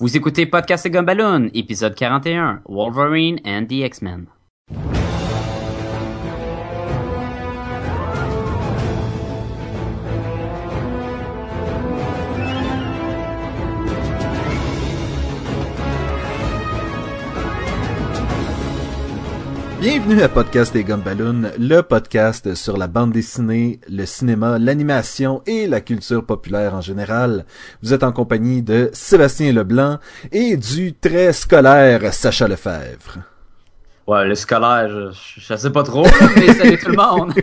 Vous 0.00 0.16
écoutez 0.16 0.44
Podcast 0.44 0.84
et 0.86 0.90
Gumballoon, 0.90 1.50
épisode 1.54 1.94
41, 1.94 2.62
Wolverine 2.68 3.38
and 3.44 3.66
the 3.66 3.84
X-Men. 3.84 4.26
Bienvenue 19.84 20.22
à 20.22 20.30
Podcast 20.30 20.74
et 20.76 20.82
Gumballoon, 20.82 21.50
le 21.58 21.82
podcast 21.82 22.54
sur 22.54 22.78
la 22.78 22.86
bande 22.86 23.12
dessinée, 23.12 23.80
le 23.86 24.06
cinéma, 24.06 24.58
l'animation 24.58 25.42
et 25.46 25.66
la 25.66 25.82
culture 25.82 26.24
populaire 26.24 26.74
en 26.74 26.80
général. 26.80 27.44
Vous 27.82 27.92
êtes 27.92 28.02
en 28.02 28.10
compagnie 28.10 28.62
de 28.62 28.88
Sébastien 28.94 29.52
Leblanc 29.52 29.98
et 30.32 30.56
du 30.56 30.94
très 30.94 31.34
scolaire 31.34 32.14
Sacha 32.14 32.48
Lefebvre. 32.48 33.18
Ouais, 34.06 34.24
le 34.24 34.34
scolaire, 34.34 34.88
je, 34.88 35.10
je 35.12 35.54
sais 35.54 35.70
pas 35.70 35.82
trop, 35.82 36.06
mais 36.34 36.54
salut 36.54 36.78
tout 36.78 36.90
le 36.90 36.96
monde! 36.96 37.34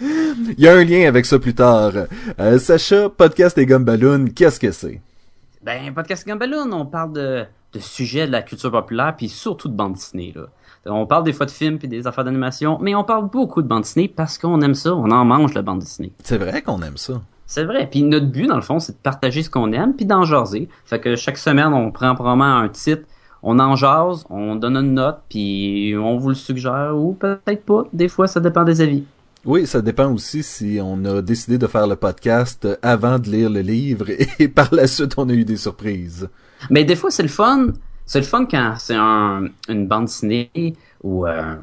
Il 0.00 0.58
y 0.58 0.68
a 0.68 0.74
un 0.74 0.84
lien 0.84 1.06
avec 1.06 1.26
ça 1.26 1.38
plus 1.38 1.54
tard. 1.54 1.92
Euh, 2.40 2.58
Sacha, 2.58 3.10
Podcast 3.10 3.58
et 3.58 3.66
Gumballoon, 3.66 4.28
qu'est-ce 4.34 4.58
que 4.58 4.72
c'est? 4.72 5.02
Ben, 5.62 5.92
Podcast 5.92 6.26
et 6.26 6.30
Gumballoon, 6.30 6.72
on 6.72 6.86
parle 6.86 7.12
de, 7.12 7.44
de 7.74 7.78
sujets 7.78 8.26
de 8.26 8.32
la 8.32 8.40
culture 8.40 8.70
populaire, 8.70 9.14
puis 9.18 9.28
surtout 9.28 9.68
de 9.68 9.74
bande 9.74 9.92
dessinée, 9.96 10.32
là. 10.34 10.46
On 10.86 11.06
parle 11.06 11.24
des 11.24 11.32
fois 11.32 11.46
de 11.46 11.50
films 11.50 11.78
puis 11.78 11.88
des 11.88 12.06
affaires 12.06 12.24
d'animation, 12.24 12.78
mais 12.80 12.94
on 12.94 13.04
parle 13.04 13.28
beaucoup 13.30 13.62
de 13.62 13.68
bande 13.68 13.82
dessinée 13.82 14.08
parce 14.08 14.36
qu'on 14.36 14.60
aime 14.60 14.74
ça, 14.74 14.94
on 14.94 15.10
en 15.10 15.24
mange 15.24 15.54
la 15.54 15.62
bande 15.62 15.78
dessinée. 15.78 16.12
C'est 16.22 16.38
vrai 16.38 16.62
qu'on 16.62 16.82
aime 16.82 16.96
ça. 16.96 17.20
C'est 17.46 17.64
vrai. 17.64 17.86
Puis 17.90 18.02
notre 18.02 18.26
but, 18.26 18.46
dans 18.46 18.56
le 18.56 18.62
fond, 18.62 18.80
c'est 18.80 18.92
de 18.92 19.02
partager 19.02 19.42
ce 19.42 19.50
qu'on 19.50 19.72
aime 19.72 19.94
puis 19.94 20.06
d'en 20.06 20.24
jaser. 20.24 20.68
Fait 20.84 20.98
que 20.98 21.16
chaque 21.16 21.38
semaine, 21.38 21.72
on 21.72 21.90
prend 21.92 22.14
probablement 22.14 22.56
un 22.56 22.68
titre, 22.68 23.02
on 23.42 23.58
en 23.58 23.76
jase, 23.76 24.24
on 24.30 24.56
donne 24.56 24.76
une 24.76 24.94
note, 24.94 25.18
puis 25.28 25.94
on 25.96 26.16
vous 26.16 26.30
le 26.30 26.34
suggère 26.34 26.94
ou 26.96 27.12
peut-être 27.12 27.64
pas. 27.64 27.84
Des 27.92 28.08
fois, 28.08 28.26
ça 28.26 28.40
dépend 28.40 28.64
des 28.64 28.80
avis. 28.80 29.04
Oui, 29.44 29.66
ça 29.66 29.82
dépend 29.82 30.12
aussi 30.12 30.42
si 30.42 30.78
on 30.80 31.04
a 31.04 31.20
décidé 31.20 31.58
de 31.58 31.66
faire 31.66 31.86
le 31.86 31.96
podcast 31.96 32.66
avant 32.80 33.18
de 33.18 33.28
lire 33.28 33.50
le 33.50 33.60
livre 33.60 34.06
et 34.38 34.48
par 34.48 34.72
la 34.72 34.86
suite, 34.86 35.14
on 35.16 35.28
a 35.28 35.32
eu 35.32 35.44
des 35.44 35.56
surprises. 35.56 36.28
Mais 36.70 36.84
des 36.84 36.96
fois, 36.96 37.10
c'est 37.10 37.24
le 37.24 37.28
fun 37.28 37.66
c'est 38.06 38.20
le 38.20 38.24
fun 38.24 38.46
quand 38.46 38.74
c'est 38.78 38.96
un, 38.96 39.46
une 39.68 39.86
bande 39.86 40.06
dessinée 40.06 40.50
ou 41.02 41.26
euh, 41.26 41.54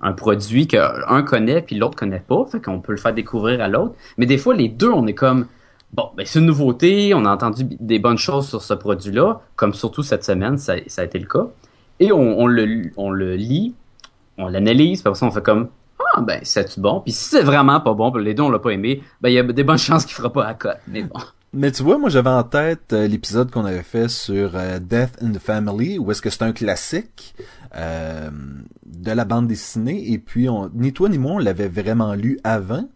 un 0.00 0.12
produit 0.12 0.66
qu'un 0.66 1.22
connaît 1.22 1.62
puis 1.62 1.76
l'autre 1.76 1.96
connaît 1.96 2.22
pas, 2.26 2.44
fait 2.50 2.62
qu'on 2.62 2.80
peut 2.80 2.92
le 2.92 2.98
faire 2.98 3.14
découvrir 3.14 3.60
à 3.60 3.68
l'autre. 3.68 3.94
Mais 4.16 4.26
des 4.26 4.38
fois, 4.38 4.54
les 4.54 4.68
deux, 4.68 4.90
on 4.90 5.06
est 5.06 5.14
comme 5.14 5.46
bon, 5.92 6.10
ben 6.16 6.24
c'est 6.26 6.38
une 6.38 6.46
nouveauté, 6.46 7.14
on 7.14 7.24
a 7.24 7.30
entendu 7.30 7.64
des 7.64 7.98
bonnes 7.98 8.18
choses 8.18 8.48
sur 8.48 8.62
ce 8.62 8.74
produit-là, 8.74 9.40
comme 9.56 9.74
surtout 9.74 10.02
cette 10.02 10.24
semaine, 10.24 10.58
ça, 10.58 10.74
a 10.74 11.04
été 11.04 11.18
le 11.18 11.26
cas. 11.26 11.46
Et 12.00 12.12
on, 12.12 12.46
le, 12.46 12.92
on 12.96 13.10
le 13.10 13.34
lit, 13.34 13.74
on 14.36 14.48
l'analyse, 14.48 15.02
puis 15.02 15.08
après 15.08 15.18
ça, 15.18 15.26
on 15.26 15.30
fait 15.30 15.42
comme 15.42 15.68
ah 16.14 16.20
ben 16.20 16.40
c'est 16.42 16.78
bon? 16.78 17.00
Puis 17.00 17.12
si 17.12 17.24
c'est 17.24 17.42
vraiment 17.42 17.80
pas 17.80 17.92
bon, 17.92 18.14
les 18.14 18.34
deux 18.34 18.42
on 18.42 18.50
l'a 18.50 18.58
pas 18.58 18.70
aimé, 18.70 19.02
ben 19.20 19.30
il 19.30 19.34
y 19.34 19.38
a 19.38 19.42
des 19.42 19.64
bonnes 19.64 19.78
chances 19.78 20.04
qu'il 20.04 20.14
fera 20.14 20.32
pas 20.32 20.46
à 20.46 20.54
cote. 20.54 20.78
Mais 20.86 21.02
bon. 21.02 21.18
Mais 21.52 21.72
tu 21.72 21.82
vois, 21.82 21.96
moi 21.96 22.10
j'avais 22.10 22.30
en 22.30 22.42
tête 22.42 22.92
euh, 22.92 23.06
l'épisode 23.06 23.50
qu'on 23.50 23.64
avait 23.64 23.82
fait 23.82 24.08
sur 24.08 24.52
euh, 24.54 24.78
Death 24.78 25.22
in 25.22 25.32
the 25.32 25.38
Family, 25.38 25.98
où 25.98 26.10
est-ce 26.10 26.20
que 26.20 26.28
c'est 26.28 26.42
un 26.42 26.52
classique 26.52 27.34
euh, 27.74 28.30
de 28.84 29.10
la 29.12 29.24
bande 29.24 29.46
dessinée, 29.46 30.12
et 30.12 30.18
puis 30.18 30.48
on, 30.48 30.70
ni 30.74 30.92
toi 30.92 31.08
ni 31.08 31.16
moi 31.16 31.32
on 31.32 31.38
l'avait 31.38 31.68
vraiment 31.68 32.14
lu 32.14 32.38
avant. 32.44 32.86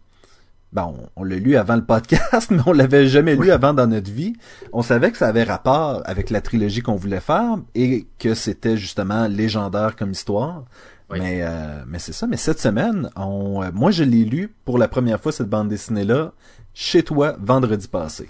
Bon, 0.71 0.95
on, 1.15 1.23
l'a 1.23 1.35
lu 1.35 1.55
avant 1.55 1.75
le 1.75 1.83
podcast, 1.83 2.49
mais 2.51 2.61
on 2.65 2.73
l'avait 2.73 3.07
jamais 3.07 3.35
lu 3.35 3.51
avant 3.51 3.73
dans 3.73 3.85
notre 3.85 4.11
vie. 4.11 4.33
On 4.71 4.81
savait 4.81 5.11
que 5.11 5.17
ça 5.17 5.27
avait 5.27 5.43
rapport 5.43 6.01
avec 6.05 6.31
la 6.31 6.41
trilogie 6.41 6.81
qu'on 6.81 6.95
voulait 6.95 7.19
faire 7.19 7.57
et 7.75 8.07
que 8.17 8.33
c'était 8.33 8.75
justement 8.75 9.27
légendaire 9.27 9.95
comme 9.95 10.11
histoire. 10.11 10.65
Mais 11.11 11.41
euh, 11.43 11.83
mais 11.87 11.99
c'est 11.99 12.13
ça. 12.13 12.25
Mais 12.25 12.37
cette 12.37 12.59
semaine, 12.59 13.09
on, 13.15 13.63
moi 13.71 13.91
je 13.91 14.03
l'ai 14.03 14.25
lu 14.25 14.51
pour 14.65 14.79
la 14.79 14.87
première 14.87 15.19
fois 15.19 15.31
cette 15.31 15.49
bande 15.49 15.69
dessinée 15.69 16.05
là 16.05 16.33
chez 16.73 17.03
toi 17.03 17.35
vendredi 17.39 17.87
passé. 17.87 18.29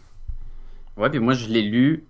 Ouais, 0.98 1.10
puis 1.10 1.20
moi 1.20 1.34
je 1.34 1.48
l'ai 1.48 1.62
lu 1.62 2.06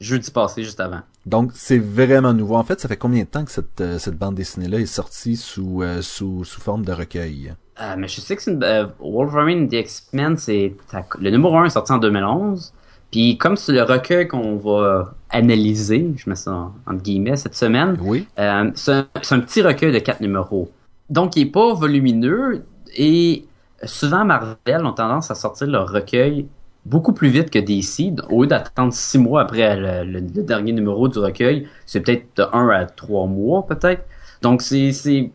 jeudi 0.00 0.30
passé, 0.30 0.62
juste 0.62 0.80
avant. 0.80 1.00
Donc 1.26 1.50
c'est 1.54 1.78
vraiment 1.78 2.32
nouveau. 2.32 2.56
En 2.56 2.64
fait, 2.64 2.80
ça 2.80 2.88
fait 2.88 2.96
combien 2.96 3.22
de 3.22 3.28
temps 3.28 3.44
que 3.44 3.50
cette, 3.50 3.80
euh, 3.80 3.98
cette 3.98 4.16
bande 4.16 4.34
dessinée-là 4.34 4.78
est 4.78 4.86
sortie 4.86 5.36
sous, 5.36 5.82
euh, 5.82 6.02
sous, 6.02 6.44
sous 6.44 6.60
forme 6.60 6.84
de 6.84 6.92
recueil? 6.92 7.54
Euh, 7.80 7.94
mais 7.96 8.08
je 8.08 8.20
sais 8.20 8.36
que 8.36 8.50
une, 8.50 8.90
Wolverine 9.00 9.68
The 9.68 9.74
X-Men, 9.74 10.36
c'est 10.36 10.74
le 11.20 11.30
numéro 11.30 11.56
1 11.56 11.66
est 11.66 11.70
sorti 11.70 11.92
en 11.92 11.98
2011. 11.98 12.72
Puis 13.10 13.38
comme 13.38 13.56
c'est 13.56 13.72
le 13.72 13.82
recueil 13.82 14.28
qu'on 14.28 14.56
va 14.56 15.14
analyser, 15.30 16.12
je 16.16 16.28
mets 16.28 16.36
ça 16.36 16.70
entre 16.86 17.02
guillemets 17.02 17.36
cette 17.36 17.54
semaine, 17.54 17.96
oui. 18.00 18.26
c'est 18.36 18.92
un, 18.92 19.06
un, 19.30 19.40
petit 19.40 19.62
recueil 19.62 19.92
de 19.92 19.98
quatre 19.98 20.20
numéros. 20.20 20.70
Donc 21.08 21.36
il 21.36 21.42
est 21.42 21.50
pas 21.50 21.72
volumineux 21.72 22.64
et 22.94 23.46
souvent 23.84 24.26
Marvel 24.26 24.84
ont 24.84 24.92
tendance 24.92 25.30
à 25.30 25.34
sortir 25.34 25.68
leur 25.68 25.90
recueil 25.90 26.48
beaucoup 26.84 27.12
plus 27.12 27.28
vite 27.28 27.50
que 27.50 27.58
DC. 27.58 28.14
Au 28.30 28.42
lieu 28.42 28.48
d'attendre 28.48 28.92
six 28.92 29.18
mois 29.18 29.42
après 29.42 29.76
le, 29.76 30.20
dernier 30.20 30.72
numéro 30.72 31.08
du 31.08 31.18
recueil, 31.18 31.68
c'est 31.86 32.00
peut-être 32.00 32.24
de 32.36 32.44
un 32.52 32.68
à 32.70 32.86
trois 32.86 33.26
mois 33.26 33.66
peut-être. 33.66 34.04
Donc 34.42 34.62
c'est 34.62 35.30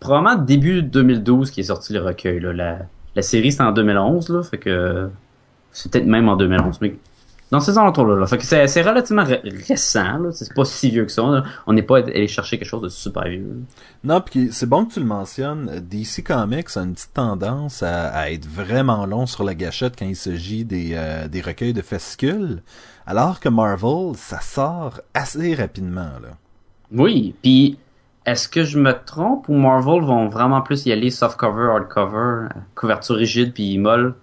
probablement 0.00 0.42
début 0.42 0.82
2012 0.82 1.50
qui 1.50 1.60
est 1.60 1.64
sorti 1.64 1.92
le 1.92 2.00
recueil. 2.00 2.40
Là. 2.40 2.78
La, 3.14 3.22
série 3.22 3.52
c'est 3.52 3.62
en 3.62 3.72
2011, 3.72 4.28
là, 4.28 4.42
fait 4.42 4.58
que 4.58 5.08
c'est 5.72 5.90
peut-être 5.90 6.06
même 6.06 6.28
en 6.28 6.36
2011. 6.36 6.78
Mais 6.80 6.94
dans 7.50 7.60
ces 7.60 7.78
alentours-là. 7.78 8.16
Là. 8.16 8.26
Fait 8.26 8.38
que 8.38 8.44
c'est, 8.44 8.82
relativement 8.82 9.24
récent. 9.24 10.18
Là. 10.18 10.32
C'est 10.32 10.52
pas 10.54 10.64
si 10.64 10.90
vieux 10.90 11.04
que 11.04 11.12
ça. 11.12 11.22
Là. 11.22 11.44
On 11.66 11.72
n'est 11.72 11.82
pas 11.82 11.98
allé 11.98 12.28
chercher 12.28 12.58
quelque 12.58 12.68
chose 12.68 12.82
de 12.82 12.88
super 12.88 13.24
vieux. 13.24 13.62
Non, 14.04 14.20
puis 14.20 14.50
c'est 14.52 14.68
bon 14.68 14.84
que 14.84 14.94
tu 14.94 15.00
le 15.00 15.06
mentionnes. 15.06 15.80
DC 15.80 16.22
Comics 16.24 16.68
a 16.76 16.80
une 16.80 16.94
petite 16.94 17.14
tendance 17.14 17.82
à, 17.82 18.08
à 18.08 18.30
être 18.30 18.46
vraiment 18.46 19.06
long 19.06 19.26
sur 19.26 19.44
la 19.44 19.54
gâchette 19.54 19.94
quand 19.98 20.06
il 20.06 20.16
s'agit 20.16 20.64
des, 20.64 20.90
euh, 20.94 21.28
des 21.28 21.40
recueils 21.40 21.72
de 21.72 21.82
fascicules, 21.82 22.62
alors 23.06 23.40
que 23.40 23.48
Marvel, 23.48 24.14
ça 24.16 24.40
sort 24.40 25.00
assez 25.14 25.54
rapidement. 25.54 26.12
Là. 26.22 26.36
Oui, 26.92 27.34
puis 27.42 27.78
est-ce 28.26 28.48
que 28.48 28.64
je 28.64 28.78
me 28.78 28.92
trompe 28.92 29.48
ou 29.48 29.54
Marvel 29.54 30.02
vont 30.02 30.28
vraiment 30.28 30.60
plus 30.60 30.84
y 30.86 30.92
aller 30.92 31.10
softcover, 31.10 31.70
hardcover, 31.70 32.48
couverture 32.74 33.16
rigide 33.16 33.54
puis 33.54 33.78
molle? 33.78 34.14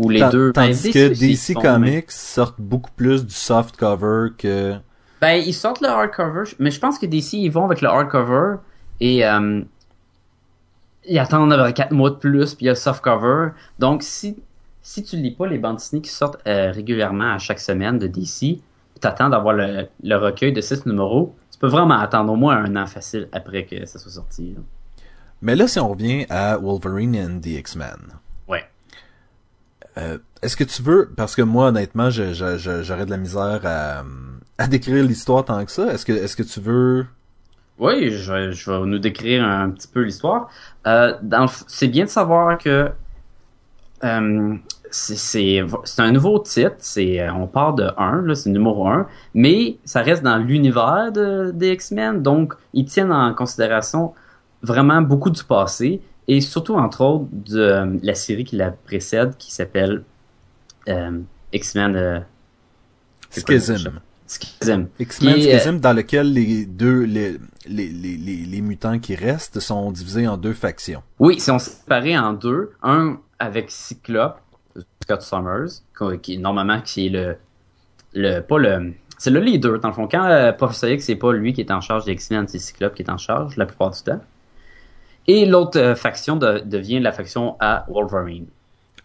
Ou 0.00 0.08
les 0.08 0.20
Tant, 0.20 0.30
deux. 0.30 0.52
Tandis 0.52 0.82
ben, 0.84 0.92
que 0.92 1.08
DC 1.08 1.54
Comics 1.54 1.94
mais... 1.94 2.04
sortent 2.08 2.60
beaucoup 2.60 2.90
plus 2.96 3.26
du 3.26 3.34
soft 3.34 3.76
cover 3.76 4.28
que. 4.36 4.74
Ben, 5.20 5.34
ils 5.34 5.52
sortent 5.52 5.82
le 5.82 5.88
hardcover, 5.88 6.44
mais 6.58 6.70
je 6.70 6.80
pense 6.80 6.98
que 6.98 7.04
DC, 7.04 7.34
ils 7.34 7.50
vont 7.50 7.66
avec 7.66 7.82
le 7.82 7.88
hardcover 7.88 8.56
et 9.00 9.26
euh, 9.26 9.60
ils 11.04 11.18
attendent 11.18 11.74
4 11.74 11.92
mois 11.92 12.08
de 12.08 12.14
plus, 12.14 12.54
puis 12.54 12.64
il 12.64 12.66
y 12.66 12.68
a 12.70 12.72
le 12.72 12.76
soft 12.76 13.02
cover. 13.02 13.50
Donc, 13.78 14.02
si, 14.02 14.36
si 14.80 15.02
tu 15.02 15.16
lis 15.16 15.32
pas 15.32 15.46
les 15.46 15.58
bandes 15.58 15.76
dessinées 15.76 16.00
qui 16.00 16.10
sortent 16.10 16.40
euh, 16.46 16.70
régulièrement 16.72 17.34
à 17.34 17.38
chaque 17.38 17.60
semaine 17.60 17.98
de 17.98 18.06
DC, 18.06 18.60
t'attends 18.98 19.28
d'avoir 19.28 19.54
le, 19.54 19.86
le, 20.02 20.16
recueil 20.16 20.54
de 20.54 20.62
6 20.62 20.86
numéros, 20.86 21.34
tu 21.52 21.58
peux 21.58 21.68
vraiment 21.68 21.98
attendre 21.98 22.32
au 22.32 22.36
moins 22.36 22.56
un 22.56 22.76
an 22.76 22.86
facile 22.86 23.28
après 23.32 23.66
que 23.66 23.84
ça 23.84 23.98
soit 23.98 24.12
sorti. 24.12 24.54
Là. 24.54 24.62
Mais 25.42 25.54
là, 25.54 25.68
si 25.68 25.78
on 25.78 25.90
revient 25.90 26.24
à 26.30 26.56
Wolverine 26.56 27.16
and 27.16 27.40
the 27.40 27.58
X-Men. 27.58 28.19
Euh, 29.98 30.18
est-ce 30.42 30.56
que 30.56 30.64
tu 30.64 30.82
veux, 30.82 31.10
parce 31.16 31.34
que 31.34 31.42
moi 31.42 31.68
honnêtement, 31.68 32.10
j'aurais 32.10 33.06
de 33.06 33.10
la 33.10 33.16
misère 33.16 33.60
à, 33.64 34.04
à 34.58 34.66
décrire 34.66 35.04
l'histoire 35.04 35.44
tant 35.44 35.64
que 35.64 35.70
ça. 35.70 35.92
Est-ce 35.92 36.04
que, 36.04 36.12
est-ce 36.12 36.36
que 36.36 36.42
tu 36.42 36.60
veux? 36.60 37.06
Oui, 37.78 38.10
je, 38.10 38.52
je 38.52 38.70
vais 38.70 38.86
nous 38.86 38.98
décrire 38.98 39.44
un 39.44 39.70
petit 39.70 39.88
peu 39.88 40.02
l'histoire. 40.02 40.48
Euh, 40.86 41.14
c'est 41.66 41.88
bien 41.88 42.04
de 42.04 42.10
savoir 42.10 42.58
que 42.58 42.90
euh, 44.04 44.54
c'est 44.90 45.62
un 45.98 46.12
nouveau 46.12 46.38
titre. 46.40 46.76
C'est 46.78 47.28
on 47.30 47.46
part 47.46 47.74
de 47.74 47.90
1, 47.96 48.34
c'est 48.34 48.50
numéro 48.50 48.86
1, 48.86 49.06
mais 49.34 49.78
ça 49.84 50.02
reste 50.02 50.22
dans 50.22 50.36
l'univers 50.36 51.10
de, 51.12 51.52
des 51.52 51.72
X-Men, 51.72 52.22
donc 52.22 52.54
ils 52.74 52.84
tiennent 52.84 53.12
en 53.12 53.34
considération 53.34 54.12
vraiment 54.62 55.00
beaucoup 55.00 55.30
du 55.30 55.42
passé 55.42 56.02
et 56.30 56.40
surtout 56.40 56.76
entre 56.76 57.00
autres 57.00 57.26
de 57.32 57.60
euh, 57.60 57.98
la 58.04 58.14
série 58.14 58.44
qui 58.44 58.54
la 58.54 58.70
précède 58.70 59.36
qui 59.36 59.52
s'appelle 59.52 60.04
euh, 60.88 61.18
X-Men 61.52 61.96
euh, 61.96 62.20
Schism. 63.30 64.00
Schism. 64.28 64.86
X-Men 65.00 65.40
Schism 65.40 65.78
dans 65.80 65.92
lequel 65.92 66.32
les 66.32 66.66
deux 66.66 67.00
les, 67.00 67.36
les, 67.66 67.88
les, 67.88 68.16
les, 68.16 68.60
mutants 68.60 69.00
qui 69.00 69.16
restent 69.16 69.58
sont 69.58 69.90
divisés 69.90 70.28
en 70.28 70.36
deux 70.36 70.52
factions. 70.52 71.02
Oui, 71.18 71.34
ils 71.38 71.42
sont 71.42 71.58
séparés 71.58 72.16
en 72.16 72.32
deux, 72.32 72.70
un 72.84 73.18
avec 73.40 73.72
Cyclope, 73.72 74.38
Scott 75.02 75.22
Summers, 75.22 75.82
qui 76.22 76.38
normalement 76.38 76.80
qui 76.80 77.06
est 77.06 77.10
le 77.10 77.36
le 78.14 78.40
pas 78.40 78.58
le 78.58 78.92
c'est 79.18 79.30
le 79.30 79.40
leader 79.40 79.80
dans 79.80 79.88
le 79.88 79.94
fond 79.94 80.06
quand 80.06 80.52
Professor 80.56 80.90
X 80.90 81.06
c'est 81.06 81.16
pas 81.16 81.32
lui 81.32 81.52
qui 81.52 81.60
est 81.60 81.72
en 81.72 81.80
charge 81.80 82.04
des 82.04 82.12
X-Men, 82.12 82.46
c'est 82.46 82.60
Cyclope 82.60 82.94
qui 82.94 83.02
est 83.02 83.10
en 83.10 83.18
charge 83.18 83.56
la 83.56 83.66
plupart 83.66 83.90
du 83.90 84.00
temps. 84.00 84.20
Et 85.26 85.46
l'autre 85.46 85.78
euh, 85.78 85.94
faction 85.94 86.36
de, 86.36 86.62
devient 86.64 87.00
la 87.00 87.12
faction 87.12 87.56
à 87.60 87.84
Wolverine. 87.88 88.46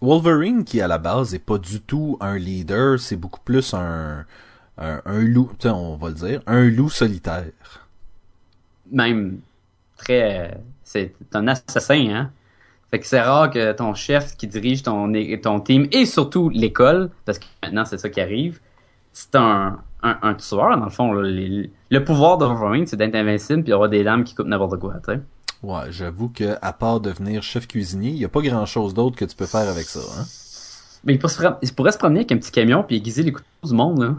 Wolverine, 0.01 0.63
qui 0.63 0.81
à 0.81 0.87
la 0.87 0.97
base 0.97 1.33
est 1.33 1.39
pas 1.39 1.57
du 1.57 1.81
tout 1.81 2.17
un 2.19 2.37
leader, 2.37 2.99
c'est 2.99 3.15
beaucoup 3.15 3.39
plus 3.43 3.73
un, 3.73 4.25
un, 4.77 5.01
un 5.05 5.19
loup, 5.21 5.51
on 5.65 5.95
va 5.95 6.09
le 6.09 6.15
dire, 6.15 6.41
un 6.47 6.63
loup 6.65 6.89
solitaire. 6.89 7.51
Même 8.91 9.39
très, 9.97 10.57
c'est 10.83 11.13
un 11.33 11.47
assassin, 11.47 12.07
hein. 12.13 12.31
Fait 12.91 12.99
que 12.99 13.07
c'est 13.07 13.19
rare 13.19 13.49
que 13.49 13.71
ton 13.73 13.95
chef 13.95 14.37
qui 14.37 14.47
dirige 14.47 14.83
ton, 14.83 15.11
ton 15.41 15.59
team 15.59 15.87
et 15.91 16.05
surtout 16.05 16.49
l'école, 16.49 17.09
parce 17.25 17.39
que 17.39 17.45
maintenant 17.63 17.83
c'est 17.83 17.97
ça 17.97 18.09
qui 18.09 18.21
arrive, 18.21 18.59
c'est 19.11 19.35
un, 19.35 19.79
un, 20.03 20.17
un, 20.21 20.33
tueur 20.35 20.77
dans 20.77 20.85
le 20.85 20.91
fond. 20.91 21.11
Le, 21.11 22.03
pouvoir 22.03 22.37
de 22.37 22.45
Wolverine, 22.45 22.85
c'est 22.85 22.95
d'être 22.95 23.15
invincible 23.15 23.63
puis 23.63 23.73
avoir 23.73 23.89
des 23.89 24.03
lames 24.03 24.23
qui 24.23 24.35
coupent 24.35 24.47
n'importe 24.47 24.79
quoi, 24.79 24.93
tu 25.03 25.13
sais. 25.13 25.19
Ouais, 25.65 25.91
j'avoue 25.91 26.29
que 26.29 26.57
à 26.61 26.73
part 26.73 26.99
devenir 26.99 27.41
chef 27.41 27.67
cuisinier, 27.67 28.11
il 28.11 28.17
y 28.17 28.25
a 28.25 28.29
pas 28.29 28.41
grand 28.41 28.67
chose 28.67 28.93
d'autre 28.93 29.15
que 29.15 29.25
tu 29.25 29.35
peux 29.35 29.47
faire 29.47 29.67
avec 29.67 29.85
ça, 29.85 29.99
hein. 29.99 30.25
Mais 31.05 31.13
il 31.13 31.19
pourrait, 31.19 31.33
se, 31.33 31.41
il 31.61 31.73
pourrait 31.73 31.91
se 31.91 31.97
promener 31.97 32.19
avec 32.19 32.31
un 32.31 32.37
petit 32.37 32.51
camion 32.51 32.83
puis 32.83 32.97
aiguiser 32.97 33.23
les 33.23 33.31
couteaux 33.31 33.47
du 33.63 33.73
monde, 33.73 34.01
là. 34.01 34.15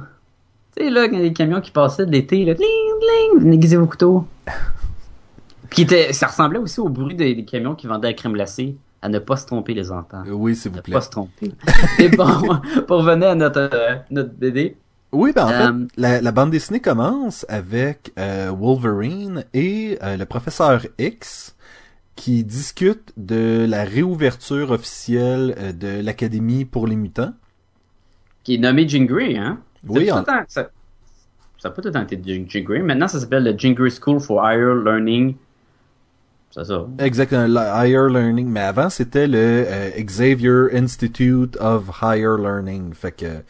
Tu 0.76 0.84
sais, 0.84 0.90
là, 0.90 1.08
quand 1.08 1.18
les 1.18 1.32
camions 1.32 1.60
qui 1.60 1.70
passaient 1.70 2.04
de 2.04 2.10
l'été, 2.10 2.44
là, 2.44 2.54
bling, 2.54 3.40
bling, 3.40 3.52
aiguiser 3.52 3.76
vos 3.76 3.86
couteaux. 3.86 4.26
Puis 5.70 5.82
était, 5.82 6.12
ça 6.12 6.28
ressemblait 6.28 6.58
aussi 6.58 6.80
au 6.80 6.88
bruit 6.88 7.14
des, 7.14 7.34
des, 7.34 7.44
camions 7.44 7.74
qui 7.74 7.86
vendaient 7.86 8.08
la 8.08 8.14
crème 8.14 8.32
glacée. 8.32 8.76
À 9.02 9.08
ne 9.08 9.18
pas 9.18 9.36
se 9.36 9.46
tromper, 9.46 9.74
les 9.74 9.92
enfants. 9.92 10.24
Oui, 10.26 10.56
s'il 10.56 10.72
vous 10.72 10.80
plaît. 10.80 10.94
Ne 10.94 10.98
pas 10.98 11.04
se 11.04 11.10
tromper. 11.10 11.52
Et 11.98 12.08
bon, 12.08 12.26
pour 12.86 12.98
revenir 12.98 13.30
à 13.30 13.34
notre, 13.34 13.68
euh, 13.72 13.96
notre 14.10 14.32
BD. 14.32 14.76
Oui, 15.16 15.32
ben 15.34 15.44
en 15.44 15.48
fait, 15.48 15.54
euh, 15.54 15.86
la, 15.96 16.20
la, 16.20 16.32
bande 16.32 16.50
dessinée 16.50 16.80
commence 16.80 17.46
avec 17.48 18.12
euh, 18.18 18.52
Wolverine 18.56 19.44
et 19.54 19.98
euh, 20.02 20.16
le 20.16 20.24
professeur 20.26 20.82
X 20.98 21.56
qui 22.14 22.44
discutent 22.44 23.12
de 23.16 23.66
la 23.68 23.84
réouverture 23.84 24.70
officielle 24.70 25.74
de 25.78 26.00
l'Académie 26.00 26.64
pour 26.64 26.86
les 26.86 26.96
mutants. 26.96 27.32
Qui 28.44 28.54
est 28.54 28.58
nommé 28.58 28.88
Jean 28.88 29.04
Grey, 29.04 29.36
hein? 29.36 29.58
Oui, 29.86 30.10
en... 30.10 30.24
ça, 30.24 30.44
ça 30.48 30.70
n'a 31.64 31.70
pas 31.70 31.82
tout 31.82 31.88
le 31.88 31.92
temps 31.92 32.06
été 32.06 32.20
Jean 32.24 32.62
Grey. 32.62 32.80
Maintenant, 32.80 33.08
ça 33.08 33.20
s'appelle 33.20 33.44
le 33.44 33.58
Jean 33.58 33.72
Grey 33.72 33.90
School 33.90 34.20
for 34.20 34.46
Higher 34.46 34.74
Learning 34.84 35.34
c'est 36.56 36.64
ça. 36.64 36.86
Exactement, 36.98 37.46
Higher 37.46 38.08
Learning. 38.08 38.48
Mais 38.48 38.60
avant, 38.60 38.88
c'était 38.88 39.26
le 39.26 39.64
euh, 39.66 39.90
Xavier 39.98 40.68
Institute 40.72 41.56
of 41.60 41.90
Higher 42.02 42.36
Learning. 42.38 42.94
Fait 42.94 43.12
que 43.12 43.42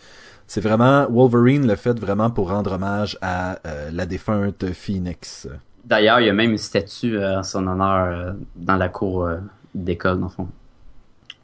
c'est 0.47 0.61
vraiment 0.61 1.07
Wolverine 1.11 1.67
le 1.67 1.77
fait 1.77 1.99
vraiment 1.99 2.31
pour 2.31 2.51
rendre 2.51 2.73
hommage 2.73 3.19
à 3.21 3.59
euh, 3.67 3.91
la 3.93 4.07
défunte 4.07 4.73
Phoenix. 4.73 5.49
D'ailleurs, 5.85 6.21
il 6.21 6.27
y 6.27 6.31
a 6.31 6.33
même 6.33 6.53
une 6.53 6.59
statue 6.59 7.17
euh, 7.17 7.39
en 7.39 7.43
son 7.43 7.67
honneur 7.67 8.35
dans 8.57 8.77
la 8.77 8.89
cour 8.89 9.29
d'école, 9.75 10.19
dans 10.19 10.27
le 10.27 10.33
fond. 10.33 10.49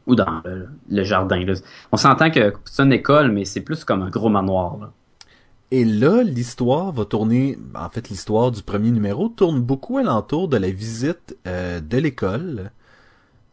Ou 0.07 0.17
dans 0.17 0.43
le, 0.89 1.05
jardin. 1.05 1.45
Là. 1.45 1.55
On 1.93 1.97
s'entend 1.97 2.31
que 2.31 2.53
c'est 2.65 2.83
une 2.83 2.93
école, 2.93 3.31
mais 3.31 3.45
c'est 3.45 3.61
plus 3.61 3.85
comme 3.85 4.03
un 4.03 4.11
gros 4.11 4.29
manoir. 4.29 4.79
Là. 4.81 4.91
Et 5.73 5.87
là, 5.87 6.23
l'histoire 6.23 6.93
va 6.93 7.07
tourner, 7.07 7.57
en 7.75 7.89
fait, 7.89 8.11
l'histoire 8.11 8.51
du 8.51 8.63
premier 8.63 8.91
numéro 8.91 9.31
tourne 9.31 9.59
beaucoup 9.63 9.97
alentour 9.97 10.47
de 10.47 10.59
la 10.59 10.71
visite 10.71 11.35
euh, 11.47 11.81
de 11.81 11.97
l'école, 11.97 12.73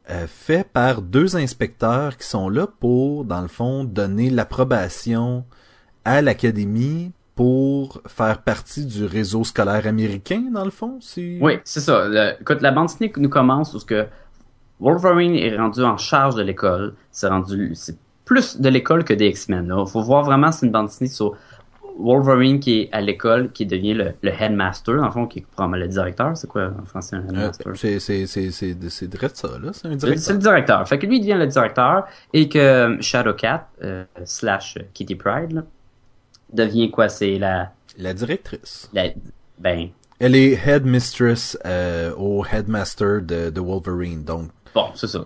euh, 0.09 0.25
fait 0.27 0.67
par 0.67 1.01
deux 1.01 1.35
inspecteurs 1.35 2.17
qui 2.17 2.27
sont 2.27 2.49
là 2.49 2.67
pour, 2.79 3.25
dans 3.25 3.41
le 3.41 3.47
fond, 3.47 3.83
donner 3.83 4.29
l'approbation 4.29 5.45
à 6.05 6.21
l'académie 6.21 7.11
pour 7.35 8.01
faire 8.07 8.41
partie 8.41 8.85
du 8.85 9.05
réseau 9.05 9.43
scolaire 9.43 9.87
américain, 9.87 10.43
dans 10.51 10.65
le 10.65 10.71
fond. 10.71 10.99
Oui, 11.17 11.59
c'est 11.63 11.79
ça. 11.79 12.07
Le, 12.07 12.35
la 12.61 12.71
bande 12.71 12.87
dessinée 12.87 13.13
nous 13.17 13.29
commence 13.29 13.71
parce 13.71 13.85
que 13.85 14.07
Wolverine 14.79 15.35
est 15.35 15.55
rendu 15.55 15.81
en 15.83 15.97
charge 15.97 16.35
de 16.35 16.41
l'école. 16.41 16.95
C'est 17.11 17.27
rendu, 17.27 17.71
c'est 17.75 17.97
plus 18.25 18.59
de 18.59 18.69
l'école 18.69 19.03
que 19.03 19.13
des 19.13 19.27
X-Men. 19.27 19.73
Il 19.77 19.89
faut 19.89 20.01
voir 20.01 20.23
vraiment 20.23 20.51
c'est 20.51 20.65
une 20.65 20.71
bande 20.71 20.87
dessinée 20.87 21.09
Wolverine 21.97 22.59
qui 22.59 22.81
est 22.81 22.89
à 22.91 23.01
l'école, 23.01 23.51
qui 23.51 23.65
devient 23.65 23.93
le, 23.93 24.13
le, 24.21 24.31
headmaster, 24.31 25.01
en 25.01 25.11
fond, 25.11 25.25
qui 25.27 25.39
est 25.39 25.45
probablement 25.45 25.83
le 25.83 25.87
directeur. 25.87 26.35
C'est 26.35 26.47
quoi 26.47 26.71
en 26.79 26.85
français 26.85 27.15
un 27.15 27.27
headmaster? 27.27 27.71
Euh, 27.71 27.75
c'est, 27.75 27.99
c'est, 27.99 28.27
c'est, 28.27 28.51
c'est, 28.51 28.75
c'est 28.89 29.07
direct 29.07 29.35
ça, 29.35 29.49
là. 29.61 29.71
C'est 29.73 29.87
un 29.87 29.95
directeur. 29.95 30.23
C'est 30.23 30.33
le 30.33 30.39
directeur. 30.39 30.87
Fait 30.87 30.99
que 30.99 31.05
lui, 31.05 31.17
il 31.17 31.21
devient 31.21 31.37
le 31.37 31.47
directeur 31.47 32.05
et 32.33 32.49
que 32.49 32.97
Shadowcat, 33.01 33.67
euh, 33.83 34.05
slash 34.25 34.77
Kitty 34.93 35.15
Pride, 35.15 35.51
là, 35.53 35.63
devient 36.53 36.91
quoi? 36.91 37.09
C'est 37.09 37.37
la... 37.37 37.71
La 37.97 38.13
directrice. 38.13 38.89
La, 38.93 39.09
ben... 39.57 39.89
Elle 40.19 40.35
est 40.35 40.59
headmistress 40.67 41.57
euh, 41.65 42.13
au 42.17 42.45
headmaster 42.45 43.21
de, 43.21 43.49
de 43.49 43.61
Wolverine, 43.61 44.23
donc... 44.23 44.49
Bon, 44.75 44.87
c'est 44.95 45.07
ça. 45.07 45.25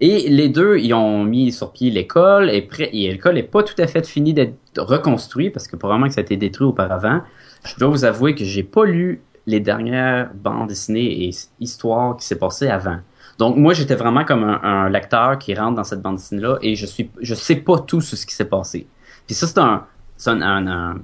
Et 0.00 0.28
les 0.28 0.48
deux, 0.48 0.78
ils 0.78 0.92
ont 0.92 1.24
mis 1.24 1.52
sur 1.52 1.72
pied 1.72 1.90
l'école, 1.90 2.50
et, 2.50 2.68
l'école 2.92 3.34
n'est 3.34 3.42
pas 3.42 3.62
tout 3.62 3.74
à 3.78 3.86
fait 3.86 4.06
finie 4.06 4.34
d'être 4.34 4.56
reconstruite, 4.76 5.54
parce 5.54 5.68
que 5.68 5.76
probablement 5.76 6.08
que 6.08 6.14
ça 6.14 6.20
a 6.20 6.24
été 6.24 6.36
détruit 6.36 6.66
auparavant. 6.66 7.22
Je 7.64 7.76
dois 7.76 7.88
vous 7.88 8.04
avouer 8.04 8.34
que 8.34 8.44
j'ai 8.44 8.62
pas 8.62 8.84
lu 8.84 9.22
les 9.46 9.60
dernières 9.60 10.30
bandes 10.34 10.68
dessinées 10.68 11.26
et 11.26 11.30
histoires 11.60 12.16
qui 12.16 12.26
s'est 12.26 12.38
passées 12.38 12.68
avant. 12.68 12.98
Donc 13.38 13.56
moi, 13.56 13.72
j'étais 13.72 13.94
vraiment 13.94 14.24
comme 14.24 14.44
un, 14.44 14.88
lecteur 14.88 15.38
qui 15.38 15.54
rentre 15.54 15.76
dans 15.76 15.84
cette 15.84 16.02
bande 16.02 16.16
dessinée-là, 16.16 16.58
et 16.60 16.74
je 16.74 16.84
suis, 16.84 17.10
je 17.20 17.34
sais 17.34 17.56
pas 17.56 17.78
tout 17.78 18.00
sur 18.02 18.18
ce 18.18 18.26
qui 18.26 18.34
s'est 18.34 18.48
passé. 18.48 18.86
Puis 19.26 19.34
ça, 19.34 19.46
c'est 19.46 19.58
un, 19.58 19.86
c'est 20.16 20.30
un, 20.30 20.96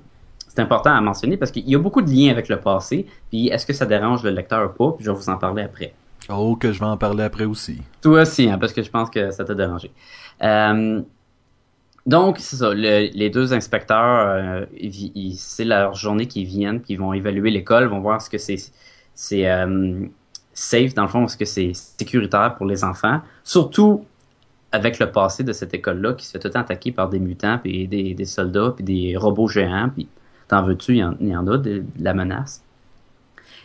c'est 0.49 0.61
important 0.61 0.91
à 0.91 1.01
mentionner 1.01 1.39
parce 1.39 1.51
qu'il 1.51 1.69
y 1.69 1.75
a 1.75 1.79
beaucoup 1.79 2.03
de 2.03 2.11
liens 2.11 2.31
avec 2.31 2.51
le 2.51 2.61
passé. 2.61 3.07
Puis 3.31 3.49
est-ce 3.49 3.65
que 3.65 3.73
ça 3.73 3.87
dérange 3.87 4.23
le 4.23 4.31
lecteur 4.31 4.71
ou 4.71 4.73
pas 4.77 4.95
Puis 4.97 5.05
je 5.05 5.11
vais 5.11 5.17
vous 5.17 5.31
en 5.31 5.39
parler 5.39 5.63
après. 5.63 5.95
Oh, 6.29 6.57
que 6.57 6.73
je 6.73 6.79
vais 6.79 6.87
en 6.87 6.97
parler 6.97 7.25
après 7.25 7.45
aussi. 7.45 7.83
Toi 8.01 8.23
aussi, 8.23 8.49
hein, 8.49 8.59
parce 8.59 8.73
que 8.73 8.83
je 8.83 8.91
pense 8.91 9.11
que 9.11 9.31
ça 9.31 9.45
t'a 9.45 9.55
dérangé. 9.55 9.91
Euh, 10.43 11.03
donc, 12.07 12.39
c'est 12.39 12.57
ça. 12.57 12.75
les 12.75 13.31
deux 13.31 13.53
inspecteurs, 13.53 14.29
euh, 14.29 14.65
c'est 15.37 15.65
leur 15.65 15.95
journée 15.95 16.27
qui 16.27 16.45
viennent, 16.45 16.81
puis 16.81 16.97
vont 16.97 17.13
évaluer 17.13 17.51
l'école, 17.51 17.87
vont 17.87 18.01
voir 18.01 18.21
ce 18.21 18.29
que 18.29 18.39
c'est 18.39 18.61
euh, 19.47 20.07
safe, 20.53 20.95
dans 20.95 21.03
le 21.03 21.09
fond, 21.09 21.25
est-ce 21.25 21.37
que 21.37 21.45
c'est 21.45 21.73
sécuritaire 21.75 22.55
pour 22.57 22.67
les 22.67 22.83
enfants. 22.85 23.21
Surtout 23.45 24.05
avec 24.73 24.99
le 24.99 25.13
passé 25.13 25.45
de 25.45 25.53
cette 25.53 25.75
école-là 25.75 26.15
qui 26.15 26.27
se 26.27 26.33
fait 26.33 26.39
tout 26.39 26.57
attaquer 26.57 26.93
par 26.93 27.09
des 27.09 27.19
mutants, 27.19 27.59
puis 27.59 27.87
des, 27.87 28.15
des 28.15 28.25
soldats, 28.25 28.73
puis 28.75 28.85
des 28.85 29.17
robots 29.17 29.49
géants, 29.49 29.91
puis 29.95 30.09
t'en 30.49 30.63
veux-tu, 30.63 30.97
il 30.97 31.29
y, 31.29 31.37
en 31.37 31.47
a 31.47 31.57
de 31.59 31.85
la 31.99 32.15
menace. 32.15 32.65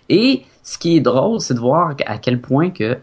Et 0.10 0.44
ce 0.64 0.78
qui 0.78 0.98
est 0.98 1.02
drôle, 1.02 1.40
c'est 1.42 1.54
de 1.54 1.60
voir 1.60 1.96
à 2.06 2.18
quel 2.18 2.42
point 2.42 2.72
que 2.72 2.98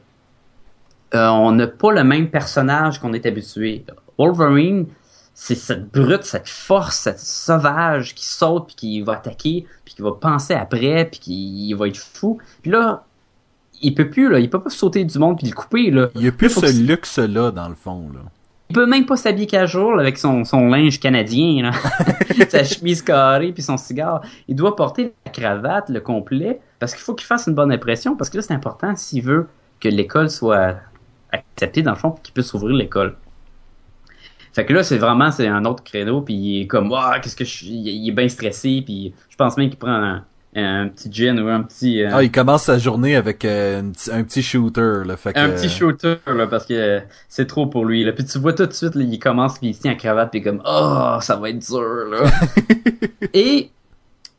euh, 1.15 1.29
on 1.29 1.53
n'a 1.53 1.67
pas 1.67 1.93
le 1.93 2.03
même 2.03 2.29
personnage 2.29 2.99
qu'on 2.99 3.12
est 3.12 3.25
habitué. 3.27 3.85
Wolverine, 4.19 4.87
c'est 5.35 5.55
cette 5.55 5.91
brute, 5.91 6.25
cette 6.25 6.49
force, 6.49 6.97
cette 6.97 7.21
sauvage 7.21 8.15
qui 8.15 8.27
saute 8.27 8.67
puis 8.67 8.77
qui 8.77 9.01
va 9.01 9.15
attaquer 9.15 9.67
puis 9.85 9.94
qui 9.94 10.03
va 10.03 10.13
penser 10.13 10.55
après 10.55 11.05
puis 11.11 11.20
qui 11.20 11.75
va 11.75 11.89
être 11.89 11.96
fou. 11.96 12.39
Puis 12.63 12.70
là, 12.70 13.05
il 13.82 13.94
peut 13.94 14.08
plus 14.11 14.31
là, 14.31 14.39
il 14.39 14.49
peut 14.49 14.61
pas 14.61 14.70
sauter 14.70 15.05
du 15.05 15.19
monde 15.19 15.39
puis 15.39 15.49
le 15.49 15.55
couper 15.55 15.91
là. 15.91 16.08
Il 16.15 16.23
y 16.23 16.29
a 16.29 16.32
plus 16.32 16.51
ce 16.51 16.81
luxe 16.81 17.19
là 17.19 17.51
dans 17.51 17.69
le 17.69 17.75
fond 17.75 18.08
là. 18.13 18.20
Il 18.70 18.75
peut 18.75 18.87
même 18.87 19.05
pas 19.05 19.17
s'habiller 19.17 19.46
qu'à 19.46 19.67
jour 19.67 20.01
avec 20.01 20.17
son, 20.17 20.44
son 20.44 20.69
linge 20.69 20.99
canadien, 20.99 21.63
là. 21.63 21.73
sa 22.49 22.65
chemise 22.65 23.03
carrée 23.03 23.53
puis 23.53 23.63
son 23.63 23.77
cigare. 23.77 24.23
Il 24.49 24.56
doit 24.56 24.75
porter 24.75 25.13
la 25.27 25.32
cravate, 25.32 25.91
le 25.91 26.01
complet, 26.01 26.61
parce 26.84 26.93
qu'il 26.93 27.03
faut 27.03 27.14
qu'il 27.14 27.26
fasse 27.26 27.46
une 27.46 27.55
bonne 27.55 27.72
impression, 27.72 28.14
parce 28.14 28.29
que 28.29 28.36
là 28.36 28.43
c'est 28.43 28.53
important 28.53 28.94
s'il 28.94 29.22
veut 29.22 29.48
que 29.81 29.88
l'école 29.88 30.29
soit 30.29 30.76
acceptée 31.32 31.81
dans 31.81 31.93
le 31.93 31.96
fond, 31.96 32.10
qu'il 32.22 32.34
puisse 32.34 32.53
ouvrir 32.53 32.76
l'école. 32.76 33.17
Fait 34.53 34.67
que 34.67 34.74
là, 34.74 34.84
c'est 34.84 34.98
vraiment 34.98 35.31
c'est 35.32 35.48
un 35.48 35.64
autre 35.64 35.82
créneau, 35.82 36.20
puis 36.20 36.34
il 36.34 36.60
est 36.60 36.67
comme, 36.67 36.91
waouh, 36.91 37.20
qu'est-ce 37.22 37.36
que 37.36 37.44
je 37.46 37.50
suis, 37.50 37.70
il 37.70 38.06
est 38.06 38.12
bien 38.12 38.29
stressé, 38.29 38.82
puis 38.84 39.14
je 39.31 39.36
pense 39.36 39.56
même 39.56 39.70
qu'il 39.70 39.79
prend 39.79 39.94
un, 39.94 40.24
un 40.55 40.88
petit 40.88 41.10
gin 41.10 41.41
ou 41.41 41.48
un 41.48 41.62
petit. 41.62 42.03
Euh, 42.03 42.10
ah, 42.12 42.22
il 42.22 42.31
commence 42.31 42.64
sa 42.64 42.79
journée 42.79 43.17
avec 43.17 43.46
euh, 43.46 43.82
un, 44.12 44.22
petit 44.22 44.43
shooter, 44.43 45.05
là. 45.06 45.17
Fait 45.17 45.32
que... 45.32 45.38
Un 45.38 45.48
petit 45.48 45.70
shooter, 45.70 46.17
là, 46.26 46.46
parce 46.46 46.67
que 46.67 47.00
c'est 47.31 47.46
trop 47.46 47.67
pour 47.67 47.86
lui. 47.86 48.05
Là. 48.05 48.12
Puis 48.12 48.26
tu 48.26 48.38
vois 48.38 48.53
tout 48.53 48.67
de 48.67 48.72
suite, 48.72 48.94
là, 48.94 49.03
il 49.03 49.19
commence, 49.19 49.58
puis 49.58 49.70
il 49.70 49.79
tient 49.79 49.93
en 49.93 49.96
cravate, 49.96 50.31
puis 50.31 50.43
comme, 50.43 50.62
oh, 50.67 51.17
ça 51.22 51.36
va 51.36 51.48
être 51.48 51.58
dur, 51.58 52.10
là. 52.10 52.31
Et 53.32 53.70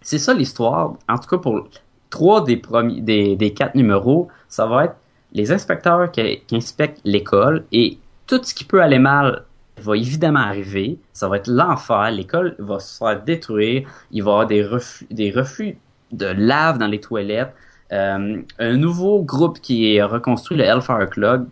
c'est 0.05 0.19
ça 0.19 0.33
l'histoire. 0.35 0.93
En 1.09 1.17
tout 1.17 1.27
cas, 1.27 1.39
pour 1.39 1.67
trois 2.15 2.41
des 2.41 2.55
premiers, 2.55 3.53
quatre 3.53 3.75
numéros, 3.75 4.29
ça 4.47 4.65
va 4.65 4.85
être 4.85 4.95
les 5.33 5.51
inspecteurs 5.51 6.09
qui, 6.11 6.41
inspectent 6.53 7.01
l'école 7.03 7.65
et 7.73 7.97
tout 8.25 8.41
ce 8.41 8.55
qui 8.55 8.63
peut 8.63 8.81
aller 8.81 8.99
mal 8.99 9.43
va 9.77 9.97
évidemment 9.97 10.39
arriver. 10.39 10.97
Ça 11.11 11.27
va 11.27 11.35
être 11.35 11.49
l'enfer. 11.49 12.09
L'école 12.11 12.55
va 12.57 12.79
se 12.79 12.97
faire 12.97 13.21
détruire. 13.21 13.85
Il 14.11 14.23
va 14.23 14.29
y 14.29 14.33
avoir 14.33 14.47
des 14.47 14.63
refus, 14.63 15.05
des 15.11 15.29
refus 15.29 15.77
de 16.13 16.27
lave 16.27 16.77
dans 16.77 16.87
les 16.87 17.01
toilettes. 17.01 17.53
Euh, 17.91 18.41
un 18.59 18.77
nouveau 18.77 19.21
groupe 19.21 19.59
qui 19.59 19.93
est 19.93 20.01
reconstruit, 20.01 20.57
le 20.57 20.63
Hellfire 20.63 21.09
Club, 21.09 21.49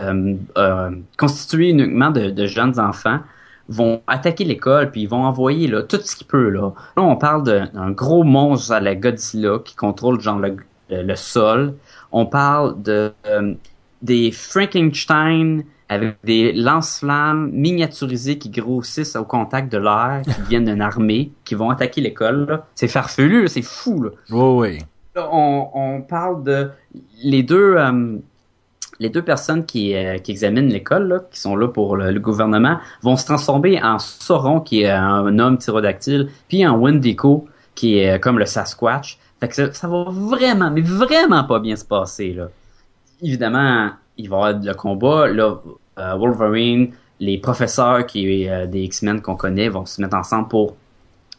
euh, 0.00 0.34
euh, 0.56 0.90
constitué 1.18 1.68
uniquement 1.68 2.10
de, 2.10 2.46
jeunes 2.46 2.80
enfants, 2.80 3.20
vont 3.68 4.02
attaquer 4.06 4.44
l'école 4.44 4.90
puis 4.90 5.02
ils 5.02 5.08
vont 5.08 5.24
envoyer 5.24 5.68
là, 5.68 5.82
tout 5.82 6.00
ce 6.02 6.16
qu'ils 6.16 6.26
peuvent. 6.26 6.52
Là. 6.52 6.72
là, 6.96 7.02
on 7.02 7.16
parle 7.16 7.44
d'un 7.44 7.90
gros 7.90 8.24
monstre 8.24 8.72
à 8.72 8.80
la 8.80 8.94
Godzilla 8.94 9.58
qui 9.64 9.76
contrôle 9.76 10.20
genre 10.20 10.38
le, 10.38 10.56
le, 10.90 11.16
sol. 11.16 11.74
On 12.10 12.26
parle 12.26 12.82
de 12.82 13.12
des 14.02 14.32
Frankenstein 14.32 15.64
avec 15.88 16.16
des 16.24 16.52
lance-flammes 16.52 17.50
miniaturisés 17.52 18.38
qui 18.38 18.50
grossissent 18.50 19.16
au 19.16 19.24
contact 19.24 19.70
de 19.70 19.78
l'air, 19.78 20.22
qui 20.24 20.42
viennent 20.48 20.64
d'une 20.64 20.80
armée, 20.80 21.30
qui 21.44 21.54
vont 21.54 21.70
attaquer 21.70 22.00
l'école. 22.00 22.62
C'est 22.74 22.88
farfelu, 22.88 23.48
c'est 23.48 23.62
fou. 23.62 24.02
Là. 24.02 24.10
Oui, 24.30 24.70
oui. 24.70 24.78
On, 25.16 25.68
on, 25.74 26.00
parle 26.00 26.42
de 26.42 26.70
les 27.22 27.42
deux 27.42 27.74
euh, 27.76 28.16
les 28.98 29.08
deux 29.08 29.22
personnes 29.22 29.64
qui, 29.64 29.94
euh, 29.94 30.18
examinent 30.28 30.68
l'école, 30.68 31.24
qui 31.30 31.40
sont 31.40 31.56
là 31.56 31.68
pour 31.68 31.96
le, 31.96 32.18
gouvernement, 32.20 32.78
vont 33.02 33.16
se 33.16 33.24
transformer 33.24 33.82
en 33.82 33.98
Sauron, 33.98 34.60
qui 34.60 34.82
est 34.82 34.90
un 34.90 35.38
homme 35.38 35.58
tyrodactyle, 35.58 36.28
puis 36.48 36.66
en 36.66 36.78
Wendigo, 36.78 37.46
qui 37.74 37.98
est 37.98 38.20
comme 38.20 38.38
le 38.38 38.46
Sasquatch. 38.46 39.18
Fait 39.40 39.48
que 39.48 39.72
ça, 39.72 39.88
va 39.88 40.04
vraiment, 40.08 40.70
mais 40.70 40.82
vraiment 40.82 41.44
pas 41.44 41.58
bien 41.58 41.74
se 41.74 41.84
passer. 41.84 42.32
Là. 42.32 42.48
Évidemment, 43.22 43.90
il 44.16 44.28
va 44.28 44.36
y 44.36 44.40
avoir 44.40 44.62
le 44.62 44.74
combat. 44.74 45.28
Là, 45.28 45.58
euh, 45.98 46.14
Wolverine, 46.14 46.92
les 47.20 47.38
professeurs 47.38 48.04
euh, 48.14 48.66
des 48.66 48.80
X-Men 48.82 49.20
qu'on 49.20 49.36
connaît 49.36 49.68
vont 49.68 49.86
se 49.86 50.00
mettre 50.00 50.16
ensemble 50.16 50.48
pour 50.48 50.76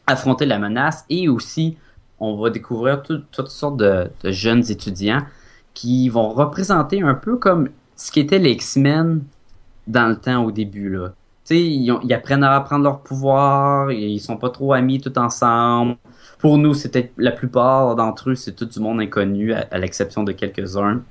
affronter 0.08 0.46
la 0.46 0.60
menace 0.60 1.06
et 1.10 1.30
aussi 1.30 1.78
on 2.20 2.36
va 2.42 2.50
découvrir 2.50 3.04
toutes 3.04 3.50
sortes 3.50 3.78
de, 3.78 4.10
jeunes 4.24 4.64
étudiants 4.70 5.22
qui 5.74 6.10
vont 6.10 6.30
représenter 6.30 7.02
un 7.02 7.16
peu 7.16 7.38
comme 7.38 7.70
ce 7.96 8.12
qu'étaient 8.12 8.40
les 8.40 8.52
X-Men 8.52 9.24
dans 9.88 10.08
le 10.08 10.16
temps 10.16 10.44
au 10.44 10.52
début 10.52 10.90
là. 10.90 11.14
Sais, 11.46 11.62
ils, 11.62 12.14
apprennent 12.14 12.44
à 12.44 12.56
apprendre 12.56 12.86
leur 12.86 13.02
pouvoir, 13.02 13.92
ils 13.92 14.20
sont 14.22 14.38
pas 14.38 14.50
trop 14.50 14.72
amis 14.72 15.02
tout 15.02 15.18
ensemble. 15.20 15.98
Pour 16.40 16.58
nous, 16.58 16.74
c'était 16.74 17.12
la 17.18 17.32
plupart 17.32 17.96
d'entre 17.98 18.30
eux, 18.30 18.36
c'est 18.36 18.54
tout 18.54 18.66
du 18.66 18.80
monde 18.80 19.02
inconnu, 19.02 19.52
à 19.54 19.78
l'exception 19.78 20.24
de 20.24 20.32
quelques-uns. 20.32 21.02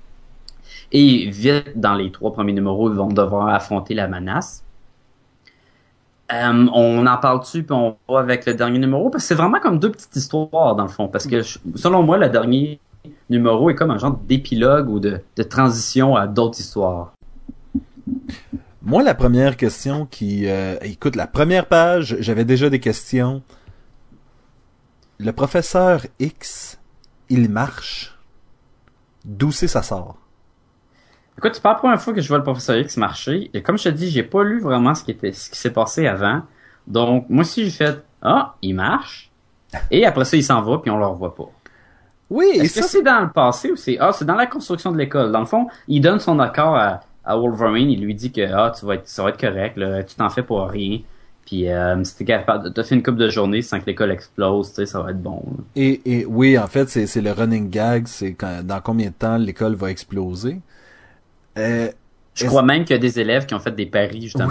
Et 0.91 1.29
vite, 1.31 1.79
dans 1.79 1.95
les 1.95 2.11
trois 2.11 2.33
premiers 2.33 2.53
numéros, 2.53 2.91
ils 2.91 2.97
vont 2.97 3.09
devoir 3.09 3.49
affronter 3.49 3.95
la 3.95 4.09
menace. 4.09 4.65
Euh, 6.33 6.67
on 6.73 7.07
en 7.07 7.17
parle-tu, 7.19 7.63
puis 7.63 7.75
on 7.75 7.97
va 8.09 8.21
avec 8.21 8.47
le 8.47 8.55
dernier 8.55 8.79
numéro, 8.79 9.11
parce 9.11 9.25
que 9.25 9.29
c'est 9.29 9.35
vraiment 9.35 9.61
comme 9.61 9.79
deux 9.79 9.91
petites 9.91 10.17
histoires, 10.17 10.77
dans 10.77 10.85
le 10.85 10.89
fond. 10.89 11.09
Parce 11.09 11.27
que, 11.27 11.43
selon 11.43 12.03
moi, 12.03 12.17
le 12.17 12.29
dernier 12.29 12.81
numéro 13.31 13.71
est 13.71 13.75
comme 13.75 13.91
un 13.91 13.99
genre 13.99 14.17
d'épilogue 14.17 14.89
ou 14.89 15.01
de, 15.01 15.21
transition 15.49 16.17
à 16.17 16.27
d'autres 16.27 16.61
histoires. 16.61 17.13
Moi, 18.83 19.03
la 19.03 19.15
première 19.15 19.57
question 19.57 20.07
qui... 20.07 20.49
Euh, 20.49 20.77
écoute, 20.83 21.17
la 21.17 21.27
première 21.27 21.67
page, 21.67 22.17
j'avais 22.21 22.45
déjà 22.45 22.69
des 22.69 22.81
questions. 22.81 23.43
Le 25.19 25.33
professeur 25.33 26.03
X, 26.19 26.79
il 27.29 27.49
marche. 27.49 28.19
D'où 29.25 29.53
c'est 29.53 29.69
ça 29.69 29.83
sort? 29.83 30.19
Écoute, 31.39 31.53
c'est 31.55 31.63
pas 31.63 31.71
la 31.71 31.79
première 31.79 32.01
fois 32.01 32.13
que 32.13 32.21
je 32.21 32.29
vois 32.29 32.39
le 32.39 32.45
professeur 32.45 32.77
X 32.77 32.97
marcher. 32.97 33.51
Et 33.55 33.63
comme 33.63 33.79
je 33.79 33.85
te 33.85 33.89
dis, 33.91 34.11
j'ai 34.11 34.25
pas 34.25 34.43
lu 34.43 34.61
vraiment 34.61 34.95
ce 34.95 35.05
qui 35.05 35.13
était, 35.13 35.33
ce 35.33 35.49
qui 35.49 35.57
s'est 35.57 35.73
passé 35.73 36.07
avant. 36.07 36.43
Donc, 36.87 37.27
moi 37.31 37.43
aussi, 37.43 37.65
j'ai 37.65 37.71
fait, 37.71 38.05
ah, 38.21 38.57
il 38.63 38.75
marche. 38.75 39.31
Et 39.91 40.05
après 40.05 40.25
ça, 40.25 40.37
il 40.37 40.45
s'en 40.45 40.61
va, 40.61 40.79
puis 40.79 40.91
on 40.91 40.99
le 40.99 41.07
revoit 41.07 41.35
pas. 41.35 41.51
Oui, 42.33 42.47
Est-ce 42.55 42.81
que 42.81 42.87
c'est 42.87 43.03
dans 43.03 43.21
le 43.21 43.31
passé 43.31 43.71
ou 43.71 43.77
c'est, 43.77 43.99
ah, 44.01 44.13
c'est 44.13 44.25
dans 44.25 44.35
la 44.35 44.47
construction 44.47 44.91
de 44.91 44.97
l'école. 44.97 45.33
Dans 45.33 45.41
le 45.41 45.47
fond, 45.47 45.67
il 45.87 46.01
donne 46.01 46.19
son 46.19 46.39
accord 46.39 46.75
à, 46.77 47.01
à 47.25 47.37
Wolverine. 47.37 47.91
Il 47.91 48.03
lui 48.03 48.15
dit 48.15 48.33
que, 48.33 48.41
ah, 48.53 48.73
tu 48.79 48.87
vas 48.87 48.95
être, 48.95 49.07
ça 49.07 49.23
va 49.23 49.29
être 49.31 49.41
correct, 49.41 49.77
là, 49.77 50.03
tu 50.03 50.15
t'en 50.17 50.31
fais 50.31 50.43
pour 50.43 50.67
rien. 50.67 51.01
Puis 51.45 51.69
euh, 51.69 52.03
si 52.05 52.17
t'es 52.17 52.25
capable, 52.25 52.73
t'as 52.73 52.85
fait 52.85 52.95
une 52.95 53.03
couple 53.03 53.19
de 53.19 53.29
journées 53.29 53.61
sans 53.63 53.81
que 53.81 53.87
l'école 53.87 54.13
explose, 54.13 54.71
tu 54.71 54.77
sais, 54.77 54.87
ça 54.87 55.03
va 55.03 55.11
être 55.11 55.21
bon. 55.21 55.43
Et, 55.77 56.01
et 56.07 56.25
oui, 56.25 56.57
en 56.57 56.69
fait, 56.69 56.89
c'est, 56.89 57.07
c'est 57.07 57.21
le 57.21 57.33
running 57.33 57.69
gag, 57.69 58.07
c'est 58.07 58.37
dans 58.65 58.81
combien 58.81 59.09
de 59.09 59.15
temps 59.15 59.37
l'école 59.37 59.75
va 59.75 59.91
exploser. 59.91 60.61
Euh, 61.59 61.91
je 62.35 62.47
crois 62.47 62.63
même 62.63 62.85
qu'il 62.85 62.95
y 62.95 62.99
a 62.99 63.01
des 63.01 63.21
élèves 63.21 63.47
qui 63.47 63.55
ont 63.55 63.59
fait 63.59 63.73
des 63.73 63.87
paris 63.87 64.23
justement 64.23 64.49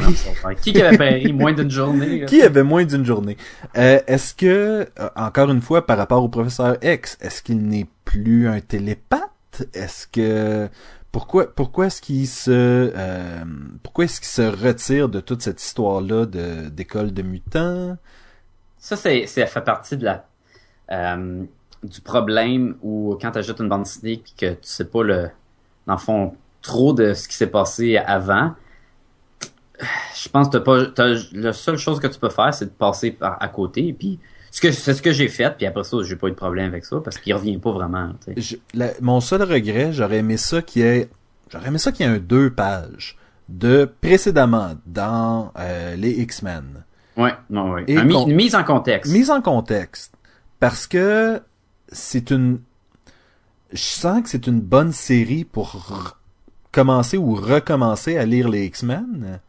Qui 0.61 0.81
avait 0.81 0.97
pari 0.97 1.33
moins 1.33 1.53
d'une 1.53 1.71
journée 1.71 2.25
Qui 2.25 2.41
avait 2.41 2.63
moins 2.63 2.85
d'une 2.85 3.05
journée? 3.05 3.37
Euh, 3.77 3.99
Est-ce 4.07 4.35
que 4.35 4.87
euh, 4.99 5.09
encore 5.15 5.49
une 5.49 5.61
fois 5.61 5.85
par 5.85 5.97
rapport 5.97 6.23
au 6.23 6.29
professeur 6.29 6.77
X, 6.83 7.17
est-ce 7.21 7.41
qu'il 7.41 7.61
n'est 7.63 7.87
plus 8.05 8.47
un 8.47 8.59
télépathe? 8.59 9.63
Est-ce 9.73 10.07
que 10.07 10.69
pourquoi 11.11 11.53
pourquoi 11.53 11.87
est-ce 11.87 12.01
qu'il 12.01 12.27
se 12.27 12.93
pourquoi 13.83 14.05
est-ce 14.05 14.21
qu'il 14.21 14.29
se 14.29 14.65
retire 14.65 15.09
de 15.09 15.19
toute 15.19 15.41
cette 15.41 15.61
histoire 15.61 16.01
là 16.01 16.25
de 16.25 16.69
d'école 16.69 17.13
de 17.13 17.21
mutants? 17.21 17.97
Ça 18.77 18.95
c'est 18.95 19.25
ça 19.25 19.45
fait 19.45 19.61
partie 19.61 19.97
de 19.97 20.05
la 20.05 21.17
du 21.83 22.01
problème 22.01 22.75
où 22.81 23.17
quand 23.19 23.31
tu 23.31 23.39
ajoutes 23.39 23.59
une 23.59 23.69
bande 23.69 23.83
dessinée 23.83 24.21
que 24.37 24.51
tu 24.51 24.57
sais 24.61 24.85
pas 24.85 25.03
le 25.03 25.29
dans 25.87 25.93
le 25.93 25.99
fond 25.99 26.35
trop 26.61 26.93
de 26.93 27.13
ce 27.13 27.27
qui 27.27 27.35
s'est 27.35 27.47
passé 27.47 27.97
avant. 27.97 28.53
Je 30.15 30.29
pense 30.29 30.49
que 30.49 30.57
pas, 30.57 30.83
la 31.33 31.53
seule 31.53 31.77
chose 31.77 31.99
que 31.99 32.07
tu 32.07 32.19
peux 32.19 32.29
faire, 32.29 32.53
c'est 32.53 32.65
de 32.65 32.71
passer 32.71 33.11
par 33.11 33.41
à 33.41 33.47
côté. 33.47 33.87
Et 33.87 33.93
puis, 33.93 34.19
c'est 34.51 34.71
ce 34.71 35.01
que 35.01 35.11
j'ai 35.11 35.27
fait. 35.27 35.55
Puis 35.57 35.65
après 35.65 35.83
ça, 35.83 35.97
j'ai 36.03 36.15
pas 36.15 36.27
eu 36.27 36.31
de 36.31 36.35
problème 36.35 36.67
avec 36.67 36.85
ça 36.85 36.99
parce 37.03 37.17
qu'il 37.17 37.33
revient 37.33 37.57
pas 37.57 37.71
vraiment. 37.71 38.11
mon 39.01 39.21
seul 39.21 39.43
regret, 39.43 39.91
j'aurais 39.93 40.17
aimé 40.17 40.37
ça 40.37 40.61
qu'il 40.61 40.83
y 40.83 40.85
ait, 40.85 41.09
j'aurais 41.49 41.67
aimé 41.67 41.77
ça 41.77 41.91
qu'il 41.91 42.05
y 42.05 42.09
ait 42.09 42.13
un 42.13 42.19
deux 42.19 42.51
pages 42.51 43.17
de 43.49 43.89
précédemment 44.01 44.75
dans 44.85 45.51
euh, 45.57 45.95
les 45.95 46.11
X-Men. 46.21 46.83
Ouais, 47.17 47.33
non, 47.49 47.71
ouais. 47.71 47.83
une 47.87 48.35
mise 48.35 48.55
en 48.55 48.63
contexte. 48.63 49.11
Mise 49.11 49.29
en 49.29 49.41
contexte. 49.41 50.13
Parce 50.59 50.87
que 50.87 51.41
c'est 51.89 52.31
une, 52.31 52.59
je 53.73 53.81
sens 53.81 54.21
que 54.21 54.29
c'est 54.29 54.47
une 54.47 54.61
bonne 54.61 54.91
série 54.91 55.43
pour 55.43 55.91
commencer 56.71 57.17
ou 57.17 57.35
recommencer 57.35 58.17
à 58.17 58.25
lire 58.25 58.49
les 58.49 58.65
X-Men. 58.65 59.39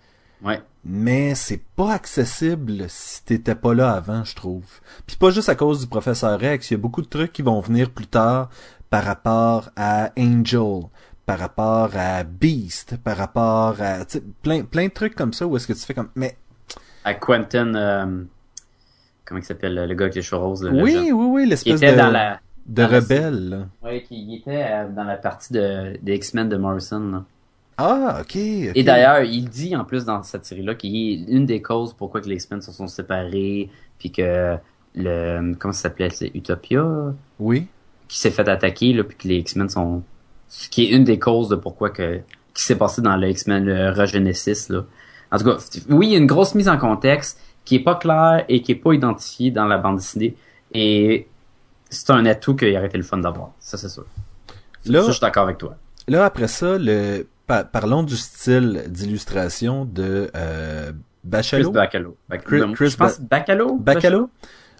Ouais. 0.42 0.60
Mais 0.84 1.34
c'est 1.36 1.62
pas 1.76 1.92
accessible 1.92 2.86
si 2.88 3.24
t'étais 3.24 3.54
pas 3.54 3.74
là 3.74 3.92
avant, 3.92 4.24
je 4.24 4.34
trouve. 4.34 4.66
Puis 5.06 5.16
pas 5.16 5.30
juste 5.30 5.48
à 5.48 5.54
cause 5.54 5.80
du 5.80 5.86
professeur 5.86 6.38
Rex, 6.40 6.70
il 6.70 6.74
y 6.74 6.76
a 6.76 6.78
beaucoup 6.78 7.02
de 7.02 7.06
trucs 7.06 7.32
qui 7.32 7.42
vont 7.42 7.60
venir 7.60 7.90
plus 7.90 8.08
tard 8.08 8.50
par 8.90 9.04
rapport 9.04 9.70
à 9.76 10.10
Angel, 10.18 10.82
par 11.24 11.38
rapport 11.38 11.90
à 11.94 12.24
Beast, 12.24 12.96
par 12.96 13.16
rapport 13.16 13.76
à 13.80 14.04
plein 14.42 14.64
plein 14.64 14.86
de 14.86 14.92
trucs 14.92 15.14
comme 15.14 15.32
ça 15.32 15.46
où 15.46 15.56
est-ce 15.56 15.68
que 15.68 15.72
tu 15.72 15.80
fais 15.80 15.94
comme 15.94 16.10
mais 16.16 16.36
à 17.04 17.14
Quentin 17.14 17.74
euh, 17.74 18.24
comment 19.24 19.40
il 19.40 19.44
s'appelle 19.44 19.86
le 19.88 19.94
gars 19.94 20.10
qui 20.10 20.18
est 20.18 20.30
rose 20.34 20.68
Oui, 20.70 21.10
oui 21.10 21.10
oui, 21.12 21.46
l'espèce 21.46 21.80
de 21.80 21.96
dans 21.96 22.10
la 22.10 22.40
de 22.66 22.82
rebelle. 22.82 23.68
Oui, 23.82 24.02
qui 24.02 24.36
était 24.36 24.64
euh, 24.70 24.88
dans 24.88 25.04
la 25.04 25.16
partie 25.16 25.52
de, 25.52 25.98
des 26.02 26.16
X-Men 26.16 26.48
de 26.48 26.56
Morrison. 26.56 27.24
Ah, 27.78 28.18
ok. 28.20 28.36
Et 28.36 28.82
d'ailleurs, 28.84 29.22
il 29.22 29.48
dit 29.48 29.74
en 29.74 29.84
plus 29.84 30.04
dans 30.04 30.22
cette 30.22 30.44
série-là 30.44 30.74
qu'il 30.74 30.94
est 30.94 31.32
une 31.32 31.46
des 31.46 31.62
causes 31.62 31.94
pourquoi 31.94 32.20
que 32.20 32.28
les 32.28 32.36
X-Men 32.36 32.60
se 32.60 32.70
sont 32.70 32.86
séparés, 32.86 33.70
puis 33.98 34.12
que 34.12 34.56
le 34.94 35.54
comment 35.58 35.72
ça 35.72 35.82
s'appelait, 35.82 36.10
c'est 36.10 36.30
Utopia? 36.34 37.14
Oui. 37.38 37.66
Qui 38.08 38.18
s'est 38.18 38.30
fait 38.30 38.48
attaquer 38.48 38.92
là, 38.92 39.04
puis 39.04 39.16
que 39.16 39.26
les 39.26 39.36
X-Men 39.36 39.68
sont, 39.68 40.02
ce 40.48 40.68
qui 40.68 40.84
est 40.84 40.90
une 40.90 41.04
des 41.04 41.18
causes 41.18 41.48
de 41.48 41.56
pourquoi 41.56 41.90
que 41.90 42.20
qui 42.54 42.62
s'est 42.62 42.76
passé 42.76 43.00
dans 43.00 43.16
le 43.16 43.30
X-Men 43.30 43.64
le 43.64 43.90
Regenesis 43.90 44.68
là. 44.68 44.84
En 45.30 45.38
tout 45.38 45.44
cas, 45.44 45.56
oui, 45.88 46.08
il 46.08 46.12
y 46.12 46.14
a 46.14 46.18
une 46.18 46.26
grosse 46.26 46.54
mise 46.54 46.68
en 46.68 46.76
contexte 46.76 47.40
qui 47.64 47.76
est 47.76 47.82
pas 47.82 47.94
claire 47.94 48.44
et 48.50 48.60
qui 48.60 48.72
est 48.72 48.76
pas 48.76 48.92
identifiée 48.92 49.50
dans 49.50 49.64
la 49.64 49.78
bande 49.78 49.96
dessinée. 49.96 50.36
Et 50.74 51.26
c'est 51.92 52.10
un 52.10 52.26
atout 52.26 52.56
qu'il 52.56 52.76
aurait 52.76 52.86
été 52.86 52.98
le 52.98 53.04
fun 53.04 53.18
d'avoir. 53.18 53.50
Ça, 53.60 53.76
c'est 53.76 53.88
sûr. 53.88 54.04
Là, 54.86 55.02
je 55.06 55.12
suis 55.12 55.20
d'accord 55.20 55.44
avec 55.44 55.58
toi. 55.58 55.76
Là, 56.08 56.24
après 56.24 56.48
ça, 56.48 56.78
le, 56.78 57.26
parlons 57.46 58.02
du 58.02 58.16
style 58.16 58.84
d'illustration 58.88 59.84
de 59.84 60.30
euh, 60.34 60.92
Bacalo. 61.24 61.70
Chris 61.70 61.72
Bacalo. 61.72 62.16
Chris, 62.74 62.90
je 62.90 62.96
pense 62.96 63.20
Bacalo? 63.20 63.76
Bacalo? 63.76 64.30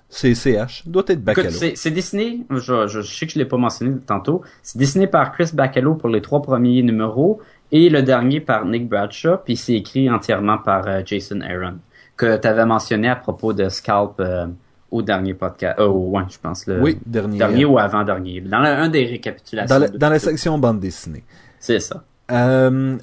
C'est 0.09 0.35
CH. 0.35 0.87
Doit 0.87 1.05
être 1.07 1.23
Bacalo. 1.23 1.51
C'est 1.51 1.91
dessiné, 1.91 2.45
je, 2.51 2.87
je, 2.87 3.01
sais 3.01 3.27
que 3.27 3.33
je 3.33 3.39
l'ai 3.39 3.47
pas 3.47 3.57
mentionné 3.57 3.97
tantôt, 4.07 4.43
c'est 4.63 4.79
dessiné 4.79 5.07
par 5.07 5.33
Chris 5.33 5.51
Bacalo 5.55 5.95
pour 5.95 6.09
les 6.09 6.21
trois 6.21 6.43
premiers 6.43 6.83
numéros 6.83 7.41
et 7.71 7.89
le 7.89 8.03
dernier 8.03 8.41
par 8.41 8.67
Nick 8.67 8.89
Bradshaw, 8.89 9.39
puis 9.43 9.57
c'est 9.57 9.73
écrit 9.73 10.11
entièrement 10.11 10.59
par 10.59 10.87
euh, 10.87 11.01
Jason 11.05 11.41
Aaron, 11.41 11.79
que 12.17 12.37
tu 12.37 12.47
avais 12.47 12.67
mentionné 12.67 13.09
à 13.09 13.17
propos 13.17 13.55
de 13.55 13.71
Scalp 13.71 14.21
euh, 14.21 14.47
au 14.93 15.03
dernier 15.03 15.35
podcast. 15.35 15.81
Oh, 15.81 16.11
ouais, 16.11 16.23
je 16.29 16.39
pense. 16.39 16.67
Le 16.67 16.81
oui, 16.81 16.99
dernier. 17.05 17.39
Dernier 17.39 17.65
ou 17.65 17.79
avant-dernier. 17.79 18.43
Dans 18.43 18.59
un 18.59 18.89
des 18.89 19.07
récapitulations. 19.07 19.81
Dans 19.95 20.11
la, 20.11 20.19
section 20.19 20.59
bande 20.59 20.79
dessinée. 20.79 21.25
C'est 21.59 21.81
ça. 21.81 22.05
Euh, 22.31 22.99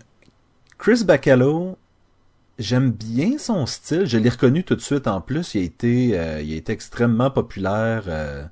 Chris 0.77 1.03
Bacalo, 1.03 1.77
j'aime 2.60 2.91
bien 2.91 3.38
son 3.39 3.65
style. 3.65 4.05
Je 4.05 4.17
l'ai 4.17 4.29
reconnu 4.29 4.63
tout 4.63 4.75
de 4.75 4.81
suite 4.81 5.08
en 5.08 5.19
plus. 5.19 5.55
Il 5.55 5.62
a 5.62 5.63
été, 5.63 6.12
euh, 6.13 6.41
il 6.41 6.53
a 6.53 6.58
été 6.58 6.72
extrêmement 6.72 7.31
populaire 7.31 8.03
euh, 8.08 8.46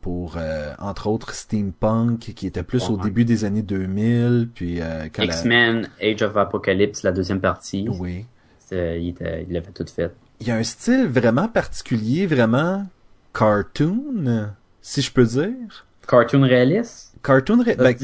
pour, 0.00 0.38
entre 0.78 1.08
autres, 1.08 1.34
Steampunk, 1.34 2.20
qui 2.20 2.46
était 2.46 2.62
plus 2.62 2.88
au 2.88 2.96
début 2.96 3.26
des 3.26 3.44
années 3.44 3.62
2000. 3.62 4.48
Puis 4.54 4.80
X-Men, 5.18 5.90
Age 6.02 6.22
of 6.22 6.34
Apocalypse, 6.38 7.02
la 7.02 7.12
deuxième 7.12 7.40
partie. 7.40 7.86
Oui. 7.86 8.24
Il, 8.72 9.14
il 9.18 9.46
l'avait 9.50 9.70
tout 9.72 9.84
fait 9.86 10.12
il 10.40 10.48
y 10.48 10.50
a 10.50 10.56
un 10.56 10.62
style 10.62 11.06
vraiment 11.08 11.48
particulier, 11.48 12.26
vraiment 12.26 12.86
cartoon, 13.34 14.50
si 14.82 15.02
je 15.02 15.12
peux 15.12 15.24
dire. 15.24 15.86
cartoon 16.08 16.42
réaliste? 16.42 17.12
Cartoon 17.22 17.62
ré... 17.62 17.74
Ben? 17.74 17.94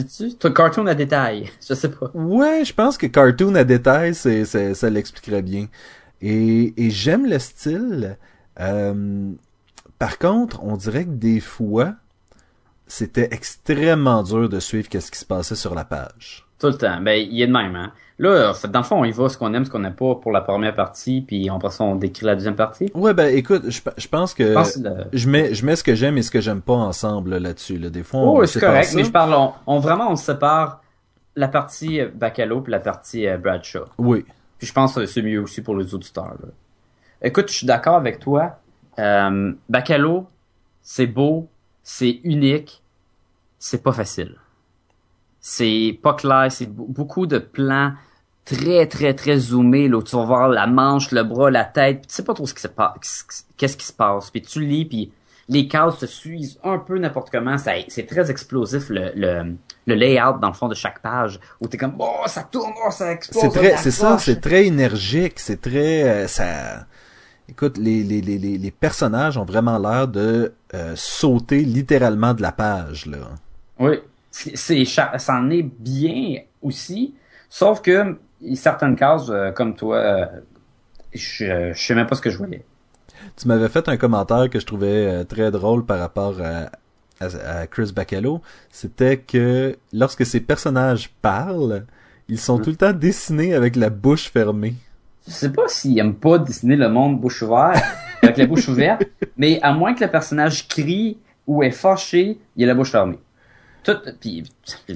Toi, 0.40 0.50
cartoon 0.52 0.86
à 0.86 0.94
détail. 0.94 1.50
Je 1.68 1.74
sais 1.74 1.90
pas. 1.90 2.10
Ouais, 2.14 2.64
je 2.64 2.74
pense 2.74 2.98
que 2.98 3.06
cartoon 3.06 3.54
à 3.54 3.62
détail, 3.64 4.14
c'est- 4.16 4.44
ça 4.74 4.90
l'expliquerait 4.90 5.42
bien. 5.42 5.68
Et, 6.20 6.74
et 6.76 6.90
j'aime 6.90 7.26
le 7.26 7.38
style. 7.38 8.16
Euh, 8.60 9.30
par 9.98 10.18
contre, 10.18 10.62
on 10.64 10.76
dirait 10.76 11.04
que 11.04 11.10
des 11.10 11.38
fois, 11.40 11.94
c'était 12.88 13.28
extrêmement 13.30 14.22
dur 14.24 14.48
de 14.48 14.58
suivre 14.58 14.88
qu'est-ce 14.88 15.10
qui 15.12 15.18
se 15.18 15.24
passait 15.24 15.54
sur 15.54 15.74
la 15.76 15.84
page. 15.84 16.44
Tout 16.62 16.68
le 16.68 16.78
temps. 16.78 17.00
Ben, 17.02 17.12
il 17.30 17.42
est 17.42 17.46
de 17.46 17.52
même, 17.52 17.76
hein. 17.76 17.92
Là, 18.18 18.52
dans 18.70 18.78
le 18.80 18.84
fond, 18.84 19.00
on 19.00 19.04
y 19.04 19.10
va 19.10 19.28
ce 19.28 19.36
qu'on 19.36 19.52
aime, 19.52 19.64
ce 19.64 19.70
qu'on 19.70 19.80
n'aime 19.80 19.94
pas 19.96 20.14
pour 20.14 20.30
la 20.30 20.40
première 20.42 20.74
partie, 20.76 21.22
puis 21.22 21.48
après 21.50 21.70
ça, 21.70 21.82
on 21.82 21.96
décrit 21.96 22.24
la 22.24 22.36
deuxième 22.36 22.54
partie. 22.54 22.88
Ouais, 22.94 23.12
ben 23.14 23.36
écoute, 23.36 23.64
je, 23.68 23.80
je 23.96 24.06
pense 24.08 24.32
que 24.32 24.46
Je 24.46 24.52
pense 24.54 24.76
que 24.76 24.80
le- 24.84 24.94
je 25.12 25.28
mets 25.28 25.54
je 25.54 25.66
mets 25.66 25.74
ce 25.74 25.82
que 25.82 25.94
j'aime 25.96 26.16
et 26.18 26.22
ce 26.22 26.30
que 26.30 26.40
j'aime 26.40 26.60
pas 26.60 26.74
ensemble 26.74 27.30
là, 27.30 27.40
là-dessus. 27.40 27.78
Là. 27.78 27.90
Des 27.90 28.04
fois, 28.04 28.20
on 28.20 28.36
Oh, 28.38 28.46
c'est 28.46 28.60
correct, 28.60 28.84
ça. 28.84 28.96
mais 28.96 29.02
je 29.04 29.10
parle, 29.10 29.34
on, 29.34 29.52
on- 29.66 29.80
vraiment, 29.80 30.08
on 30.10 30.14
sépare 30.16 30.82
la 31.34 31.48
partie 31.48 32.00
euh, 32.00 32.08
Bacalo 32.14 32.60
puis 32.60 32.70
la 32.70 32.78
partie 32.80 33.26
euh, 33.26 33.38
Bradshaw. 33.38 33.86
Oui. 33.98 34.24
Puis 34.58 34.68
je 34.68 34.72
pense 34.72 34.94
que 34.94 35.04
c'est 35.06 35.22
mieux 35.22 35.40
aussi 35.42 35.60
pour 35.60 35.74
les 35.76 35.92
auditeurs. 35.92 36.34
Là. 36.40 36.48
Écoute, 37.22 37.48
je 37.48 37.54
suis 37.54 37.66
d'accord 37.66 37.96
avec 37.96 38.20
toi. 38.20 38.60
Euh, 39.00 39.52
Bacalo, 39.68 40.26
c'est 40.82 41.06
beau, 41.08 41.48
c'est 41.82 42.20
unique, 42.22 42.82
c'est 43.58 43.82
pas 43.82 43.92
facile. 43.92 44.36
C'est 45.44 45.98
pas 46.02 46.14
clair, 46.14 46.46
c'est 46.50 46.66
be- 46.66 46.86
beaucoup 46.88 47.26
de 47.26 47.38
plans 47.38 47.92
très 48.44 48.86
très 48.86 49.12
très 49.12 49.38
zoomés 49.38 49.88
là, 49.88 49.98
où 49.98 50.02
tu 50.02 50.16
vas 50.16 50.24
voir 50.24 50.48
la 50.48 50.66
manche, 50.66 51.10
le 51.10 51.24
bras, 51.24 51.50
la 51.50 51.64
tête, 51.64 51.98
puis 51.98 52.06
tu 52.06 52.14
sais 52.14 52.24
pas 52.24 52.32
trop 52.32 52.46
ce 52.46 52.54
qui 52.54 52.62
se 52.62 52.68
passe, 52.68 53.26
qu'est-ce 53.56 53.76
qui 53.76 53.86
se 53.86 53.92
passe, 53.92 54.30
puis 54.30 54.40
tu 54.40 54.64
lis 54.64 54.84
puis 54.84 55.12
les 55.48 55.66
cases 55.66 55.98
se 55.98 56.06
suivent 56.06 56.56
un 56.62 56.78
peu 56.78 56.96
n'importe 56.98 57.30
comment, 57.30 57.58
ça 57.58 57.72
c'est 57.88 58.06
très 58.06 58.30
explosif 58.30 58.88
le, 58.88 59.10
le 59.16 59.56
le 59.86 59.94
layout 59.96 60.38
dans 60.40 60.46
le 60.48 60.54
fond 60.54 60.68
de 60.68 60.74
chaque 60.76 61.02
page 61.02 61.40
où 61.60 61.66
t'es 61.66 61.76
comme 61.76 61.96
oh 61.98 62.22
ça 62.26 62.44
tourne, 62.44 62.72
oh 62.86 62.90
ça 62.92 63.10
explose. 63.12 63.42
C'est 63.42 63.48
oh, 63.48 63.50
très, 63.50 63.76
c'est 63.76 63.90
ça, 63.90 64.16
c'est 64.18 64.40
très 64.40 64.66
énergique, 64.66 65.40
c'est 65.40 65.60
très, 65.60 66.04
euh, 66.04 66.26
ça. 66.28 66.86
Écoute, 67.48 67.76
les, 67.78 68.04
les, 68.04 68.20
les, 68.20 68.38
les 68.38 68.58
les 68.58 68.70
personnages 68.70 69.36
ont 69.36 69.44
vraiment 69.44 69.78
l'air 69.78 70.06
de 70.06 70.52
euh, 70.74 70.92
sauter 70.94 71.62
littéralement 71.62 72.32
de 72.32 72.42
la 72.42 72.52
page 72.52 73.06
là. 73.06 73.18
Oui, 73.80 73.98
c'est 74.32 74.56
c'est 74.56 74.84
cha- 74.84 75.16
ça 75.18 75.34
en 75.36 75.48
est 75.50 75.62
bien 75.62 76.38
aussi, 76.60 77.14
sauf 77.48 77.80
que 77.82 78.18
certaines 78.54 78.96
cases 78.96 79.28
euh, 79.30 79.52
comme 79.52 79.76
toi, 79.76 79.96
euh, 79.98 80.26
je, 81.14 81.72
je 81.72 81.80
sais 81.80 81.94
même 81.94 82.06
pas 82.08 82.16
ce 82.16 82.22
que 82.22 82.30
je 82.30 82.38
voyais. 82.38 82.64
Tu 83.36 83.46
m'avais 83.46 83.68
fait 83.68 83.88
un 83.88 83.96
commentaire 83.96 84.50
que 84.50 84.58
je 84.58 84.66
trouvais 84.66 85.06
euh, 85.06 85.24
très 85.24 85.50
drôle 85.52 85.84
par 85.86 85.98
rapport 86.00 86.34
à, 86.40 86.70
à, 87.24 87.60
à 87.60 87.66
Chris 87.68 87.92
Bacalo. 87.94 88.40
C'était 88.70 89.18
que 89.18 89.76
lorsque 89.92 90.26
ces 90.26 90.40
personnages 90.40 91.10
parlent, 91.22 91.84
ils 92.28 92.38
sont 92.40 92.58
Mm. 92.58 92.62
tout 92.62 92.70
le 92.70 92.76
temps 92.76 92.92
dessinés 92.92 93.54
avec 93.54 93.76
la 93.76 93.90
bouche 93.90 94.30
fermée. 94.30 94.74
Je 95.28 95.32
sais 95.32 95.52
pas 95.52 95.68
s'il 95.68 95.96
aime 96.00 96.14
pas 96.14 96.38
dessiner 96.38 96.74
le 96.74 96.88
monde 96.88 97.20
bouche 97.20 97.42
ouverte, 97.42 97.80
avec 98.22 98.38
la 98.38 98.46
bouche 98.46 98.66
ouverte, 98.68 99.04
mais 99.36 99.60
à 99.62 99.72
moins 99.72 99.94
que 99.94 100.02
le 100.04 100.10
personnage 100.10 100.66
crie 100.66 101.18
ou 101.46 101.62
est 101.62 101.70
fâché, 101.70 102.38
il 102.56 102.64
a 102.64 102.68
la 102.68 102.74
bouche 102.74 102.90
fermée. 102.90 103.18
Tout, 103.84 103.96
puis 104.20 104.44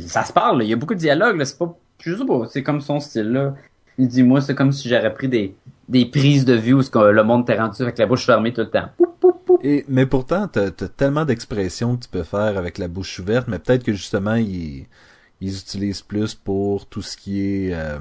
ça 0.07 0.25
se 0.25 0.33
parle, 0.33 0.63
il 0.63 0.69
y 0.69 0.73
a 0.73 0.77
beaucoup 0.77 0.95
de 0.95 1.01
dialogues, 1.01 1.43
c'est 1.45 1.59
pas, 1.59 1.77
je 2.01 2.15
sais 2.15 2.25
pas, 2.25 2.47
c'est 2.51 2.63
comme 2.63 2.81
son 2.81 3.01
style 3.01 3.33
là. 3.33 3.55
Il 3.99 4.09
dit 4.09 4.23
moi 4.23 4.41
c'est 4.41 4.55
comme 4.55 4.73
si 4.73 4.89
j'aurais 4.89 5.13
pris 5.13 5.29
des 5.29 5.55
des 5.89 6.07
prises 6.07 6.45
de 6.45 6.55
vue 6.55 6.75
où 6.75 6.83
ce 6.83 6.91
que 6.91 6.99
le 6.99 7.23
monde 7.23 7.47
t'est 7.47 7.59
rendu 7.59 7.81
avec 7.83 7.97
la 7.99 8.07
bouche 8.07 8.27
fermée 8.27 8.53
tout 8.53 8.61
le 8.63 8.71
temps. 8.71 8.89
Poup, 8.97 9.15
poup, 9.21 9.41
poup. 9.45 9.61
Et, 9.63 9.85
mais 9.89 10.05
pourtant, 10.07 10.49
t'as 10.49 10.67
as 10.67 10.89
tellement 10.89 11.25
d'expressions 11.25 11.97
que 11.97 12.05
tu 12.05 12.09
peux 12.09 12.25
faire 12.25 12.57
avec 12.59 12.79
la 12.79 12.89
bouche 12.89 13.19
ouverte, 13.21 13.47
mais 13.49 13.59
peut-être 13.59 13.85
que 13.85 13.93
justement, 13.93 14.35
ils, 14.35 14.87
ils 15.41 15.59
utilisent 15.59 16.03
plus 16.03 16.35
pour 16.35 16.87
tout 16.87 17.03
ce 17.03 17.17
qui 17.17 17.41
est, 17.41 17.75
euh, 17.75 17.99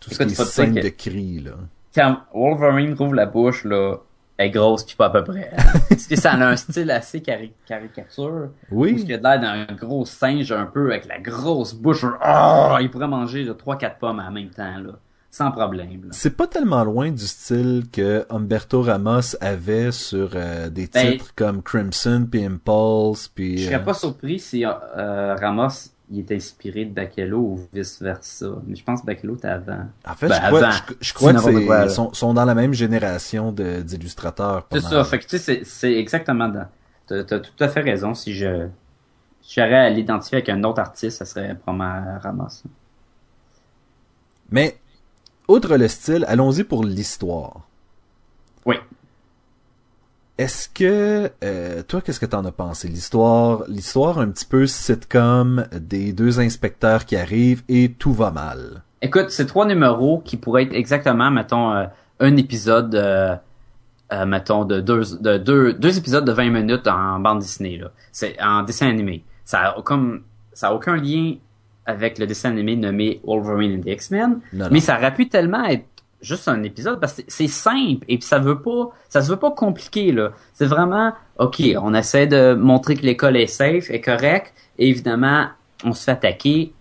tout 0.00 0.10
ce 0.10 0.14
Écoute, 0.14 0.34
qui 0.34 0.40
est 0.40 0.44
scène 0.44 0.74
de 0.74 0.88
cri, 0.88 1.40
là. 1.40 1.52
quand 1.94 2.18
Wolverine 2.34 2.94
rouvre 2.94 3.14
la 3.14 3.26
bouche, 3.26 3.64
là, 3.64 3.96
est 4.38 4.50
grosse 4.50 4.84
puis 4.84 4.96
pas 4.96 5.06
à 5.06 5.10
peu 5.10 5.24
près. 5.24 5.50
Parce 5.88 6.06
que 6.06 6.16
ça 6.16 6.32
a 6.32 6.44
un 6.48 6.56
style 6.56 6.90
assez 6.90 7.20
cari- 7.20 7.52
caricature. 7.66 8.48
Oui. 8.70 8.98
ce 8.98 9.04
qui 9.04 9.14
a 9.14 9.16
l'air 9.18 9.40
d'un 9.40 9.74
gros 9.74 10.04
singe 10.04 10.50
un 10.52 10.66
peu 10.66 10.90
avec 10.90 11.06
la 11.06 11.18
grosse 11.20 11.74
bouche. 11.74 12.04
Ah, 12.20 12.78
il 12.80 12.90
pourrait 12.90 13.08
manger 13.08 13.44
de 13.44 13.52
3-4 13.52 13.98
pommes 13.98 14.20
en 14.20 14.30
même 14.30 14.50
temps, 14.50 14.78
là. 14.78 14.92
Sans 15.30 15.50
problème. 15.50 16.08
C'est 16.12 16.36
pas 16.36 16.46
tellement 16.46 16.84
loin 16.84 17.10
du 17.10 17.26
style 17.26 17.86
que 17.92 18.24
Humberto 18.30 18.82
Ramos 18.82 19.34
avait 19.40 19.90
sur 19.90 20.30
euh, 20.36 20.68
des 20.70 20.86
Ben, 20.86 21.10
titres 21.12 21.32
comme 21.34 21.60
Crimson 21.60 22.24
puis 22.30 22.44
Impulse 22.44 23.26
puis 23.34 23.58
Je 23.58 23.66
euh, 23.66 23.72
serais 23.72 23.84
pas 23.84 23.94
surpris 23.94 24.38
si 24.38 24.64
euh, 24.64 25.34
Ramos 25.34 25.70
il 26.14 26.20
est 26.20 26.32
inspiré 26.36 26.84
de 26.84 26.92
Bacalo 26.92 27.38
ou 27.38 27.68
vice 27.72 28.00
versa. 28.00 28.46
Mais 28.66 28.76
je 28.76 28.84
pense 28.84 29.00
que 29.02 29.06
Bacalo 29.06 29.36
était 29.36 29.48
avant. 29.48 29.86
en 30.06 30.14
fait 30.14 30.28
ben, 30.28 30.34
je 30.34 30.46
crois, 30.46 30.58
avant. 30.66 30.70
je, 30.70 30.94
je 31.00 31.14
crois 31.14 31.32
que 31.32 31.40
C'est 31.40 31.64
quoi, 31.66 31.88
sont, 31.88 32.12
sont 32.14 32.34
dans 32.34 32.44
la 32.44 32.54
même 32.54 32.72
génération 32.72 33.52
de 33.52 33.82
d'illustrateurs. 33.82 34.66
C'est 34.72 34.80
ça. 34.80 35.04
Fait 35.04 35.18
que 35.18 35.24
tu 35.24 35.30
sais, 35.30 35.38
c'est- 35.38 35.64
c'est 35.64 35.92
exactement 35.94 36.48
dans. 36.48 36.66
T'as 37.06 37.24
t'as 37.24 37.38
tout 37.40 37.52
à 37.60 37.68
fait 37.68 37.80
raison. 37.82 38.14
Si 38.14 38.32
je 38.34 38.66
si 39.42 39.60
j'aurais 39.60 39.74
à 39.86 39.90
l'identifier 39.90 40.36
avec 40.38 40.48
un 40.48 40.62
autre 40.64 40.80
artiste, 40.80 41.18
ça 41.18 41.24
serait 41.26 41.54
probablement 41.54 42.18
Ramos. 42.22 42.62
Mais 44.50 44.76
outre 45.48 45.76
le 45.76 45.88
style, 45.88 46.24
allons-y 46.28 46.64
pour 46.64 46.84
l'histoire. 46.84 47.60
Oui. 48.64 48.76
Est-ce 50.36 50.68
que 50.68 51.30
euh, 51.44 51.82
toi, 51.86 52.00
qu'est-ce 52.00 52.18
que 52.18 52.26
t'en 52.26 52.44
as 52.44 52.50
pensé? 52.50 52.88
L'histoire, 52.88 53.62
l'histoire 53.68 54.18
un 54.18 54.28
petit 54.30 54.46
peu 54.46 54.66
sitcom 54.66 55.66
des 55.72 56.12
deux 56.12 56.40
inspecteurs 56.40 57.04
qui 57.04 57.16
arrivent 57.16 57.62
et 57.68 57.92
tout 57.92 58.12
va 58.12 58.32
mal. 58.32 58.82
Écoute, 59.00 59.26
c'est 59.28 59.46
trois 59.46 59.66
numéros 59.66 60.22
qui 60.24 60.36
pourraient 60.38 60.62
être 60.62 60.74
exactement, 60.74 61.30
mettons, 61.30 61.72
euh, 61.72 61.84
un 62.20 62.36
épisode, 62.36 62.94
euh, 62.94 63.36
euh, 64.12 64.24
mettons, 64.24 64.64
de 64.64 64.80
deux, 64.80 65.02
de 65.20 65.36
deux, 65.36 65.74
deux 65.74 65.98
épisodes 65.98 66.24
de 66.24 66.32
20 66.32 66.50
minutes 66.50 66.86
en 66.88 67.20
bande 67.20 67.40
dessinée, 67.40 67.76
là. 67.76 67.90
C'est 68.12 68.34
en 68.42 68.62
dessin 68.62 68.88
animé. 68.88 69.22
Ça 69.44 69.60
a 69.60 69.82
comme, 69.82 70.22
ça 70.54 70.68
a 70.68 70.72
aucun 70.72 70.96
lien 70.96 71.34
avec 71.84 72.18
le 72.18 72.26
dessin 72.26 72.50
animé 72.50 72.76
nommé 72.76 73.20
Wolverine 73.24 73.78
and 73.78 73.82
the 73.82 73.88
X-Men. 73.88 74.40
Mais 74.70 74.80
ça 74.80 74.96
aurait 74.96 75.12
pu 75.12 75.28
tellement 75.28 75.64
être 75.64 75.84
juste 76.24 76.48
un 76.48 76.62
épisode 76.62 77.00
parce 77.00 77.14
que 77.14 77.22
c'est 77.28 77.48
simple 77.48 78.04
et 78.08 78.18
puis 78.18 78.26
ça 78.26 78.38
veut 78.38 78.60
pas, 78.60 78.90
ça 79.08 79.22
se 79.22 79.30
veut 79.30 79.38
pas 79.38 79.50
compliqué, 79.50 80.12
là. 80.12 80.32
C'est 80.52 80.66
vraiment, 80.66 81.12
ok, 81.38 81.62
on 81.80 81.94
essaie 81.94 82.26
de 82.26 82.54
montrer 82.54 82.96
que 82.96 83.02
l'école 83.02 83.36
est 83.36 83.46
safe, 83.46 83.90
est 83.90 84.00
correcte, 84.00 84.54
et 84.78 84.88
évidemment, 84.88 85.46
on 85.84 85.92
se 85.92 86.04
fait 86.04 86.12
attaquer, 86.12 86.72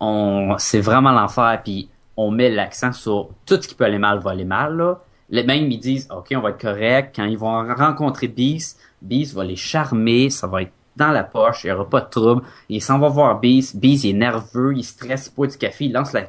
on, 0.00 0.54
c'est 0.58 0.80
vraiment 0.80 1.12
l'enfer, 1.12 1.60
puis 1.62 1.88
on 2.16 2.30
met 2.30 2.50
l'accent 2.50 2.92
sur 2.92 3.30
tout 3.46 3.60
ce 3.60 3.68
qui 3.68 3.74
peut 3.74 3.84
aller 3.84 3.98
mal 3.98 4.18
va 4.20 4.30
aller 4.30 4.44
mal, 4.44 4.76
là. 4.76 5.00
Les 5.30 5.44
mêmes, 5.44 5.70
ils 5.70 5.78
disent, 5.78 6.08
OK, 6.14 6.28
on 6.36 6.40
va 6.40 6.50
être 6.50 6.60
correct. 6.60 7.14
Quand 7.16 7.24
ils 7.24 7.38
vont 7.38 7.66
rencontrer 7.74 8.28
Beast, 8.28 8.78
Beast 9.00 9.34
va 9.34 9.44
les 9.44 9.56
charmer, 9.56 10.28
ça 10.28 10.46
va 10.46 10.60
être 10.60 10.72
dans 10.96 11.10
la 11.10 11.24
poche, 11.24 11.64
il 11.64 11.68
n'y 11.68 11.72
aura 11.72 11.88
pas 11.88 12.00
de 12.00 12.10
trouble. 12.10 12.42
Il 12.68 12.82
s'en 12.82 12.98
va 12.98 13.08
voir 13.08 13.40
Beast, 13.40 13.76
Beast 13.76 14.04
il 14.04 14.10
est 14.10 14.18
nerveux, 14.18 14.74
il 14.76 14.84
stresse 14.84 15.28
pas 15.28 15.46
du 15.46 15.56
café, 15.56 15.86
il 15.86 15.92
lance 15.92 16.12
la, 16.12 16.24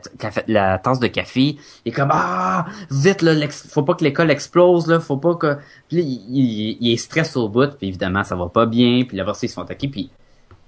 la 0.48 0.78
tasse 0.78 1.00
de 1.00 1.08
café, 1.08 1.58
il 1.86 1.90
est 1.90 1.92
comme, 1.92 2.12
ah, 2.12 2.66
vite, 2.90 3.22
là, 3.22 3.34
faut 3.50 3.84
pas 3.84 3.96
que 3.96 4.04
l'école 4.04 4.32
explose, 4.32 4.88
là, 4.88 5.00
faut 5.00 5.18
pas 5.18 5.36
que... 5.36 5.58
Puis 5.88 5.98
là, 5.98 6.04
il, 6.04 6.78
il, 6.80 6.94
est 6.94 6.98
stress 6.98 7.36
au 7.36 7.50
bout, 7.50 7.76
puis 7.78 7.90
évidemment, 7.90 8.24
ça 8.24 8.36
va 8.36 8.48
pas 8.48 8.66
bien, 8.66 9.04
puis 9.04 9.18
là, 9.18 9.26
ils 9.28 9.50
se 9.50 9.54
sont 9.54 9.62
attaqués, 9.62 9.88
puis... 9.88 10.10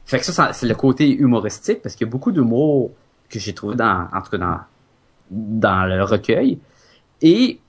Fait 0.05 0.19
que 0.19 0.25
ça, 0.25 0.33
ça, 0.33 0.53
c'est 0.53 0.67
le 0.67 0.75
côté 0.75 1.09
humoristique, 1.09 1.81
parce 1.81 1.95
qu'il 1.95 2.05
y 2.05 2.09
a 2.09 2.11
beaucoup 2.11 2.31
d'humour 2.31 2.91
que 3.29 3.39
j'ai 3.39 3.53
trouvé 3.53 3.75
dans, 3.75 4.07
en 4.13 4.21
tout 4.21 4.29
cas 4.29 4.37
dans, 4.37 4.59
dans 5.31 5.85
le 5.85 6.03
recueil. 6.03 6.59
Et 7.21 7.59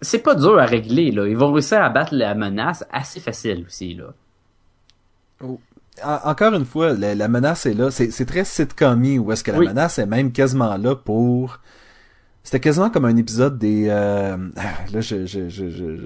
c'est 0.00 0.20
pas 0.20 0.34
dur 0.34 0.58
à 0.58 0.64
régler, 0.64 1.10
là. 1.10 1.26
Ils 1.26 1.36
vont 1.36 1.52
réussir 1.52 1.82
à 1.82 1.88
battre 1.88 2.14
la 2.14 2.34
menace 2.34 2.84
assez 2.90 3.20
facile 3.20 3.64
aussi, 3.66 3.94
là. 3.94 4.06
En- 6.02 6.30
encore 6.30 6.54
une 6.54 6.64
fois, 6.64 6.92
la, 6.92 7.14
la 7.14 7.28
menace 7.28 7.66
est 7.66 7.74
là. 7.74 7.90
C'est 7.90 8.26
très 8.26 8.44
sitcom 8.44 9.02
où 9.18 9.30
est-ce 9.32 9.44
que 9.44 9.52
la 9.52 9.58
Oui. 9.58 9.66
menace 9.68 9.98
est 9.98 10.06
même 10.06 10.32
quasiment 10.32 10.76
là 10.76 10.96
pour. 10.96 11.60
C'était 12.42 12.60
quasiment 12.60 12.90
comme 12.90 13.04
un 13.04 13.16
épisode 13.16 13.58
des. 13.58 13.86
euh, 13.88 14.36
ah, 14.56 14.62
Là, 14.92 15.00
je, 15.00 15.24
je, 15.24 15.48
je, 15.48 15.70
je, 15.70 15.96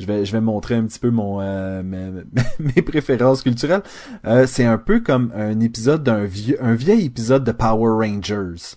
je, 0.00 0.06
vais, 0.06 0.24
je 0.24 0.32
vais 0.32 0.40
montrer 0.40 0.74
un 0.74 0.84
petit 0.86 0.98
peu 0.98 1.10
mon 1.10 1.40
euh, 1.40 1.82
mes, 1.82 2.10
mes 2.76 2.82
préférences 2.82 3.42
culturelles. 3.42 3.82
Euh, 4.26 4.46
c'est 4.46 4.64
un 4.64 4.78
peu 4.78 5.00
comme 5.00 5.32
un 5.36 5.60
épisode 5.60 6.02
d'un 6.02 6.24
vieux, 6.24 6.56
un 6.64 6.74
vieil 6.74 7.04
épisode 7.06 7.44
de 7.44 7.52
Power 7.52 8.04
Rangers. 8.06 8.74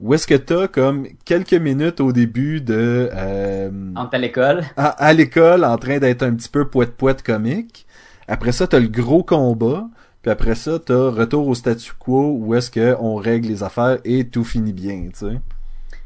Où 0.00 0.12
est-ce 0.14 0.26
que 0.26 0.34
t'as 0.34 0.66
comme 0.66 1.06
quelques 1.24 1.54
minutes 1.54 2.00
au 2.00 2.12
début 2.12 2.60
de 2.60 3.08
euh, 3.14 3.70
à 4.10 4.18
l'école. 4.18 4.64
à, 4.76 4.88
à 4.88 5.12
l'école 5.12 5.64
en 5.64 5.78
train 5.78 5.98
d'être 5.98 6.24
un 6.24 6.34
petit 6.34 6.48
peu 6.48 6.68
poète 6.68 6.96
poète 6.96 7.22
comique. 7.22 7.86
Après 8.28 8.52
ça, 8.52 8.66
t'as 8.66 8.80
le 8.80 8.88
gros 8.88 9.22
combat. 9.22 9.86
Puis 10.22 10.30
après 10.30 10.54
ça, 10.54 10.78
t'as 10.78 11.10
retour 11.10 11.48
au 11.48 11.54
statu 11.54 11.92
quo 11.98 12.36
où 12.38 12.54
est-ce 12.54 12.70
que 12.70 12.96
on 13.00 13.16
règle 13.16 13.48
les 13.48 13.64
affaires 13.64 13.98
et 14.04 14.28
tout 14.28 14.44
finit 14.44 14.72
bien, 14.72 15.08
tu 15.12 15.26
sais. 15.26 15.40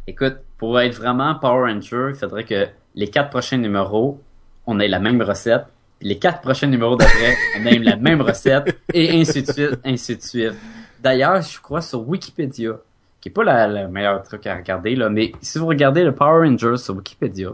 Écoute, 0.06 0.38
pour 0.56 0.80
être 0.80 0.94
vraiment 0.94 1.34
Power 1.34 1.70
Ranger, 1.70 2.10
il 2.10 2.14
faudrait 2.14 2.44
que 2.44 2.66
les 2.94 3.08
quatre 3.08 3.28
prochains 3.28 3.58
numéros, 3.58 4.20
on 4.66 4.80
ait 4.80 4.88
la 4.88 5.00
même 5.00 5.20
recette, 5.20 5.64
les 6.00 6.18
quatre 6.18 6.40
prochains 6.40 6.66
numéros 6.66 6.96
d'après, 6.96 7.36
on 7.58 7.60
même 7.60 7.82
la 7.82 7.96
même 7.96 8.22
recette, 8.22 8.74
et 8.94 9.20
ainsi 9.20 9.42
de 9.42 9.52
suite, 9.52 9.78
ainsi 9.84 10.16
de 10.16 10.22
suite. 10.22 10.54
D'ailleurs, 11.00 11.42
je 11.42 11.60
crois 11.60 11.82
sur 11.82 12.08
Wikipédia, 12.08 12.78
qui 13.20 13.28
est 13.28 13.32
pas 13.32 13.66
le 13.66 13.88
meilleur 13.88 14.22
truc 14.22 14.46
à 14.46 14.56
regarder, 14.56 14.96
là, 14.96 15.10
mais 15.10 15.32
si 15.42 15.58
vous 15.58 15.66
regardez 15.66 16.04
le 16.04 16.14
Power 16.14 16.48
Rangers 16.48 16.78
sur 16.78 16.96
Wikipédia, 16.96 17.50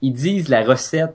ils 0.00 0.12
disent 0.12 0.48
la 0.48 0.62
recette 0.62 1.14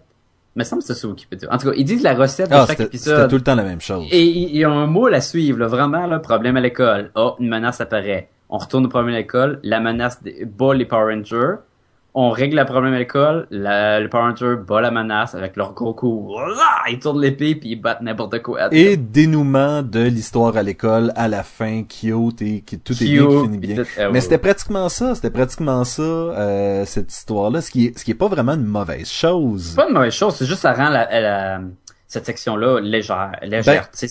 me 0.58 0.64
semble 0.64 0.82
que 0.82 0.88
c'est 0.88 0.94
sur 0.96 1.10
Wikipédia. 1.10 1.48
En 1.54 1.58
tout 1.58 1.68
cas, 1.70 1.74
ils 1.78 1.86
disent 1.86 2.04
la 2.04 2.14
recette 2.16 2.50
de 2.50 2.56
Ah, 2.56 2.66
chaque 2.68 2.80
épisode. 2.82 3.16
c'était 3.18 3.28
tout 3.30 3.36
le 3.36 3.42
temps 3.44 3.56
la 3.56 3.64
même 3.64 3.82
chose. 3.82 4.06
Et 4.12 4.24
il 4.26 4.56
y 4.58 4.64
a 4.64 4.70
un 4.70 4.88
moule 4.88 5.14
à 5.14 5.22
suivre, 5.22 5.60
là, 5.60 5.68
vraiment, 5.68 6.08
là, 6.08 6.20
problème 6.20 6.58
à 6.58 6.62
l'école. 6.62 7.12
Oh, 7.16 7.36
une 7.40 7.48
menace 7.50 7.80
apparaît. 7.82 8.30
On 8.50 8.58
retourne 8.58 8.86
au 8.86 8.90
problème 8.90 9.14
à 9.14 9.18
l'école, 9.18 9.60
la 9.64 9.80
menace 9.80 10.22
des- 10.24 10.46
bat 10.46 10.74
les 10.74 10.86
Power 10.86 11.14
Rangers. 11.14 11.56
On 12.20 12.32
règle 12.32 12.56
le 12.58 12.66
problème 12.66 12.94
à 12.94 12.98
l'école, 12.98 13.46
le 13.52 14.08
Power 14.08 14.24
Ranger 14.24 14.56
bat 14.68 14.82
la 14.82 14.90
menace 14.90 15.36
avec 15.36 15.56
leur 15.56 15.74
gros 15.74 15.94
coup. 15.94 16.34
Ils 16.90 16.98
tournent 16.98 17.22
l'épée 17.22 17.54
puis 17.54 17.70
ils 17.74 17.76
battent 17.76 18.02
n'importe 18.02 18.42
quoi. 18.42 18.74
Et 18.74 18.98
dénouement 18.98 19.84
de 19.84 20.00
l'histoire 20.02 20.58
à 20.58 20.64
l'école 20.64 21.14
à 21.16 21.28
la 21.28 21.44
fin, 21.44 21.84
cute 21.84 22.42
et 22.42 22.62
qui 22.62 22.80
tout 22.80 22.94
est 22.94 23.06
bien 23.06 23.30
finit 23.44 23.58
bien. 23.60 23.76
tout- 23.76 23.90
ah 24.00 24.10
Mais 24.12 24.22
c'était 24.22 24.40
pratiquement 24.40 24.90
ça, 24.90 25.14
c'était 25.14 25.30
pratiquement 25.30 25.84
ça 25.84 26.02
euh, 26.02 26.86
cette 26.86 27.14
histoire-là, 27.14 27.62
ce 27.62 27.70
qui 27.70 27.86
est 27.86 28.00
ce 28.00 28.04
qui 28.04 28.10
est 28.12 28.16
pas 28.16 28.30
vraiment 28.30 28.54
une 28.54 28.66
mauvaise 28.66 29.08
chose. 29.12 29.68
C'est 29.70 29.76
pas 29.76 29.88
une 29.88 29.94
mauvaise 29.94 30.14
chose, 30.14 30.34
c'est 30.36 30.46
juste 30.48 30.62
ça 30.62 30.74
rend 30.74 30.90
la, 30.90 31.22
la- 31.22 31.62
cette 32.08 32.26
section-là 32.26 32.80
légère. 32.80 33.34
légère. 33.44 33.84
Ben, 33.84 33.88
c'est, 33.94 34.08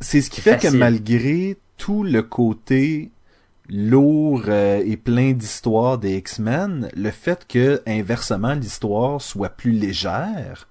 C'est 0.00 0.20
ce 0.20 0.30
qui 0.30 0.40
fait 0.40 0.56
que 0.60 0.68
malgré 0.76 1.56
tout 1.78 2.04
le 2.04 2.22
côté 2.22 3.10
lourd 3.70 4.42
euh, 4.48 4.82
et 4.84 4.96
plein 4.96 5.32
d'histoires 5.32 5.98
des 5.98 6.16
X-Men, 6.16 6.88
le 6.96 7.10
fait 7.10 7.46
que 7.48 7.82
inversement 7.86 8.54
l'histoire 8.54 9.20
soit 9.22 9.48
plus 9.50 9.72
légère, 9.72 10.68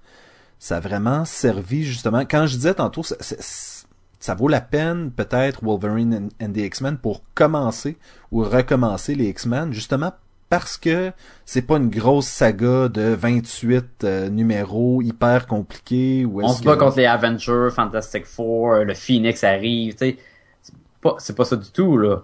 ça 0.58 0.76
a 0.76 0.80
vraiment 0.80 1.24
servi 1.24 1.84
justement. 1.84 2.20
Quand 2.30 2.46
je 2.46 2.56
disais 2.56 2.74
tantôt, 2.74 3.02
ça, 3.02 3.16
ça- 3.20 3.86
ça 4.18 4.34
vaut 4.34 4.48
la 4.48 4.60
peine 4.60 5.10
peut-être 5.10 5.64
Wolverine 5.64 6.28
and, 6.40 6.44
and 6.46 6.52
the 6.52 6.58
X-Men 6.58 6.98
pour 6.98 7.22
commencer 7.34 7.96
ou 8.30 8.42
recommencer 8.44 9.14
les 9.14 9.28
X-Men, 9.30 9.72
justement 9.72 10.12
parce 10.50 10.76
que 10.76 11.12
c'est 11.46 11.62
pas 11.62 11.76
une 11.76 11.88
grosse 11.90 12.26
saga 12.26 12.88
de 12.88 13.14
28 13.14 13.84
euh, 14.04 14.28
numéros 14.28 15.00
hyper 15.00 15.46
compliqués. 15.46 16.24
Où 16.26 16.42
on 16.42 16.48
se 16.48 16.62
bat 16.64 16.74
que- 16.74 16.80
contre 16.80 16.98
les 16.98 17.06
Avengers, 17.06 17.68
Fantastic 17.74 18.26
Four, 18.26 18.74
le 18.84 18.94
Phoenix 18.94 19.42
arrive, 19.44 19.92
tu 19.92 19.98
sais. 19.98 20.16
C'est 20.60 20.74
pas, 21.00 21.14
c'est 21.18 21.36
pas 21.36 21.44
ça 21.46 21.56
du 21.56 21.70
tout, 21.70 21.96
là. 21.96 22.22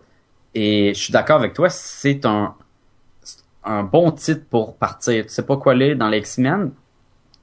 Et 0.58 0.94
je 0.94 0.98
suis 0.98 1.12
d'accord 1.12 1.36
avec 1.36 1.52
toi, 1.52 1.68
c'est 1.68 2.24
un, 2.24 2.54
un 3.62 3.82
bon 3.82 4.10
titre 4.10 4.46
pour 4.48 4.76
partir. 4.76 5.24
Tu 5.24 5.28
sais 5.28 5.44
pas 5.44 5.58
quoi 5.58 5.74
lire 5.74 5.96
dans 5.96 6.08
les 6.08 6.18
X-Men. 6.18 6.72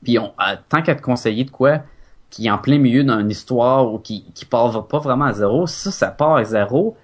Puis 0.03 0.17
on, 0.17 0.33
euh, 0.39 0.55
tant 0.67 0.81
qu'à 0.81 0.95
te 0.95 1.01
conseiller 1.03 1.43
de 1.43 1.51
quoi 1.51 1.83
qui 2.31 2.47
est 2.47 2.49
en 2.49 2.57
plein 2.57 2.79
milieu 2.79 3.03
d'une 3.03 3.29
histoire 3.29 3.93
ou 3.93 3.99
qui, 3.99 4.23
qui 4.33 4.45
part 4.45 4.87
pas 4.87 4.97
vraiment 4.97 5.25
à 5.25 5.33
zéro, 5.33 5.67
ça, 5.67 5.91
ça 5.91 6.07
part 6.07 6.37
à 6.37 6.43
zéro. 6.43 6.97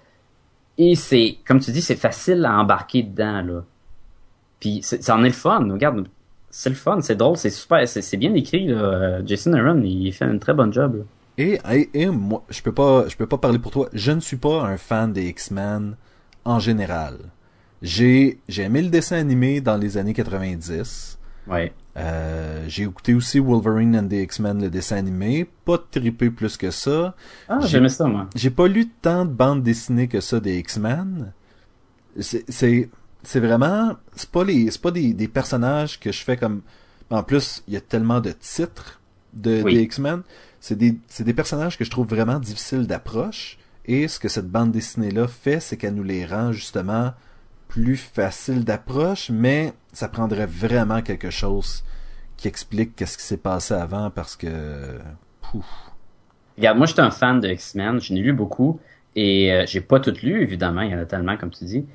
Et 0.80 0.96
c'est, 0.96 1.38
comme 1.46 1.60
tu 1.60 1.72
dis, 1.72 1.82
c'est 1.84 1.96
facile 1.96 2.44
à 2.44 2.58
embarquer 2.58 3.04
dedans, 3.04 3.44
là. 3.44 3.64
Puis 4.60 4.80
ça 4.82 5.16
en 5.16 5.24
est 5.24 5.28
le 5.28 5.34
fun. 5.34 5.70
Regarde, 5.72 6.08
c'est 6.50 6.70
le 6.70 6.76
fun, 6.76 7.02
c'est 7.02 7.16
drôle, 7.16 7.38
c'est 7.38 7.52
super, 7.52 7.88
c'est 7.88 8.18
bien 8.18 8.34
écrit. 8.34 8.74
Euh, 8.74 9.22
Jason 9.28 9.54
Aaron, 9.54 9.84
il 9.84 10.12
fait 10.12 10.26
un 10.26 10.40
très 10.40 10.56
bon 10.56 10.74
job. 10.74 11.06
Et, 11.40 11.58
et, 11.72 11.90
et 11.94 12.06
moi, 12.08 12.44
je 12.50 12.62
peux 12.62 12.74
pas, 12.74 13.08
je 13.08 13.16
peux 13.16 13.26
pas 13.28 13.38
parler 13.38 13.60
pour 13.60 13.72
toi. 13.72 13.90
Je 13.94 14.12
ne 14.12 14.20
suis 14.20 14.38
pas 14.38 14.62
un 14.64 14.76
fan 14.78 15.14
des 15.14 15.28
X-Men 15.30 15.96
en 16.46 16.60
général. 16.60 17.18
J'ai, 17.82 18.40
j'ai 18.50 18.64
aimé 18.64 18.82
le 18.82 18.90
dessin 18.90 19.16
animé 19.18 19.62
dans 19.62 19.78
les 19.78 19.98
années 19.98 20.14
90. 20.14 21.18
Ouais. 21.48 21.72
Euh, 21.98 22.66
j'ai 22.68 22.84
écouté 22.84 23.14
aussi 23.14 23.40
Wolverine 23.40 23.96
and 23.98 24.08
the 24.10 24.14
X-Men, 24.14 24.62
le 24.62 24.70
dessin 24.70 24.98
animé. 24.98 25.48
Pas 25.66 25.78
trippé 25.90 26.30
plus 26.30 26.58
que 26.58 26.72
ça. 26.72 27.16
Ah, 27.48 27.60
J'ai- 27.62 27.68
j'aimais 27.70 27.90
ça, 27.90 28.06
moi. 28.06 28.28
J'ai 28.36 28.50
pas 28.50 28.68
lu 28.68 28.90
tant 29.02 29.24
de 29.26 29.32
bandes 29.32 29.64
dessinées 29.64 30.08
que 30.10 30.20
ça 30.20 30.40
des 30.42 30.58
X-Men. 30.60 31.32
C'est, 32.20 32.44
c'est, 32.52 32.90
c'est 33.24 33.40
vraiment, 33.40 33.94
c'est 34.16 34.30
pas 34.30 34.44
les, 34.44 34.70
c'est 34.72 34.82
pas 34.82 34.92
des, 34.92 35.14
des 35.14 35.28
personnages 35.30 36.00
que 36.00 36.12
je 36.12 36.22
fais 36.22 36.36
comme, 36.38 36.62
en 37.10 37.24
plus, 37.24 37.64
il 37.68 37.74
y 37.74 37.78
a 37.78 37.82
tellement 37.82 38.20
de 38.20 38.32
titres 38.32 39.00
de, 39.34 39.62
Oui. 39.64 39.76
des 39.76 39.82
X-Men. 39.84 40.22
C'est 40.60 40.78
des, 40.78 40.98
des 41.20 41.34
personnages 41.34 41.78
que 41.78 41.86
je 41.86 41.90
trouve 41.90 42.08
vraiment 42.08 42.40
difficiles 42.40 42.88
d'approche. 42.88 43.58
Et 43.86 44.08
ce 44.08 44.20
que 44.20 44.28
cette 44.28 44.50
bande 44.50 44.72
dessinée-là 44.72 45.28
fait, 45.28 45.60
c'est 45.60 45.78
qu'elle 45.78 45.96
nous 45.96 46.04
les 46.04 46.26
rend 46.26 46.52
justement 46.52 47.14
plus 47.68 47.98
faciles 47.98 48.66
d'approche, 48.66 49.30
mais 49.30 49.74
ça 49.94 50.10
prendrait 50.10 50.46
vraiment 50.46 51.02
quelque 51.02 51.30
chose 51.30 51.84
qui 52.36 52.48
explique 52.48 52.96
qu'est-ce 52.96 53.18
qui 53.18 53.24
s'est 53.24 53.38
passé 53.38 53.74
avant 53.74 54.10
parce 54.10 54.36
que, 54.36 55.00
pouf. 55.42 55.66
Regarde, 56.58 56.78
moi, 56.78 56.88
j'étais 56.88 57.02
un 57.02 57.12
fan 57.12 57.40
de 57.40 57.48
X-Men, 57.48 58.02
je 58.02 58.14
n'ai 58.14 58.22
lu 58.22 58.34
beaucoup, 58.34 58.80
et 59.16 59.54
euh, 59.54 59.66
j'ai 59.68 59.82
pas 59.82 60.00
tout 60.00 60.14
lu, 60.24 60.42
évidemment, 60.42 60.82
il 60.82 60.92
y 60.92 60.96
en 60.96 61.00
a 61.00 61.06
tellement, 61.06 61.38
comme 61.38 61.52
tu 61.52 61.64
dis. 61.66 61.86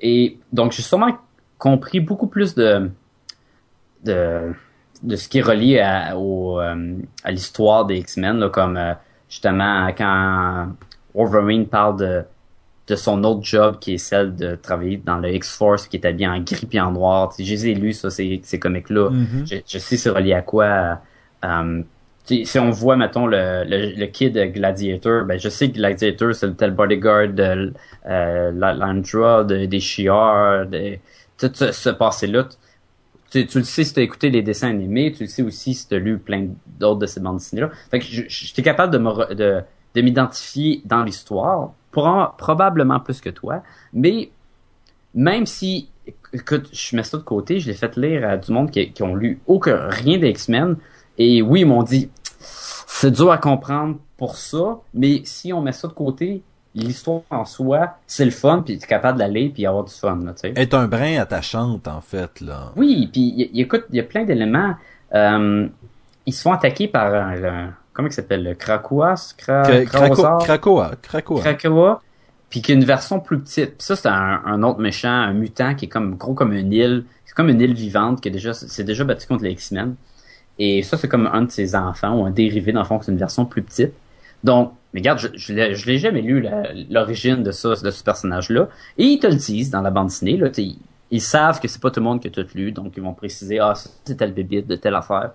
Et 0.00 0.38
donc, 0.52 0.72
j'ai 0.72 0.82
sûrement 0.82 1.18
compris 1.58 2.00
beaucoup 2.00 2.26
plus 2.26 2.54
de, 2.54 2.90
de, 4.04 4.52
de 5.02 5.16
ce 5.16 5.28
qui 5.28 5.38
est 5.38 5.42
relié 5.42 5.80
à, 5.80 6.16
au, 6.16 6.60
euh, 6.60 6.94
à 7.24 7.30
l'histoire 7.30 7.84
des 7.84 7.96
X-Men, 7.98 8.48
comme 8.50 8.76
euh, 8.76 8.94
justement 9.28 9.88
quand 9.96 10.68
Wolverine 11.14 11.66
parle 11.66 11.98
de, 11.98 12.22
de 12.88 12.96
son 12.96 13.22
autre 13.24 13.42
job 13.42 13.78
qui 13.80 13.94
est 13.94 13.98
celle 13.98 14.34
de 14.36 14.54
travailler 14.54 15.00
dans 15.04 15.18
le 15.18 15.32
X-Force 15.34 15.86
qui 15.88 15.96
est 15.96 16.06
habillé 16.06 16.28
en 16.28 16.40
gris 16.40 16.68
et 16.72 16.80
en 16.80 16.92
noir. 16.92 17.30
Tu 17.30 17.36
sais, 17.36 17.44
Je 17.44 17.52
les 17.54 17.68
ai 17.68 17.74
lus, 17.74 17.92
ça, 17.94 18.10
ces, 18.10 18.40
ces 18.44 18.58
comics-là. 18.58 19.10
Mhm. 19.10 19.46
Je, 19.50 19.56
je 19.66 19.78
sais 19.78 19.96
c'est 19.96 20.10
relié 20.10 20.32
à 20.34 20.42
quoi. 20.42 21.00
euh, 21.44 21.82
tu 22.26 22.38
sais, 22.38 22.44
si 22.44 22.58
on 22.58 22.70
voit, 22.70 22.96
mettons, 22.96 23.26
le, 23.26 23.62
le, 23.68 23.92
le 23.96 24.06
kid 24.06 24.36
Gladiator, 24.52 25.24
ben 25.26 25.38
je 25.38 25.48
sais 25.48 25.68
que 25.70 25.76
Gladiator, 25.76 26.34
c'est 26.34 26.48
le 26.48 26.54
tel 26.54 26.72
bodyguard 26.72 27.28
de 27.28 27.72
euh, 28.08 28.50
la- 28.52 28.74
Landra, 28.74 29.44
de, 29.44 29.66
des 29.66 29.78
Shi'ar, 29.80 30.66
de, 30.66 30.96
tout 31.38 31.50
ce, 31.54 31.70
ce 31.70 31.90
passé-là. 31.90 32.48
Tu, 33.44 33.58
le 33.58 33.64
sais 33.64 33.84
si 33.84 33.92
tu 33.92 34.00
as 34.00 34.02
écouté 34.02 34.30
les 34.30 34.42
dessins 34.42 34.70
animés, 34.70 35.12
tu 35.12 35.24
le 35.24 35.28
sais 35.28 35.42
aussi 35.42 35.74
si 35.74 35.86
tu 35.86 35.94
as 35.94 35.98
lu 35.98 36.18
plein 36.18 36.46
d'autres 36.78 37.00
de 37.00 37.06
ces 37.06 37.20
bandes 37.20 37.38
dessinées-là. 37.38 37.70
Fait 37.90 37.98
que 37.98 38.06
j'étais 38.06 38.62
capable 38.62 38.92
de 38.92 39.34
de, 39.34 39.60
de 39.94 40.00
m'identifier 40.00 40.80
dans 40.84 41.02
l'histoire, 41.02 41.72
pro- 41.90 42.28
probablement 42.38 43.00
plus 43.00 43.20
que 43.20 43.30
toi, 43.30 43.62
mais 43.92 44.30
même 45.14 45.46
si, 45.46 45.88
écoute, 46.32 46.68
je 46.72 46.94
mets 46.96 47.02
ça 47.02 47.16
de 47.18 47.22
côté, 47.22 47.58
je 47.58 47.68
l'ai 47.68 47.74
fait 47.74 47.96
lire 47.96 48.28
à 48.28 48.36
du 48.36 48.52
monde 48.52 48.70
qui, 48.70 48.92
qui 48.92 49.02
ont 49.02 49.14
lu 49.14 49.40
aucun, 49.46 49.88
rien 49.88 50.18
des 50.18 50.28
X-Men, 50.28 50.76
et 51.18 51.42
oui, 51.42 51.60
ils 51.60 51.66
m'ont 51.66 51.82
dit, 51.82 52.10
c'est 52.38 53.10
dur 53.10 53.30
à 53.32 53.38
comprendre 53.38 53.98
pour 54.16 54.36
ça, 54.36 54.78
mais 54.94 55.22
si 55.24 55.52
on 55.52 55.60
met 55.62 55.72
ça 55.72 55.88
de 55.88 55.92
côté, 55.94 56.42
l'histoire 56.76 57.22
en 57.30 57.44
soi, 57.44 57.96
c'est 58.06 58.24
le 58.24 58.30
fun, 58.30 58.62
puis 58.64 58.78
tu 58.78 58.84
es 58.84 58.86
capable 58.86 59.18
d'aller 59.18 59.48
puis 59.48 59.66
avoir 59.66 59.84
du 59.84 59.92
fun, 59.92 60.20
là, 60.24 60.32
tu 60.32 60.40
sais. 60.40 60.52
Est 60.54 60.74
un 60.74 60.86
brin 60.86 61.18
attachante, 61.18 61.88
en 61.88 62.00
fait, 62.00 62.40
là. 62.40 62.72
Oui, 62.76 63.08
puis 63.10 63.50
écoute, 63.54 63.84
il 63.90 63.96
y 63.96 64.00
a 64.00 64.04
plein 64.04 64.24
d'éléments. 64.24 64.74
Euh, 65.14 65.66
ils 66.26 66.32
se 66.32 66.42
font 66.42 66.52
attaquer 66.52 66.86
par 66.86 67.12
un, 67.14 67.72
comment 67.92 68.08
il 68.08 68.12
s'appelle, 68.12 68.44
le 68.44 68.54
Kra, 68.54 68.78
Krakoa, 68.78 69.14
Krakoa, 69.36 70.38
Krakoa, 70.44 70.90
Krakoa. 71.02 71.40
Krakoa, 71.40 72.02
puis 72.50 72.60
qui 72.62 72.72
a 72.72 72.74
une 72.74 72.84
version 72.84 73.20
plus 73.20 73.40
petite. 73.40 73.78
Puis 73.78 73.86
ça, 73.86 73.96
c'est 73.96 74.08
un, 74.08 74.42
un 74.44 74.62
autre 74.62 74.80
méchant, 74.80 75.08
un 75.08 75.32
mutant 75.32 75.74
qui 75.74 75.86
est 75.86 75.88
comme 75.88 76.16
gros 76.16 76.34
comme 76.34 76.52
une 76.52 76.72
île. 76.72 77.04
C'est 77.24 77.34
comme 77.34 77.48
une 77.48 77.60
île 77.60 77.74
vivante 77.74 78.20
qui 78.20 78.28
est 78.28 78.32
déjà, 78.32 78.52
c'est 78.52 78.84
déjà 78.84 79.04
battu 79.04 79.26
contre 79.26 79.44
les 79.44 79.52
X-Men. 79.52 79.94
Et 80.58 80.82
ça, 80.82 80.96
c'est 80.96 81.08
comme 81.08 81.26
un 81.26 81.42
de 81.42 81.50
ses 81.50 81.74
enfants 81.74 82.20
ou 82.20 82.24
un 82.24 82.30
dérivé 82.30 82.72
dans 82.72 82.80
le 82.80 82.86
fond, 82.86 83.00
c'est 83.02 83.12
une 83.12 83.18
version 83.18 83.44
plus 83.44 83.62
petite. 83.62 83.92
Donc, 84.44 84.72
mais 84.92 85.00
regarde, 85.00 85.18
je, 85.18 85.28
je 85.34 85.52
l'ai, 85.52 85.74
je 85.74 85.86
l'ai 85.86 85.98
jamais 85.98 86.22
lu 86.22 86.40
la- 86.40 86.72
l'origine 86.90 87.42
de 87.42 87.50
ça, 87.50 87.70
de 87.70 87.90
ce 87.90 88.02
personnage-là. 88.02 88.68
Et 88.98 89.04
ils 89.04 89.18
te 89.18 89.26
le 89.26 89.34
disent 89.34 89.70
dans 89.70 89.82
la 89.82 89.90
bande 89.90 90.08
dessinée. 90.08 90.36
Là, 90.36 90.48
ils, 90.56 90.78
ils 91.10 91.20
savent 91.20 91.60
que 91.60 91.68
c'est 91.68 91.80
pas 91.80 91.90
tout 91.90 92.00
le 92.00 92.04
monde 92.04 92.20
qui 92.20 92.28
a 92.28 92.30
tout 92.30 92.46
lu, 92.54 92.72
donc 92.72 92.94
ils 92.96 93.02
vont 93.02 93.12
préciser 93.14 93.58
ah 93.58 93.74
c'est 94.04 94.14
tel 94.16 94.32
bébite 94.32 94.66
de 94.66 94.76
telle 94.76 94.94
affaire. 94.94 95.32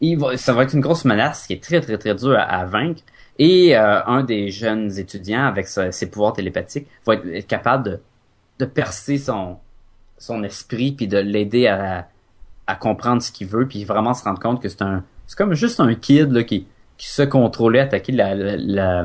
Et 0.00 0.08
il 0.08 0.18
va- 0.18 0.36
ça 0.36 0.52
va 0.52 0.64
être 0.64 0.74
une 0.74 0.80
grosse 0.80 1.04
menace 1.04 1.46
qui 1.46 1.54
est 1.54 1.62
très 1.62 1.80
très 1.80 1.96
très 1.98 2.14
dure 2.14 2.36
à, 2.38 2.42
à 2.42 2.64
vaincre. 2.66 3.02
Et 3.38 3.76
euh, 3.76 4.02
un 4.06 4.22
des 4.22 4.50
jeunes 4.50 4.98
étudiants 4.98 5.44
avec 5.46 5.66
sa- 5.68 5.92
ses 5.92 6.10
pouvoirs 6.10 6.32
télépathiques 6.32 6.86
va 7.06 7.14
être, 7.14 7.26
être 7.26 7.46
capable 7.46 7.84
de, 7.84 8.00
de 8.58 8.64
percer 8.64 9.18
son 9.18 9.56
son 10.18 10.42
esprit 10.44 10.92
puis 10.92 11.06
de 11.08 11.18
l'aider 11.18 11.66
à, 11.66 12.08
à 12.66 12.74
comprendre 12.76 13.20
ce 13.22 13.30
qu'il 13.30 13.46
veut 13.46 13.66
puis 13.68 13.84
vraiment 13.84 14.14
se 14.14 14.24
rendre 14.24 14.40
compte 14.40 14.62
que 14.62 14.68
c'est 14.70 14.80
un 14.82 15.04
c'est 15.26 15.36
comme 15.36 15.52
juste 15.54 15.80
un 15.80 15.94
kid 15.94 16.30
là, 16.32 16.42
qui 16.44 16.66
qui 16.98 17.08
se 17.08 17.22
contrôlait 17.22 17.80
attaquer 17.80 18.12
la, 18.12 19.04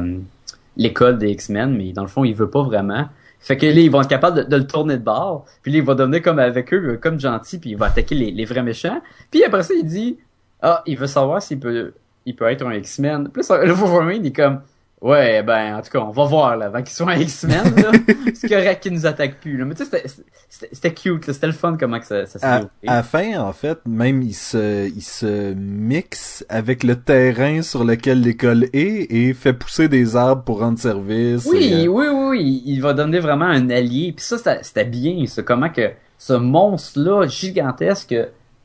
l'école 0.77 1.17
des 1.17 1.31
X-Men 1.31 1.75
mais 1.75 1.93
dans 1.93 2.03
le 2.03 2.07
fond 2.07 2.23
il 2.23 2.35
veut 2.35 2.49
pas 2.49 2.63
vraiment. 2.63 3.07
Fait 3.39 3.57
que 3.57 3.65
là 3.65 3.71
ils 3.73 3.89
vont 3.89 4.01
être 4.01 4.09
capables 4.09 4.47
de, 4.47 4.55
le 4.55 4.67
tourner 4.67 4.97
de 4.97 5.03
bord 5.03 5.45
puis 5.61 5.71
là 5.71 5.79
il 5.79 5.83
va 5.83 5.95
devenir 5.95 6.21
comme 6.21 6.39
avec 6.39 6.73
eux 6.73 6.99
comme 7.01 7.19
gentil 7.19 7.59
puis 7.59 7.71
il 7.71 7.77
va 7.77 7.87
attaquer 7.87 8.15
les, 8.15 8.31
les 8.31 8.45
vrais 8.45 8.63
méchants. 8.63 9.01
Puis 9.29 9.43
après 9.43 9.63
ça 9.63 9.73
il 9.73 9.85
dit 9.85 10.17
ah 10.61 10.83
il 10.85 10.97
veut 10.97 11.07
savoir 11.07 11.41
s'il 11.41 11.59
peut 11.59 11.93
il 12.25 12.35
peut 12.35 12.45
être 12.45 12.65
un 12.65 12.73
X-Men 12.73 13.29
plus 13.29 13.49
le 13.49 13.71
Wolverine 13.73 14.23
il 14.23 14.27
est 14.27 14.35
comme 14.35 14.61
Ouais, 15.01 15.41
ben, 15.41 15.77
en 15.77 15.81
tout 15.81 15.89
cas, 15.89 15.99
on 15.99 16.11
va 16.11 16.25
voir, 16.25 16.57
là, 16.57 16.67
avant 16.67 16.83
qu'ils 16.83 16.93
soient 16.93 17.15
X-Men, 17.15 17.75
là. 17.75 17.91
c'est 18.35 18.47
correct 18.47 18.83
qu'ils 18.83 18.93
nous 18.93 19.07
attaquent 19.07 19.39
plus, 19.39 19.57
là. 19.57 19.65
Mais 19.65 19.73
tu 19.73 19.83
sais, 19.83 20.03
c'était 20.47 20.93
cute, 20.93 21.25
C'était 21.31 21.47
le 21.47 21.53
fun 21.53 21.75
comment 21.79 21.99
que 21.99 22.05
ça, 22.05 22.27
ça 22.27 22.37
s'est 22.37 22.45
à, 22.45 22.55
à 22.85 22.95
la 22.97 23.03
fin, 23.03 23.41
en 23.41 23.51
fait, 23.51 23.79
même, 23.87 24.21
il 24.21 24.35
se, 24.35 24.87
il 24.87 25.01
se 25.01 25.53
mixe 25.53 26.45
avec 26.49 26.83
le 26.83 26.97
terrain 26.97 27.63
sur 27.63 27.83
lequel 27.83 28.21
l'école 28.21 28.65
est 28.73 29.11
et 29.11 29.33
fait 29.33 29.53
pousser 29.53 29.87
des 29.87 30.15
arbres 30.15 30.43
pour 30.43 30.59
rendre 30.59 30.77
service. 30.77 31.47
Oui, 31.47 31.87
oui, 31.87 32.05
oui, 32.07 32.27
oui. 32.29 32.63
Il 32.67 32.81
va 32.81 32.93
donner 32.93 33.19
vraiment 33.19 33.45
un 33.45 33.71
allié. 33.71 34.13
Puis 34.15 34.23
ça, 34.23 34.37
c'était 34.61 34.85
bien, 34.85 35.25
ça. 35.25 35.41
Comment 35.41 35.69
que 35.69 35.89
ce 36.19 36.33
monstre-là, 36.33 37.25
gigantesque, 37.25 38.15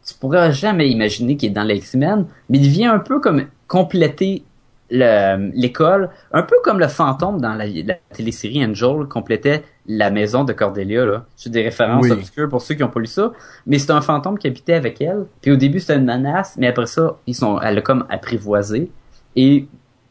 tu 0.07 0.15
pourrais 0.21 0.53
jamais 0.53 0.91
imaginer 0.91 1.39
qu'il 1.39 1.49
est 1.49 1.55
dans 1.55 1.65
les 1.65 1.77
X-Men, 1.77 2.27
mais 2.51 2.59
il 2.59 2.69
vient 2.69 2.93
un 2.93 2.99
peu 2.99 3.21
comme 3.21 3.47
compléter 3.67 4.45
l'école, 4.91 6.11
un 6.33 6.43
peu 6.43 6.57
comme 6.63 6.79
le 6.79 6.89
fantôme 6.89 7.41
dans 7.41 7.55
la, 7.55 7.67
télésérie 8.13 8.65
Angel 8.65 9.07
complétait 9.09 9.65
la 9.87 10.11
maison 10.11 10.45
de 10.45 10.53
Cordelia. 10.53 11.05
Là. 11.05 11.25
J'ai 11.37 11.51
des 11.51 11.63
références 11.63 12.11
obscures 12.11 12.49
pour 12.49 12.63
ceux 12.63 12.75
qui 12.75 12.83
n'ont 12.83 12.89
pas 12.89 13.01
lu 13.01 13.07
ça, 13.07 13.33
mais 13.67 13.79
c'est 13.79 13.91
un 13.91 14.01
fantôme 14.01 14.39
qui 14.39 14.47
habitait 14.47 14.75
avec 14.75 15.01
elle. 15.01 15.27
Puis 15.41 15.51
au 15.51 15.57
début 15.57 15.81
c'était 15.81 15.97
une 15.97 16.05
menace, 16.05 16.57
mais 16.59 16.69
après 16.69 16.87
ça 16.87 17.17
ils 17.27 17.35
sont, 17.35 17.61
elle 17.61 17.79
a 17.79 17.83
comme 17.83 18.07
apprivoisé 18.09 18.91
et 19.35 19.67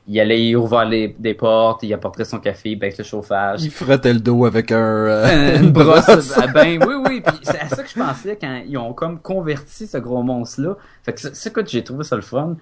il 0.08 0.20
allait 0.20 0.56
ouvrir 0.56 1.14
des 1.18 1.34
portes, 1.34 1.82
il 1.82 1.92
apporterait 1.94 2.26
son 2.26 2.40
café 2.40 2.78
avec 2.80 2.98
le 2.98 3.04
chauffage. 3.04 3.64
Il 3.64 3.72
frottait 3.72 4.14
le 4.14 4.20
dos 4.20 4.46
avec 4.46 4.72
un 4.72 4.78
euh, 4.78 5.58
une 5.58 5.72
brosse. 5.72 6.34
Ah 6.36 6.48
ben 6.48 6.80
oui 6.86 6.94
oui, 7.06 7.22
puis 7.26 7.40
c'est 7.42 7.60
à 7.60 7.68
ça 7.68 7.82
que 7.82 7.90
je 7.90 7.96
pensais 7.96 8.38
quand 8.40 8.62
ils 8.68 8.78
ont 8.78 8.94
comme 8.94 9.20
converti 9.20 9.88
ce 9.88 9.98
gros 9.98 10.22
monstre 10.22 10.62
là. 10.62 10.78
Fait 11.04 11.14
que 11.14 11.20
c'est 11.34 11.52
que 11.52 11.66
j'ai 11.66 11.84
trouvé 11.84 12.04
ça 12.04 12.16
le 12.16 12.22
fun. 12.22 12.56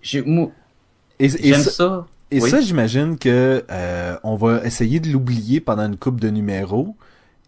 J'ai 0.00 0.22
J'aime 1.20 1.60
ça. 1.60 2.06
Et 2.30 2.40
ça, 2.40 2.60
j'imagine 2.60 3.18
que 3.18 3.64
euh, 3.70 4.16
on 4.22 4.36
va 4.36 4.64
essayer 4.64 5.00
de 5.00 5.08
l'oublier 5.08 5.60
pendant 5.60 5.86
une 5.86 5.96
coupe 5.96 6.20
de 6.20 6.28
numéros. 6.28 6.94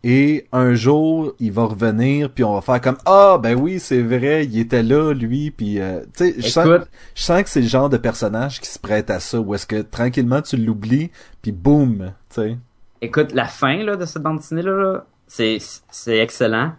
Et 0.03 0.47
un 0.53 0.75
jour, 0.75 1.35
il 1.41 1.53
va 1.53 1.65
revenir, 1.65 2.31
puis 2.31 2.43
on 2.43 2.55
va 2.55 2.63
faire 2.63 2.81
comme 2.81 2.97
ah 3.05 3.39
ben 3.39 3.55
oui 3.55 3.79
c'est 3.79 4.01
vrai, 4.01 4.47
il 4.47 4.59
était 4.59 4.83
là 4.83 5.13
lui, 5.13 5.51
puis 5.51 5.79
euh, 5.79 6.01
tu 6.17 6.25
sais, 6.25 6.35
je 6.39 6.49
sens, 6.49 6.67
je 7.15 7.23
sens 7.23 7.43
que 7.43 7.51
c'est 7.51 7.61
le 7.61 7.67
genre 7.67 7.91
de 7.91 7.99
personnage 7.99 8.63
qui 8.63 8.71
se 8.71 8.79
prête 8.79 9.11
à 9.11 9.21
ça, 9.21 9.39
où 9.39 9.55
est-ce 9.55 9.67
que 9.67 9.83
tranquillement 9.83 10.41
tu 10.41 10.57
l'oublies, 10.57 11.11
puis 11.43 11.53
boum, 11.53 12.15
tu 12.31 12.35
sais. 12.35 12.59
Écoute, 13.03 13.33
la 13.33 13.45
fin 13.45 13.77
là 13.83 13.97
de 13.97 14.07
cette 14.07 14.23
bande 14.23 14.39
dessinée 14.39 14.63
là, 14.63 15.05
c'est 15.27 15.59
c'est 15.91 16.17
excellent, 16.17 16.73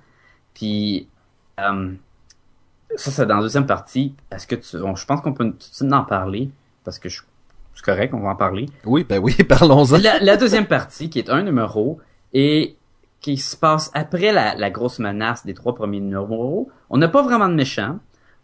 puis 0.56 1.08
euh, 1.60 1.91
ça 2.95 3.12
c'est 3.12 3.27
dans 3.27 3.36
la 3.36 3.41
deuxième 3.43 3.67
partie, 3.67 4.15
est-ce 4.32 4.47
que 4.47 4.56
tu, 4.56 4.77
je 4.80 5.06
pense 5.06 5.21
qu'on 5.21 5.34
peut 5.34 5.45
tout 5.45 5.58
de 5.58 5.63
suite 5.63 5.93
en 5.93 6.06
parler 6.06 6.49
parce 6.84 7.00
que 7.00 7.10
je, 7.10 7.22
c'est 7.76 7.84
correct, 7.84 8.13
on 8.13 8.20
va 8.20 8.30
en 8.30 8.36
parler. 8.36 8.67
Oui, 8.86 9.06
ben 9.08 9.20
oui, 9.20 9.36
parlons-en. 9.50 9.98
La, 9.98 10.38
deuxième 10.38 10.67
partie, 10.67 11.10
qui 11.10 11.20
est 11.20 11.30
un 11.30 11.44
numéro, 11.44 12.00
et 12.34 12.76
qui 13.20 13.38
se 13.38 13.56
passe 13.56 13.91
après 13.94 14.32
la, 14.32 14.70
grosse 14.70 15.00
menace 15.00 15.46
des 15.46 15.54
trois 15.54 15.76
premiers 15.76 16.00
numéros, 16.00 16.70
on 16.89 16.98
n'a 16.98 17.08
pas 17.08 17.22
vraiment 17.22 17.50
de 17.50 17.56
méchants. 17.56 18.00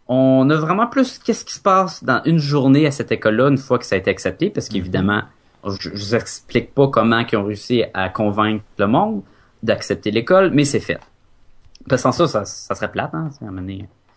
On 0.06 0.48
a 0.48 0.56
vraiment 0.56 0.86
plus 0.86 1.18
qu'est-ce 1.18 1.44
qui 1.44 1.52
se 1.52 1.60
passe 1.60 2.02
dans 2.02 2.22
une 2.24 2.38
journée 2.38 2.86
à 2.86 2.90
cette 2.90 3.12
école-là 3.12 3.48
une 3.48 3.58
fois 3.58 3.78
que 3.78 3.84
ça 3.84 3.94
a 3.94 3.98
été 3.98 4.10
accepté, 4.10 4.48
parce 4.48 4.68
qu'évidemment, 4.68 5.22
je, 5.66 5.76
je 5.80 5.90
vous 5.90 6.14
explique 6.14 6.74
pas 6.74 6.88
comment 6.88 7.18
ils 7.30 7.36
ont 7.36 7.44
réussi 7.44 7.84
à 7.92 8.08
convaincre 8.08 8.64
le 8.78 8.86
monde 8.86 9.22
d'accepter 9.62 10.10
l'école, 10.10 10.50
mais 10.54 10.64
c'est 10.64 10.80
fait. 10.80 11.00
Parce 11.88 12.02
que 12.02 12.12
sans 12.12 12.26
ça, 12.26 12.44
ça, 12.44 12.74
serait 12.74 12.90
plate, 12.90 13.14
hein, 13.14 13.30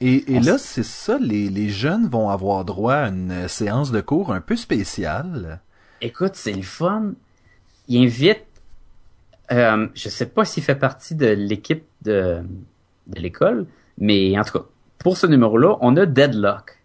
et, 0.02 0.36
et 0.36 0.40
là, 0.40 0.58
c'est 0.58 0.84
ça, 0.84 1.18
les, 1.20 1.50
les 1.50 1.70
jeunes 1.70 2.08
vont 2.08 2.30
avoir 2.30 2.66
droit 2.66 2.96
à 2.96 3.10
une 3.10 3.48
séance 3.48 3.92
de 3.92 4.02
cours 4.02 4.34
un 4.34 4.42
peu 4.42 4.56
spéciale. 4.56 5.62
Écoute, 6.02 6.32
c'est 6.34 6.54
le 6.54 6.64
fun. 6.64 7.14
Il 7.88 8.04
invite, 8.04 8.46
euh, 9.52 9.88
je 9.94 10.10
sais 10.10 10.26
pas 10.26 10.46
s'il 10.46 10.64
fait 10.64 10.76
partie 10.76 11.16
de 11.16 11.28
l'équipe 11.28 11.86
de, 12.02 12.42
de 13.08 13.20
l'école, 13.20 13.68
mais 13.98 14.38
en 14.40 14.44
tout 14.44 14.60
cas, 14.60 14.66
pour 14.98 15.18
ce 15.18 15.28
numéro-là, 15.28 15.78
on 15.82 15.96
a 15.98 16.06
Deadlock. 16.06 16.80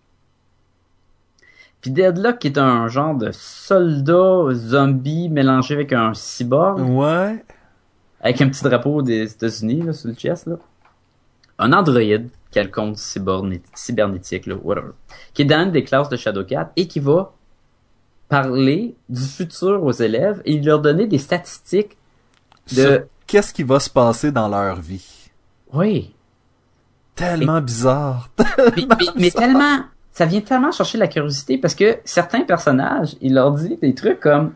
Puis 1.80 1.90
Deadlock 1.90 2.44
est 2.44 2.58
un 2.58 2.88
genre 2.88 3.14
de 3.14 3.30
soldat 3.32 4.52
zombie 4.52 5.28
mélangé 5.28 5.74
avec 5.74 5.92
un 5.92 6.14
cyborg. 6.14 6.80
Ouais. 6.80 7.44
Avec 8.20 8.40
un 8.40 8.48
petit 8.48 8.64
drapeau 8.64 9.02
des 9.02 9.30
États-Unis 9.30 9.82
là, 9.82 9.92
sur 9.92 10.08
le 10.08 10.14
chest. 10.14 10.46
Là. 10.46 10.56
Un 11.58 11.72
androïde 11.72 12.28
quelconque 12.50 12.96
cybernétique, 12.98 14.46
là, 14.46 14.54
whatever, 14.62 14.92
qui 15.34 15.42
est 15.42 15.44
dans 15.44 15.64
une 15.64 15.72
des 15.72 15.84
classes 15.84 16.08
de 16.08 16.16
Shadowcat 16.16 16.72
et 16.76 16.86
qui 16.86 17.00
va 17.00 17.32
parler 18.28 18.94
du 19.08 19.22
futur 19.22 19.82
aux 19.82 19.92
élèves 19.92 20.42
et 20.44 20.60
leur 20.60 20.80
donner 20.80 21.06
des 21.06 21.18
statistiques 21.18 21.96
de 22.74 23.06
qu'est-ce 23.26 23.52
qui 23.52 23.62
va 23.62 23.78
se 23.78 23.90
passer 23.90 24.32
dans 24.32 24.48
leur 24.48 24.80
vie. 24.80 25.30
Oui. 25.72 26.14
Tellement 27.14 27.60
bizarre. 27.60 28.28
mais, 29.16 29.30
tellement, 29.30 29.84
ça 30.12 30.26
vient 30.26 30.40
tellement 30.40 30.72
chercher 30.72 30.98
la 30.98 31.08
curiosité 31.08 31.58
parce 31.58 31.74
que 31.74 31.98
certains 32.04 32.42
personnages, 32.42 33.16
il 33.20 33.34
leur 33.34 33.52
dit 33.52 33.76
des 33.80 33.94
trucs 33.94 34.20
comme, 34.20 34.52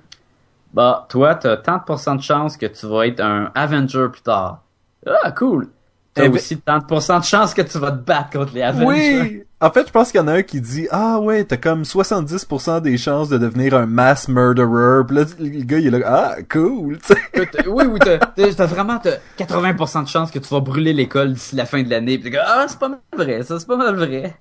bah, 0.75 1.07
toi, 1.09 1.35
t'as 1.35 1.57
tant 1.57 1.79
de 1.79 1.83
pourcents 1.85 2.15
de 2.15 2.23
chance 2.23 2.57
que 2.57 2.67
tu 2.67 2.87
vas 2.87 3.07
être 3.07 3.21
un 3.21 3.51
Avenger 3.55 4.09
plus 4.13 4.23
tard. 4.23 4.63
Ah, 5.07 5.33
cool. 5.33 5.69
T'as 6.15 6.25
eh 6.25 6.29
aussi 6.29 6.59
tant 6.59 6.79
de 6.79 7.25
chance 7.25 7.55
que 7.55 7.63
tu 7.63 7.79
vas 7.79 7.93
te 7.93 8.05
battre 8.05 8.31
contre 8.31 8.53
les 8.55 8.63
Avengers. 8.63 9.21
Oui! 9.21 9.43
En 9.63 9.71
fait, 9.71 9.87
je 9.87 9.93
pense 9.93 10.11
qu'il 10.11 10.19
y 10.19 10.23
en 10.23 10.27
a 10.29 10.33
un 10.33 10.43
qui 10.43 10.61
dit 10.61 10.89
Ah 10.91 11.21
ouais, 11.21 11.45
t'as 11.45 11.59
comme 11.59 11.83
70% 11.83 12.81
des 12.81 12.97
chances 12.97 13.29
de 13.29 13.39
devenir 13.39 13.75
un 13.75 13.87
mass 13.87 14.27
murderer. 14.27 15.07
Pis 15.07 15.15
là, 15.15 15.25
le 15.39 15.65
gars, 15.65 15.79
il 15.79 15.95
est 15.95 15.99
là 15.99 16.35
Ah, 16.37 16.43
cool! 16.51 16.99
oui, 17.67 17.85
oui, 17.87 17.99
t'as 18.01 18.67
vraiment 18.67 19.01
80% 19.39 20.05
de 20.05 20.09
chances 20.09 20.31
que 20.31 20.39
tu 20.39 20.49
vas 20.49 20.61
brûler 20.61 20.93
l'école 20.93 21.35
d'ici 21.35 21.55
la 21.55 21.67
fin 21.67 21.83
de 21.83 21.91
l'année. 21.91 22.19
Pis 22.19 22.33
Ah, 22.43 22.65
c'est 22.69 22.79
pas 22.79 22.89
mal 22.89 23.01
vrai, 23.17 23.43
ça, 23.43 23.61
c'est 23.61 23.67
pas 23.69 23.77
mal 23.77 23.95
vrai. 23.95 24.35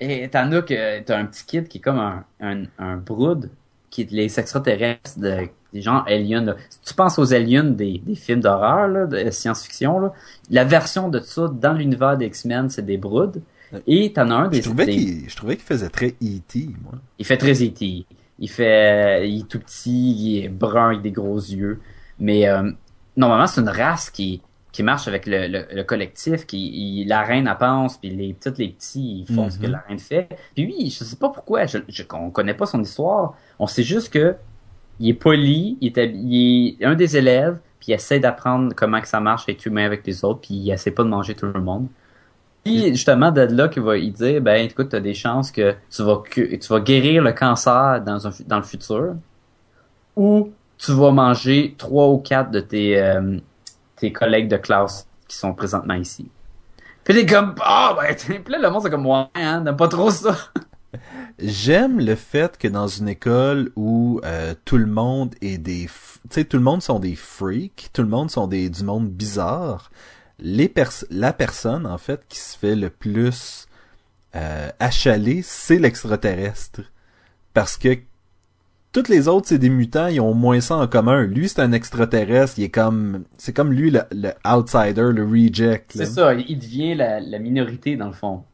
Et 0.00 0.28
t'en 0.28 0.50
as 0.52 0.62
que 0.62 1.00
t'as 1.00 1.18
un 1.18 1.26
petit 1.26 1.44
kid 1.44 1.68
qui 1.68 1.78
est 1.78 1.80
comme 1.80 1.98
un, 1.98 2.24
un, 2.40 2.64
un 2.78 2.96
brood, 2.96 3.50
qui 3.90 4.02
est 4.02 4.10
les 4.10 4.38
extraterrestres 4.38 5.18
de 5.18 5.48
des 5.72 5.82
gens 5.82 6.02
aliens. 6.04 6.54
Si 6.70 6.80
tu 6.80 6.94
penses 6.94 7.18
aux 7.18 7.34
aliens 7.34 7.64
des, 7.64 7.98
des 8.04 8.14
films 8.14 8.40
d'horreur, 8.40 9.08
de 9.08 9.30
science-fiction, 9.30 10.10
la 10.50 10.64
version 10.64 11.08
de 11.08 11.20
ça 11.20 11.48
dans 11.48 11.72
l'univers 11.72 12.16
des 12.16 12.26
X-Men, 12.26 12.70
c'est 12.70 12.84
des 12.84 12.96
broods. 12.96 13.40
Et 13.86 14.12
t'en 14.12 14.30
as 14.30 14.34
un 14.34 14.48
des... 14.48 14.62
Je 14.62 14.68
trouvais 14.68 14.86
qu'il, 14.86 15.28
je 15.28 15.36
trouvais 15.36 15.56
qu'il 15.56 15.64
faisait 15.64 15.90
très 15.90 16.14
E.T., 16.22 16.70
moi. 16.82 16.94
Il 17.18 17.26
fait 17.26 17.36
très 17.36 17.62
E.T. 17.62 18.06
Il 18.38 18.48
fait, 18.48 19.28
il 19.28 19.40
est 19.40 19.48
tout 19.48 19.58
petit, 19.58 20.12
il 20.12 20.44
est 20.44 20.48
brun 20.48 20.90
avec 20.90 21.02
des 21.02 21.10
gros 21.10 21.36
yeux. 21.36 21.80
Mais, 22.18 22.48
euh, 22.48 22.70
normalement, 23.16 23.46
c'est 23.46 23.60
une 23.60 23.68
race 23.68 24.10
qui, 24.10 24.40
qui 24.72 24.82
marche 24.82 25.08
avec 25.08 25.26
le, 25.26 25.66
le, 25.70 25.82
collectif, 25.82 26.46
qui, 26.46 27.04
la 27.06 27.22
reine, 27.22 27.48
elle 27.48 27.58
pense, 27.58 27.98
puis 27.98 28.10
les 28.10 28.32
petites, 28.32 28.58
les 28.58 28.68
petits, 28.68 29.26
ils 29.28 29.34
font 29.34 29.50
ce 29.50 29.58
que 29.58 29.66
mm-hmm. 29.66 29.70
la 29.70 29.78
reine 29.88 29.98
fait. 29.98 30.28
Puis 30.54 30.66
oui, 30.66 30.96
je 30.96 31.04
sais 31.04 31.16
pas 31.16 31.28
pourquoi, 31.28 31.66
je, 31.66 31.78
je, 31.88 32.04
on 32.12 32.30
connaît 32.30 32.54
pas 32.54 32.66
son 32.66 32.80
histoire. 32.80 33.34
On 33.58 33.66
sait 33.66 33.82
juste 33.82 34.12
que 34.12 34.36
il 35.00 35.10
est 35.10 35.14
poli, 35.14 35.78
il 35.80 35.98
est, 35.98 36.84
un 36.84 36.94
des 36.94 37.16
élèves, 37.16 37.58
puis 37.78 37.92
il 37.92 37.94
essaie 37.94 38.20
d'apprendre 38.20 38.74
comment 38.74 39.00
que 39.00 39.08
ça 39.08 39.20
marche 39.20 39.48
être 39.48 39.64
humain 39.66 39.84
avec 39.84 40.06
les 40.06 40.24
autres, 40.24 40.40
puis 40.40 40.54
il 40.54 40.70
essaie 40.70 40.90
pas 40.90 41.04
de 41.04 41.08
manger 41.08 41.34
tout 41.34 41.46
le 41.46 41.60
monde. 41.60 41.88
Puis 42.64 42.88
justement, 42.88 43.30
de 43.30 43.42
là 43.42 43.68
qu'il 43.68 43.82
va 43.82 43.96
il 43.96 44.12
dire, 44.12 44.40
ben 44.40 44.64
écoute, 44.64 44.92
as 44.92 45.00
des 45.00 45.14
chances 45.14 45.50
que 45.50 45.74
tu 45.90 46.02
vas 46.02 46.22
tu 46.34 46.58
vas 46.68 46.80
guérir 46.80 47.22
le 47.22 47.32
cancer 47.32 48.02
dans 48.04 48.26
un 48.26 48.30
dans 48.46 48.56
le 48.58 48.62
futur, 48.62 49.14
ou 50.16 50.52
tu 50.76 50.92
vas 50.92 51.12
manger 51.12 51.74
trois 51.78 52.08
ou 52.08 52.18
quatre 52.18 52.50
de 52.50 52.60
tes 52.60 53.00
euh, 53.00 53.38
tes 53.96 54.12
collègues 54.12 54.48
de 54.48 54.56
classe 54.56 55.08
qui 55.28 55.36
sont 55.36 55.54
présentement 55.54 55.94
ici. 55.94 56.28
Puis 57.04 57.14
t'es 57.14 57.26
comme 57.26 57.54
ah 57.62 57.96
ben 57.96 58.14
puis 58.44 58.52
là, 58.52 58.58
le 58.58 58.70
monde 58.70 58.82
c'est 58.82 58.90
comme 58.90 59.02
moi, 59.02 59.30
hein, 59.34 59.60
n'aime 59.60 59.76
pas 59.76 59.88
trop 59.88 60.10
ça. 60.10 60.36
J'aime 61.38 62.00
le 62.00 62.14
fait 62.14 62.56
que 62.56 62.66
dans 62.66 62.88
une 62.88 63.08
école 63.08 63.70
où 63.76 64.20
euh, 64.24 64.54
tout 64.64 64.78
le 64.78 64.86
monde 64.86 65.34
est 65.40 65.58
des, 65.58 65.86
tu 65.86 65.90
sais, 66.30 66.44
tout 66.44 66.56
le 66.56 66.62
monde 66.62 66.82
sont 66.82 66.98
des 66.98 67.14
freaks, 67.14 67.90
tout 67.92 68.02
le 68.02 68.08
monde 68.08 68.30
sont 68.30 68.46
des 68.46 68.70
du 68.70 68.84
monde 68.84 69.08
bizarre. 69.08 69.90
Les 70.38 70.68
pers 70.68 70.92
la 71.10 71.32
personne 71.32 71.86
en 71.86 71.98
fait 71.98 72.22
qui 72.28 72.38
se 72.38 72.56
fait 72.56 72.76
le 72.76 72.90
plus 72.90 73.66
euh, 74.34 74.70
achaler, 74.78 75.42
c'est 75.42 75.78
l'extraterrestre, 75.78 76.82
parce 77.54 77.76
que 77.76 77.98
toutes 78.92 79.08
les 79.08 79.28
autres 79.28 79.48
c'est 79.48 79.58
des 79.58 79.68
mutants, 79.68 80.06
ils 80.06 80.20
ont 80.20 80.34
moins 80.34 80.60
ça 80.60 80.76
en 80.76 80.86
commun. 80.86 81.24
Lui 81.24 81.48
c'est 81.48 81.60
un 81.60 81.72
extraterrestre, 81.72 82.58
il 82.58 82.64
est 82.64 82.70
comme, 82.70 83.24
c'est 83.36 83.52
comme 83.52 83.72
lui 83.72 83.90
le, 83.90 84.32
outsider, 84.46 85.10
le 85.12 85.24
reject. 85.24 85.92
C'est 85.94 86.06
ça, 86.06 86.32
il 86.32 86.58
devient 86.58 86.94
la, 86.94 87.20
la 87.20 87.38
minorité 87.38 87.96
dans 87.96 88.06
le 88.06 88.12
fond. 88.12 88.44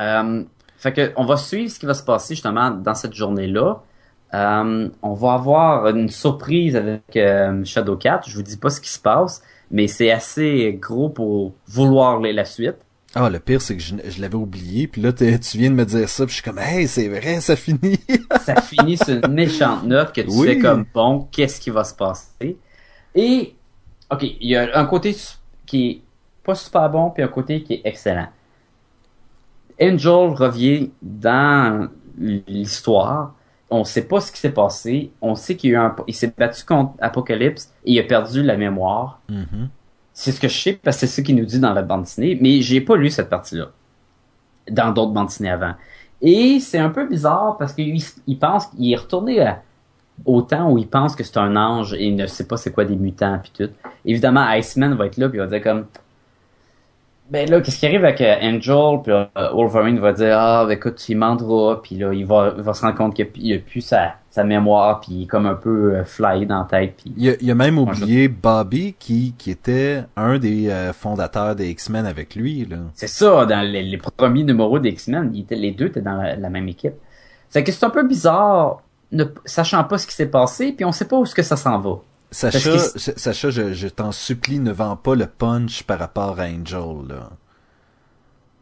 Euh, 0.00 0.44
fait 0.82 0.92
que 0.92 1.12
on 1.16 1.24
va 1.24 1.36
suivre 1.36 1.70
ce 1.70 1.78
qui 1.78 1.86
va 1.86 1.94
se 1.94 2.02
passer 2.02 2.34
justement 2.34 2.72
dans 2.72 2.94
cette 2.94 3.14
journée-là. 3.14 3.82
Euh, 4.34 4.88
on 5.02 5.14
va 5.14 5.34
avoir 5.34 5.86
une 5.88 6.08
surprise 6.08 6.74
avec 6.74 7.02
euh, 7.16 7.64
Shadowcat. 7.64 8.22
Je 8.26 8.34
vous 8.34 8.42
dis 8.42 8.56
pas 8.56 8.68
ce 8.68 8.80
qui 8.80 8.88
se 8.88 8.98
passe, 8.98 9.42
mais 9.70 9.86
c'est 9.86 10.10
assez 10.10 10.76
gros 10.80 11.08
pour 11.08 11.52
vouloir 11.68 12.18
la 12.18 12.44
suite. 12.44 12.76
Ah, 13.14 13.30
le 13.30 13.38
pire, 13.38 13.62
c'est 13.62 13.76
que 13.76 13.82
je, 13.82 13.94
je 14.08 14.20
l'avais 14.20 14.34
oublié, 14.34 14.88
puis 14.88 15.02
là, 15.02 15.12
tu 15.12 15.26
viens 15.58 15.70
de 15.70 15.74
me 15.76 15.84
dire 15.84 16.08
ça, 16.08 16.24
puis 16.24 16.34
je 16.34 16.42
suis 16.42 16.50
comme, 16.50 16.58
hey, 16.58 16.88
c'est 16.88 17.08
vrai, 17.08 17.40
ça 17.40 17.54
finit. 17.54 18.00
ça 18.40 18.60
finit 18.60 18.96
sur 18.96 19.10
une 19.10 19.34
méchante 19.34 19.84
note 19.84 20.12
que 20.12 20.22
tu 20.22 20.30
Oui. 20.30 20.48
fais 20.48 20.58
comme 20.58 20.86
bon, 20.92 21.28
qu'est-ce 21.30 21.60
qui 21.60 21.70
va 21.70 21.84
se 21.84 21.94
passer? 21.94 22.56
Et, 23.14 23.54
ok, 24.10 24.22
il 24.22 24.48
y 24.48 24.56
a 24.56 24.76
un 24.76 24.86
côté 24.86 25.14
qui 25.66 25.90
est 25.90 26.02
pas 26.42 26.54
super 26.54 26.88
bon, 26.90 27.10
puis 27.10 27.22
un 27.22 27.28
côté 27.28 27.62
qui 27.62 27.74
est 27.74 27.82
excellent. 27.84 28.28
Angel 29.82 30.32
revient 30.34 30.90
dans 31.02 31.88
l'histoire. 32.46 33.34
On 33.70 33.84
sait 33.84 34.02
pas 34.06 34.20
ce 34.20 34.30
qui 34.30 34.38
s'est 34.38 34.52
passé. 34.52 35.10
On 35.22 35.34
sait 35.34 35.56
qu'il 35.56 35.70
y 35.70 35.74
a 35.74 35.78
eu 35.78 35.80
un, 35.80 35.96
il 36.06 36.14
s'est 36.14 36.32
battu 36.36 36.64
contre 36.64 36.92
Apocalypse 37.00 37.72
et 37.84 37.92
il 37.92 37.98
a 38.00 38.02
perdu 38.04 38.42
la 38.42 38.56
mémoire. 38.56 39.20
Mhm. 39.28 39.68
C'est 40.12 40.30
ce 40.32 40.40
que 40.40 40.48
je 40.48 40.58
sais 40.60 40.72
parce 40.74 40.96
que 40.98 41.06
c'est 41.06 41.06
ce 41.06 41.20
qu'il 41.22 41.36
nous 41.36 41.46
dit 41.46 41.58
dans 41.58 41.72
la 41.72 41.80
bande 41.82 42.02
dessinée, 42.02 42.38
mais 42.40 42.60
j'ai 42.60 42.82
pas 42.82 42.96
lu 42.96 43.08
cette 43.10 43.30
partie-là 43.30 43.70
dans 44.70 44.92
d'autres 44.92 45.12
bandes 45.12 45.28
dessinées 45.28 45.50
avant. 45.50 45.72
Et 46.20 46.60
c'est 46.60 46.78
un 46.78 46.90
peu 46.90 47.08
bizarre 47.08 47.56
parce 47.58 47.72
qu'il 47.72 47.98
il 48.26 48.38
pense 48.38 48.66
qu'il 48.66 48.92
est 48.92 48.96
retourné 48.96 49.40
à- 49.40 49.62
au 50.26 50.42
temps 50.42 50.70
où 50.70 50.76
il 50.78 50.86
pense 50.86 51.16
que 51.16 51.24
c'est 51.24 51.38
un 51.38 51.56
ange 51.56 51.94
et 51.94 52.04
il 52.04 52.14
ne 52.14 52.26
sait 52.26 52.46
pas 52.46 52.58
c'est 52.58 52.70
quoi 52.72 52.84
des 52.84 52.94
mutants 52.94 53.40
puis 53.42 53.52
tout. 53.66 53.72
Évidemment, 54.04 54.46
Iceman 54.52 54.94
va 54.94 55.06
être 55.06 55.16
là 55.16 55.28
puis 55.30 55.38
il 55.38 55.40
va 55.40 55.46
dire 55.46 55.62
comme 55.62 55.86
ben 57.32 57.48
là, 57.48 57.62
qu'est-ce 57.62 57.78
qui 57.78 57.86
arrive 57.86 58.04
avec 58.04 58.20
euh, 58.20 58.36
Angel 58.42 59.00
puis 59.02 59.10
euh, 59.10 59.24
Wolverine 59.54 59.98
va 59.98 60.12
dire 60.12 60.36
ah 60.38 60.66
ben 60.66 60.72
écoute 60.72 61.02
il 61.08 61.16
mentira 61.16 61.80
puis 61.82 61.96
là 61.96 62.12
il 62.12 62.26
va, 62.26 62.52
il 62.58 62.62
va 62.62 62.74
se 62.74 62.82
rendre 62.82 62.94
compte 62.94 63.14
qu'il 63.14 63.54
a 63.54 63.58
plus 63.58 63.80
sa, 63.80 64.16
sa 64.28 64.44
mémoire 64.44 65.00
puis 65.00 65.12
il 65.12 65.22
est 65.22 65.26
comme 65.26 65.46
un 65.46 65.54
peu 65.54 65.94
euh, 65.94 66.04
flyé 66.04 66.44
dans 66.44 66.58
la 66.58 66.64
tête 66.66 66.94
puis 66.98 67.14
Il 67.16 67.30
a, 67.30 67.32
il 67.40 67.50
a 67.50 67.54
même 67.54 67.78
oublié 67.78 68.28
Bobby, 68.28 68.94
qui, 68.98 69.34
qui 69.38 69.50
était 69.50 70.02
un 70.14 70.38
des 70.38 70.70
fondateurs 70.92 71.56
des 71.56 71.70
X-Men 71.70 72.04
avec 72.04 72.34
lui, 72.34 72.66
là. 72.66 72.76
C'est 72.92 73.08
ça, 73.08 73.46
dans 73.46 73.62
les, 73.62 73.82
les 73.82 73.96
premiers 73.96 74.44
numéros 74.44 74.78
des 74.78 74.90
X-Men, 74.90 75.32
les 75.50 75.70
deux 75.70 75.86
étaient 75.86 76.02
dans 76.02 76.16
la, 76.16 76.36
la 76.36 76.50
même 76.50 76.68
équipe. 76.68 76.94
C'est 77.48 77.64
que 77.64 77.72
c'est 77.72 77.84
un 77.84 77.90
peu 77.90 78.06
bizarre, 78.06 78.82
ne, 79.10 79.24
sachant 79.46 79.84
pas 79.84 79.96
ce 79.96 80.06
qui 80.06 80.14
s'est 80.14 80.26
passé, 80.26 80.72
puis 80.72 80.84
on 80.84 80.92
sait 80.92 81.06
pas 81.06 81.16
où 81.16 81.22
est-ce 81.22 81.34
que 81.34 81.42
ça 81.42 81.56
s'en 81.56 81.78
va. 81.78 81.96
Sacha, 82.32 82.78
Sacha, 82.96 83.50
je, 83.50 83.72
je 83.72 83.88
t'en 83.88 84.10
supplie, 84.10 84.58
ne 84.58 84.72
vends 84.72 84.96
pas 84.96 85.14
le 85.14 85.26
punch 85.26 85.84
par 85.84 85.98
rapport 86.00 86.40
à 86.40 86.44
Angel, 86.44 87.06
là. 87.08 87.30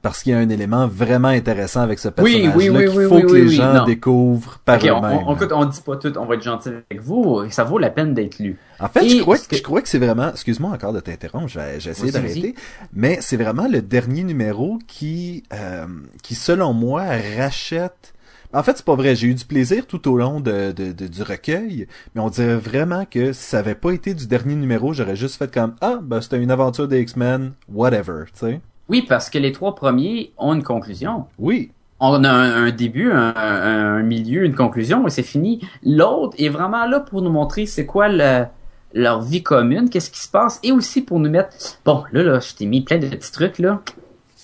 Parce 0.02 0.22
qu'il 0.22 0.32
y 0.32 0.34
a 0.34 0.38
un 0.38 0.48
élément 0.48 0.86
vraiment 0.86 1.28
intéressant 1.28 1.82
avec 1.82 1.98
ce 1.98 2.08
personnage-là 2.08 2.52
oui, 2.56 2.70
oui, 2.70 2.86
qu'il 2.88 2.98
oui, 2.98 3.04
faut 3.06 3.16
oui, 3.16 3.22
que 3.26 3.32
les 3.34 3.48
gens 3.50 3.74
non. 3.74 3.84
découvrent 3.84 4.58
par 4.64 4.76
Ok, 4.82 4.88
on, 4.90 4.98
eux-mêmes. 4.98 5.18
on, 5.26 5.34
écoute, 5.34 5.52
on 5.52 5.64
dit 5.66 5.80
pas 5.82 5.96
tout, 5.96 6.16
on 6.16 6.24
va 6.24 6.36
être 6.36 6.42
gentil 6.42 6.70
avec 6.70 7.02
vous, 7.02 7.42
ça 7.50 7.64
vaut 7.64 7.76
la 7.78 7.90
peine 7.90 8.14
d'être 8.14 8.38
lu. 8.38 8.56
En 8.78 8.88
fait, 8.88 9.04
Et 9.04 9.10
je 9.18 9.20
crois, 9.20 9.36
que, 9.36 9.46
que- 9.46 9.56
je 9.56 9.62
crois 9.62 9.82
que 9.82 9.88
c'est 9.90 9.98
vraiment, 9.98 10.30
excuse-moi 10.30 10.70
encore 10.70 10.94
de 10.94 11.00
t'interrompre, 11.00 11.48
j'ai 11.48 11.90
essayé 11.90 12.10
d'arrêter, 12.12 12.54
mais 12.94 13.18
c'est 13.20 13.36
vraiment 13.36 13.68
le 13.68 13.82
dernier 13.82 14.24
numéro 14.24 14.78
qui, 14.86 15.42
euh, 15.52 15.84
qui 16.22 16.34
selon 16.34 16.72
moi 16.72 17.02
rachète. 17.36 18.14
En 18.52 18.62
fait, 18.64 18.76
c'est 18.76 18.84
pas 18.84 18.96
vrai. 18.96 19.14
J'ai 19.14 19.28
eu 19.28 19.34
du 19.34 19.44
plaisir 19.44 19.86
tout 19.86 20.08
au 20.10 20.16
long 20.16 20.40
de, 20.40 20.72
de- 20.72 20.92
de- 20.92 21.06
du 21.06 21.22
recueil, 21.22 21.86
mais 22.14 22.20
on 22.20 22.30
dirait 22.30 22.56
vraiment 22.56 23.04
que 23.04 23.32
si 23.32 23.42
ça 23.44 23.58
avait 23.60 23.76
pas 23.76 23.92
été 23.92 24.12
du 24.12 24.26
dernier 24.26 24.56
numéro, 24.56 24.92
j'aurais 24.92 25.14
juste 25.16 25.36
fait 25.36 25.52
comme 25.52 25.74
ah, 25.80 26.00
ben 26.02 26.20
c'était 26.20 26.38
une 26.42 26.50
aventure 26.50 26.88
des 26.88 27.00
X-Men, 27.00 27.52
whatever, 27.72 28.24
tu 28.32 28.40
sais. 28.40 28.60
Oui, 28.88 29.02
parce 29.08 29.30
que 29.30 29.38
les 29.38 29.52
trois 29.52 29.76
premiers 29.76 30.32
ont 30.36 30.52
une 30.52 30.64
conclusion. 30.64 31.26
Oui, 31.38 31.70
On 32.00 32.24
a 32.24 32.28
un, 32.30 32.64
un 32.66 32.70
début, 32.72 33.12
un, 33.12 33.32
un- 33.36 33.98
un 33.98 34.02
milieu, 34.02 34.44
une 34.44 34.56
conclusion, 34.56 35.06
et 35.06 35.10
c'est 35.10 35.22
fini. 35.22 35.60
L'autre 35.84 36.34
est 36.38 36.48
vraiment 36.48 36.86
là 36.86 36.98
pour 36.98 37.22
nous 37.22 37.30
montrer 37.30 37.66
c'est 37.66 37.86
quoi 37.86 38.08
le, 38.08 38.46
leur 38.94 39.20
vie 39.22 39.44
commune, 39.44 39.88
qu'est-ce 39.90 40.10
qui 40.10 40.18
se 40.20 40.28
passe, 40.28 40.58
et 40.64 40.72
aussi 40.72 41.02
pour 41.02 41.20
nous 41.20 41.30
mettre... 41.30 41.50
Bon, 41.84 42.02
là, 42.10 42.24
là, 42.24 42.40
je 42.40 42.52
t'ai 42.54 42.66
mis 42.66 42.80
plein 42.80 42.98
de 42.98 43.06
petits 43.06 43.30
trucs, 43.30 43.60
là. 43.60 43.80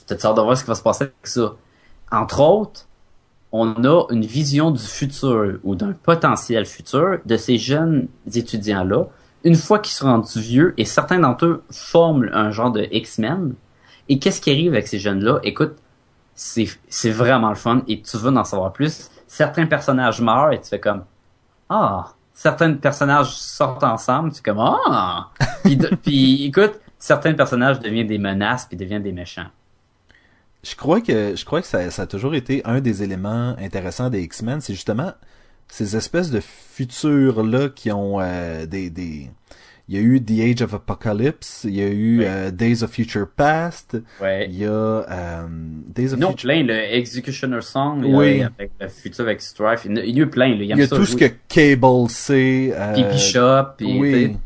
T'as 0.06 0.14
hâte 0.24 0.36
de 0.36 0.42
voir 0.42 0.56
ce 0.56 0.62
qui 0.62 0.68
va 0.68 0.76
se 0.76 0.82
passer 0.82 1.04
avec 1.04 1.14
ça. 1.24 1.54
Entre 2.12 2.40
autres, 2.40 2.86
on 3.52 3.84
a 3.84 4.06
une 4.10 4.24
vision 4.24 4.70
du 4.70 4.82
futur, 4.82 5.58
ou 5.64 5.74
d'un 5.74 5.92
potentiel 5.92 6.66
futur, 6.66 7.18
de 7.24 7.36
ces 7.36 7.58
jeunes 7.58 8.08
étudiants-là, 8.32 9.06
une 9.44 9.54
fois 9.54 9.78
qu'ils 9.78 9.94
sont 9.94 10.06
rendus 10.06 10.40
vieux, 10.40 10.74
et 10.76 10.84
certains 10.84 11.18
d'entre 11.18 11.44
eux 11.46 11.62
forment 11.70 12.28
un 12.32 12.50
genre 12.50 12.72
de 12.72 12.88
X-Men. 12.90 13.54
Et 14.08 14.18
qu'est-ce 14.18 14.40
qui 14.40 14.50
arrive 14.50 14.72
avec 14.72 14.88
ces 14.88 14.98
jeunes-là? 14.98 15.40
Écoute, 15.42 15.76
c'est 16.34 17.10
vraiment 17.10 17.48
le 17.48 17.54
fun 17.54 17.82
et 17.88 18.02
tu 18.02 18.16
veux 18.18 18.36
en 18.36 18.44
savoir 18.44 18.72
plus. 18.72 19.10
Certains 19.26 19.66
personnages 19.66 20.20
meurent 20.20 20.52
et 20.52 20.60
tu 20.60 20.68
fais 20.68 20.80
comme 20.80 21.04
ah, 21.68 22.12
certains 22.32 22.74
personnages 22.74 23.34
sortent 23.34 23.82
ensemble, 23.82 24.30
tu 24.30 24.36
fais 24.36 24.50
comme 24.50 24.60
ah. 24.60 25.30
puis, 25.64 25.76
puis 26.02 26.44
écoute, 26.46 26.78
certains 26.98 27.32
personnages 27.32 27.80
deviennent 27.80 28.06
des 28.06 28.18
menaces 28.18 28.66
puis 28.66 28.76
deviennent 28.76 29.02
des 29.02 29.12
méchants. 29.12 29.48
Je 30.68 30.74
crois 30.76 31.00
que 31.00 31.34
je 31.36 31.44
crois 31.44 31.60
que 31.60 31.66
ça, 31.66 31.90
ça 31.90 32.02
a 32.02 32.06
toujours 32.06 32.34
été 32.34 32.62
un 32.64 32.80
des 32.80 33.02
éléments 33.02 33.54
intéressants 33.58 34.10
des 34.10 34.22
X-Men, 34.22 34.60
c'est 34.60 34.74
justement 34.74 35.12
ces 35.68 35.96
espèces 35.96 36.30
de 36.30 36.40
futurs 36.40 37.42
là 37.42 37.68
qui 37.68 37.90
ont 37.92 38.20
euh, 38.20 38.66
des 38.66 38.90
des 38.90 39.30
il 39.88 39.94
y 39.94 39.98
a 39.98 40.00
eu 40.00 40.20
The 40.20 40.40
Age 40.40 40.62
of 40.62 40.74
Apocalypse, 40.74 41.60
il 41.62 41.76
y 41.76 41.80
a 41.80 41.86
eu 41.86 42.24
euh, 42.24 42.50
Days 42.50 42.82
of 42.82 42.90
Future 42.90 43.28
Past, 43.28 43.96
Ouais. 44.20 44.48
il 44.50 44.58
y 44.58 44.64
a 44.64 44.68
euh, 44.70 45.46
Days 45.48 46.12
of 46.12 46.18
Non, 46.18 46.30
Future 46.30 46.48
plein, 46.50 46.62
le 46.64 46.74
Executioner 46.74 47.60
Song, 47.60 48.02
Oui. 48.04 48.40
là, 48.40 48.48
avec 48.58 48.72
le 48.80 48.88
futur 48.88 49.24
avec 49.26 49.40
Strife, 49.40 49.82
il 49.84 49.92
y 49.92 49.94
en 49.94 49.96
a- 50.02 50.04
eu 50.24 50.26
plein, 50.28 50.48
là. 50.48 50.64
il 50.64 50.76
y 50.76 50.82
a 50.82 50.88
tout 50.88 51.04
ce 51.06 51.14
que 51.14 51.26
Cable 51.48 52.10
sait 52.10 52.72
euh, 52.74 52.94
Puis 52.94 53.04
Bishop, 53.04 53.64
puis 53.78 53.96
oui. 54.00 54.36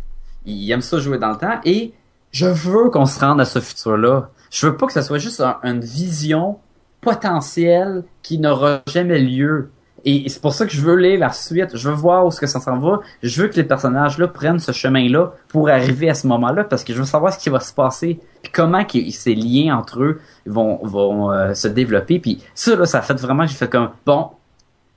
il 0.44 0.70
aime 0.70 0.82
ça 0.82 0.98
jouer 0.98 1.16
dans 1.16 1.30
le 1.30 1.38
temps 1.38 1.58
et 1.64 1.94
je 2.32 2.46
veux 2.46 2.90
qu'on 2.90 3.06
se 3.06 3.18
rende 3.18 3.40
à 3.40 3.46
ce 3.46 3.60
futur-là. 3.60 4.30
Je 4.50 4.66
veux 4.66 4.76
pas 4.76 4.86
que 4.86 4.92
ce 4.92 5.02
soit 5.02 5.18
juste 5.18 5.40
un- 5.40 5.58
une 5.62 5.80
vision 5.80 6.58
potentielle 7.00 8.04
qui 8.22 8.38
n'aura 8.38 8.82
jamais 8.86 9.18
lieu. 9.18 9.70
Et 10.04 10.28
c'est 10.30 10.40
pour 10.40 10.54
ça 10.54 10.64
que 10.64 10.72
je 10.72 10.80
veux 10.80 10.96
lire 10.96 11.20
la 11.20 11.30
suite. 11.30 11.76
Je 11.76 11.88
veux 11.90 11.94
voir 11.94 12.24
où 12.24 12.28
est-ce 12.28 12.40
que 12.40 12.46
ça 12.46 12.58
s'en 12.58 12.78
va. 12.78 13.00
Je 13.22 13.42
veux 13.42 13.48
que 13.48 13.56
les 13.56 13.64
personnages-là 13.64 14.28
prennent 14.28 14.58
ce 14.58 14.72
chemin-là 14.72 15.32
pour 15.48 15.68
arriver 15.68 16.08
à 16.08 16.14
ce 16.14 16.26
moment-là 16.26 16.64
parce 16.64 16.84
que 16.84 16.94
je 16.94 17.00
veux 17.00 17.04
savoir 17.04 17.34
ce 17.34 17.38
qui 17.38 17.50
va 17.50 17.60
se 17.60 17.72
passer. 17.74 18.18
Puis 18.42 18.50
comment 18.50 18.84
que 18.84 18.98
ces 19.10 19.34
liens 19.34 19.76
entre 19.76 20.02
eux 20.02 20.20
vont, 20.46 20.78
vont 20.82 21.30
euh, 21.30 21.52
se 21.52 21.68
développer. 21.68 22.18
Puis 22.18 22.42
ça, 22.54 22.76
là, 22.76 22.86
ça 22.86 22.98
a 23.00 23.02
fait 23.02 23.20
vraiment 23.20 23.46
j'ai 23.46 23.54
fait 23.54 23.68
comme, 23.68 23.90
bon, 24.06 24.28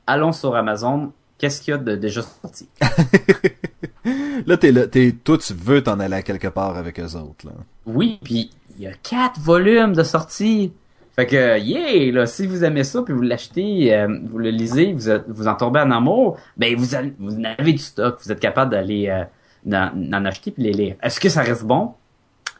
allons 0.07 0.31
sur 0.31 0.55
Amazon. 0.55 1.11
Qu'est-ce 1.37 1.61
qu'il 1.61 1.73
y 1.73 1.75
a 1.75 1.77
de 1.77 1.95
déjà 1.97 2.21
sorti? 2.21 2.69
Là 4.45 4.57
t'es 4.57 4.71
là, 4.71 4.87
t'es 4.87 5.13
toi 5.23 5.37
tu 5.37 5.53
veux 5.53 5.81
t'en 5.81 5.99
aller 5.99 6.15
à 6.15 6.21
quelque 6.21 6.47
part 6.47 6.77
avec 6.77 6.99
eux 6.99 7.15
autres 7.15 7.45
là. 7.45 7.53
Oui, 7.85 8.19
puis 8.23 8.51
il 8.77 8.83
y 8.83 8.87
a 8.87 8.93
quatre 8.93 9.39
volumes 9.39 9.93
de 9.93 10.03
sortie. 10.03 10.73
Fait 11.15 11.27
que, 11.27 11.59
yeah, 11.59 12.11
là, 12.11 12.25
si 12.25 12.47
vous 12.47 12.63
aimez 12.63 12.83
ça, 12.83 13.03
puis 13.03 13.13
vous 13.13 13.21
l'achetez, 13.21 13.93
euh, 13.93 14.07
vous 14.31 14.39
le 14.39 14.49
lisez, 14.49 14.93
vous, 14.93 15.09
êtes- 15.09 15.25
vous 15.27 15.47
en 15.47 15.53
tombez 15.55 15.79
en 15.81 15.91
amour, 15.91 16.37
ben 16.57 16.75
vous, 16.75 16.95
allez- 16.95 17.13
vous 17.19 17.35
en 17.35 17.43
avez 17.57 17.73
du 17.73 17.77
stock, 17.77 18.17
vous 18.23 18.31
êtes 18.31 18.39
capable 18.39 18.71
d'aller 18.71 19.07
euh, 19.09 19.23
d'en 19.63 20.25
acheter 20.25 20.49
puis 20.51 20.63
les 20.63 20.71
lire. 20.73 20.95
Est-ce 21.03 21.19
que 21.19 21.29
ça 21.29 21.41
reste 21.43 21.63
bon? 21.65 21.91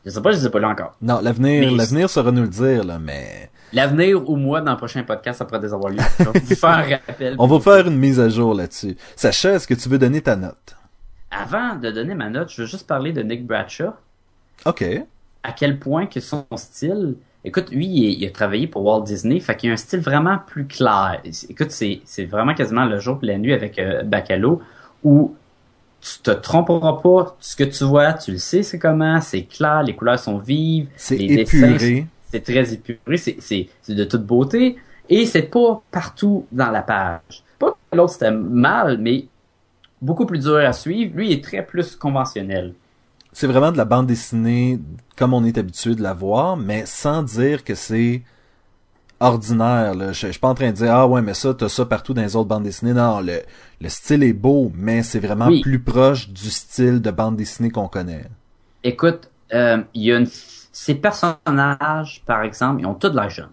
Je 0.05 0.11
sais 0.11 0.21
pas, 0.21 0.31
je 0.31 0.37
sais 0.37 0.49
pas 0.51 0.59
là 0.59 0.69
encore. 0.69 0.95
Non, 1.01 1.19
l'avenir 1.21 1.71
l'avenir 1.71 2.09
saura 2.09 2.31
nous 2.31 2.43
le 2.43 2.47
dire 2.49 2.83
là, 2.83 2.99
mais 2.99 3.49
L'avenir 3.71 4.29
ou 4.29 4.35
moi, 4.35 4.61
dans 4.61 4.71
le 4.73 4.77
prochain 4.77 5.01
podcast, 5.01 5.43
pourrait 5.45 5.59
déjà 5.59 5.73
avoir 5.73 5.91
lieu. 5.91 5.97
Je 6.19 6.23
vais 6.25 6.39
vous 6.39 6.55
faire 6.55 6.69
un 6.69 6.83
rappel. 7.07 7.35
on 7.39 7.47
va 7.47 7.59
faire 7.59 7.87
une 7.87 7.97
mise 7.97 8.19
à 8.19 8.29
jour 8.29 8.53
là-dessus. 8.53 8.95
Sacha, 9.15 9.53
est-ce 9.53 9.67
que 9.67 9.73
tu 9.73 9.89
veux 9.89 9.97
donner 9.97 10.21
ta 10.21 10.35
note? 10.35 10.75
Avant 11.31 11.75
de 11.75 11.89
donner 11.89 12.13
ma 12.13 12.29
note, 12.29 12.51
je 12.51 12.61
veux 12.61 12.67
juste 12.67 12.85
parler 12.85 13.13
de 13.13 13.23
Nick 13.23 13.47
Bradshaw. 13.47 13.93
OK. 14.65 14.85
À 15.43 15.51
quel 15.51 15.79
point 15.79 16.05
que 16.05 16.19
son 16.19 16.45
style, 16.55 17.15
écoute, 17.43 17.71
lui, 17.71 17.87
il, 17.87 18.25
a 18.25 18.31
travaillé 18.31 18.67
pour 18.67 18.83
Walt 18.83 19.01
Disney, 19.01 19.39
fait 19.39 19.55
qu'il 19.55 19.69
a 19.69 19.73
un 19.73 19.77
style 19.77 19.99
vraiment 19.99 20.37
plus 20.45 20.65
clair. 20.65 21.21
Écoute, 21.49 21.71
c'est, 21.71 22.01
c'est 22.05 22.25
vraiment 22.25 22.53
quasiment 22.53 22.85
le 22.85 22.99
jour 22.99 23.19
et 23.21 23.25
la 23.27 23.37
nuit 23.37 23.53
avec 23.53 23.77
euh, 23.79 24.03
Bacalo, 24.03 24.61
où 25.03 25.35
tu 26.01 26.19
te 26.19 26.31
tromperas 26.31 27.01
pas, 27.01 27.35
ce 27.39 27.55
que 27.55 27.63
tu 27.63 27.83
vois, 27.85 28.13
tu 28.13 28.31
le 28.31 28.37
sais 28.37 28.63
c'est 28.63 28.79
comment, 28.79 29.21
c'est 29.21 29.43
clair, 29.43 29.83
les 29.83 29.95
couleurs 29.95 30.19
sont 30.19 30.37
vives, 30.37 30.87
C'est 30.97 31.15
les 31.15 31.37
dessins, 31.37 31.73
épuré. 31.73 32.07
c'est 32.29 32.43
très 32.43 32.73
épuré, 32.73 33.17
c'est, 33.17 33.37
c'est, 33.39 33.69
c'est 33.81 33.95
de 33.95 34.03
toute 34.03 34.25
beauté, 34.25 34.77
et 35.09 35.25
c'est 35.25 35.43
pas 35.43 35.81
partout 35.91 36.45
dans 36.51 36.71
la 36.71 36.81
page. 36.81 37.43
Pas 37.57 37.71
que 37.71 37.97
l'autre 37.97 38.13
c'était 38.13 38.31
mal, 38.31 38.97
mais 38.97 39.27
beaucoup 40.01 40.25
plus 40.25 40.39
dur 40.39 40.57
à 40.57 40.73
suivre. 40.73 41.15
Lui, 41.15 41.27
il 41.27 41.33
est 41.33 41.43
très 41.43 41.65
plus 41.65 41.95
conventionnel. 41.95 42.73
C'est 43.33 43.47
vraiment 43.47 43.71
de 43.71 43.77
la 43.77 43.85
bande 43.85 44.07
dessinée 44.07 44.79
comme 45.17 45.33
on 45.33 45.43
est 45.43 45.57
habitué 45.57 45.95
de 45.95 46.01
la 46.03 46.13
voir, 46.13 46.55
mais 46.57 46.85
sans 46.85 47.23
dire 47.23 47.63
que 47.63 47.75
c'est 47.75 48.21
ordinaire. 49.19 49.95
Là. 49.95 50.11
Je, 50.13 50.27
je 50.27 50.31
suis 50.31 50.39
pas 50.39 50.49
en 50.49 50.55
train 50.55 50.67
de 50.71 50.75
dire 50.75 50.93
ah 50.93 51.07
ouais 51.07 51.21
mais 51.21 51.33
ça 51.33 51.53
t'as 51.53 51.69
ça 51.69 51.85
partout 51.85 52.13
dans 52.13 52.21
les 52.21 52.35
autres 52.35 52.49
bandes 52.49 52.63
dessinées. 52.63 52.93
Non, 52.93 53.21
le, 53.21 53.41
le 53.81 53.89
style 53.89 54.23
est 54.23 54.33
beau, 54.33 54.71
mais 54.75 55.03
c'est 55.03 55.19
vraiment 55.19 55.47
Oui. 55.47 55.61
plus 55.61 55.79
proche 55.81 56.29
du 56.29 56.49
style 56.49 57.01
de 57.01 57.11
bande 57.11 57.35
dessinée 57.37 57.71
qu'on 57.71 57.87
connaît. 57.87 58.25
Écoute, 58.83 59.29
euh, 59.53 59.81
il 59.93 60.03
y 60.03 60.11
a 60.11 60.17
une... 60.17 60.27
ces 60.71 60.95
personnages, 60.95 62.23
par 62.25 62.43
exemple, 62.43 62.81
ils 62.81 62.85
ont 62.85 62.95
tous 62.95 63.09
de 63.09 63.15
l'air 63.15 63.29
jeunes. 63.29 63.49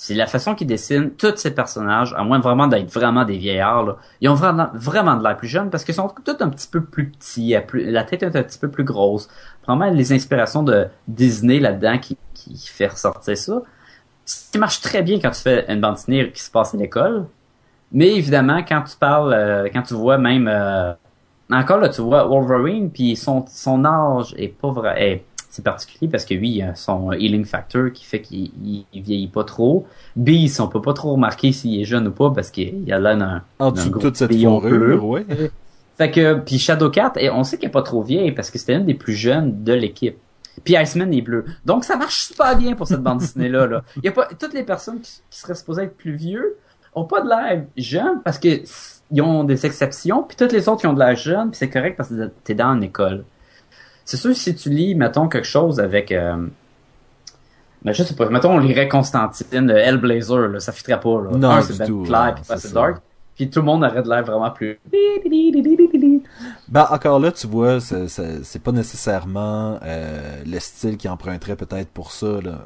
C'est 0.00 0.14
la 0.14 0.28
façon 0.28 0.54
qu'ils 0.54 0.68
dessinent 0.68 1.10
tous 1.10 1.34
ces 1.38 1.52
personnages, 1.52 2.14
à 2.16 2.22
moins 2.22 2.38
vraiment 2.38 2.68
d'être 2.68 2.88
vraiment 2.88 3.24
des 3.24 3.36
vieillards, 3.36 3.84
là, 3.84 3.96
ils 4.20 4.28
ont 4.28 4.34
vraiment, 4.34 4.68
de 5.16 5.24
l'air 5.24 5.36
plus 5.36 5.48
jeunes 5.48 5.70
parce 5.70 5.82
qu'ils 5.82 5.96
sont 5.96 6.08
tous 6.24 6.36
un 6.38 6.50
petit 6.50 6.68
peu 6.68 6.84
plus 6.84 7.08
petits, 7.10 7.56
la 7.74 8.04
tête 8.04 8.22
est 8.22 8.36
un 8.36 8.42
petit 8.44 8.60
peu 8.60 8.68
plus 8.68 8.84
grosse. 8.84 9.28
Vraiment 9.66 9.90
les 9.90 10.12
inspirations 10.12 10.62
de 10.62 10.86
Disney 11.08 11.58
là-dedans 11.58 11.98
qui, 11.98 12.16
qui 12.32 12.56
fait 12.68 12.86
ressortir 12.86 13.36
ça. 13.36 13.60
Ce 14.24 14.52
qui 14.52 14.58
marche 14.58 14.80
très 14.80 15.02
bien 15.02 15.18
quand 15.18 15.32
tu 15.32 15.40
fais 15.40 15.64
une 15.68 15.80
bande 15.80 15.96
dessinée 15.96 16.30
qui 16.30 16.42
se 16.44 16.50
passe 16.52 16.76
à 16.76 16.78
l'école. 16.78 17.26
Mais 17.90 18.14
évidemment, 18.14 18.62
quand 18.62 18.82
tu 18.82 18.96
parles, 18.96 19.32
euh, 19.32 19.68
quand 19.72 19.82
tu 19.82 19.94
vois 19.94 20.16
même... 20.16 20.46
Euh, 20.46 20.92
encore 21.50 21.78
là, 21.78 21.88
tu 21.88 22.02
vois 22.02 22.24
Wolverine, 22.24 22.92
puis 22.92 23.16
son, 23.16 23.44
son 23.48 23.84
âge 23.84 24.32
est 24.38 24.46
pas 24.46 24.70
vrai 24.70 25.24
c'est 25.50 25.64
particulier 25.64 26.08
parce 26.08 26.24
que 26.24 26.34
oui, 26.34 26.50
il 26.50 26.56
y 26.56 26.62
a 26.62 26.74
son 26.74 27.12
healing 27.12 27.44
factor 27.44 27.92
qui 27.92 28.04
fait 28.04 28.20
qu'il 28.20 28.50
vieillit 28.92 29.28
pas 29.28 29.44
trop. 29.44 29.86
B, 30.14 30.30
on 30.58 30.68
peut 30.68 30.82
pas 30.82 30.92
trop 30.92 31.12
remarquer 31.12 31.52
s'il 31.52 31.80
est 31.80 31.84
jeune 31.84 32.08
ou 32.08 32.12
pas 32.12 32.30
parce 32.30 32.50
qu'il 32.50 32.92
a 32.92 32.98
l'air 32.98 33.16
d'un 33.16 33.42
en 33.58 33.72
dessous 33.72 33.90
de 33.90 33.98
toute 33.98 34.16
cette 34.16 34.34
fourrure, 34.34 35.04
ouais. 35.04 35.26
Fait 35.96 36.12
que 36.12 36.34
puis 36.34 36.58
Shadowcat, 36.60 37.14
et 37.16 37.28
on 37.28 37.42
sait 37.42 37.58
qu'elle 37.58 37.70
est 37.70 37.72
pas 37.72 37.82
trop 37.82 38.02
vieille 38.02 38.30
parce 38.30 38.52
que 38.52 38.58
c'était 38.58 38.74
une 38.74 38.86
des 38.86 38.94
plus 38.94 39.14
jeunes 39.14 39.64
de 39.64 39.72
l'équipe. 39.72 40.16
Puis 40.62 40.76
Iceman 40.76 41.12
est 41.12 41.22
bleu. 41.22 41.44
Donc 41.64 41.84
ça 41.84 41.96
marche 41.96 42.26
super 42.28 42.56
bien 42.56 42.74
pour 42.74 42.86
cette 42.86 43.02
bande 43.02 43.18
dessinée 43.18 43.48
là 43.48 43.66
là. 43.66 43.82
Il 43.96 44.04
y 44.04 44.08
a 44.08 44.12
pas 44.12 44.28
toutes 44.38 44.54
les 44.54 44.62
personnes 44.62 45.00
qui, 45.00 45.20
seraient 45.30 45.56
supposées 45.56 45.82
être 45.84 45.96
plus 45.96 46.14
vieux 46.14 46.56
ont 46.94 47.04
pas 47.04 47.20
de 47.20 47.28
l'air 47.28 47.64
jeunes 47.76 48.22
parce 48.24 48.38
que 48.38 48.62
ils 49.10 49.22
ont 49.22 49.42
des 49.42 49.64
exceptions, 49.64 50.22
puis 50.22 50.36
toutes 50.36 50.52
les 50.52 50.68
autres 50.68 50.82
qui 50.82 50.86
ont 50.86 50.92
de 50.92 50.98
l'air 50.98 51.16
jeunes, 51.16 51.50
puis 51.50 51.58
c'est 51.58 51.70
correct 51.70 51.96
parce 51.96 52.10
que 52.10 52.30
t'es 52.44 52.54
dans 52.54 52.74
une 52.74 52.82
école. 52.82 53.24
C'est 54.08 54.16
sûr, 54.16 54.34
si 54.34 54.54
tu 54.54 54.70
lis, 54.70 54.94
mettons, 54.94 55.28
quelque 55.28 55.46
chose 55.46 55.80
avec... 55.80 56.12
Euh, 56.12 56.46
ben, 57.82 57.92
je 57.92 58.02
sais 58.02 58.14
pas, 58.14 58.26
mettons, 58.30 58.54
on 58.54 58.58
lirait 58.58 58.88
Constantine, 58.88 59.66
le 59.66 59.76
Hellblazer, 59.76 60.48
là, 60.48 60.60
ça 60.60 60.72
fitterait 60.72 60.98
pas. 60.98 61.20
Là. 61.20 61.36
Non, 61.36 61.60
c'est 61.60 61.76
ben 61.76 62.04
clair, 62.04 62.34
puis 62.36 62.58
c'est 62.58 62.72
dark. 62.72 63.02
Puis 63.36 63.50
tout 63.50 63.58
le 63.60 63.66
monde 63.66 63.84
aurait 63.84 64.02
de 64.02 64.08
l'air 64.08 64.24
vraiment 64.24 64.50
plus... 64.50 64.80
Ben, 66.68 66.86
encore 66.90 67.20
là, 67.20 67.32
tu 67.32 67.46
vois, 67.46 67.80
c'est 67.80 68.62
pas 68.62 68.72
nécessairement 68.72 69.78
euh, 69.82 70.42
le 70.46 70.58
style 70.58 70.96
qui 70.96 71.06
emprunterait 71.06 71.56
peut-être 71.56 71.90
pour 71.90 72.10
ça, 72.10 72.40
là. 72.42 72.60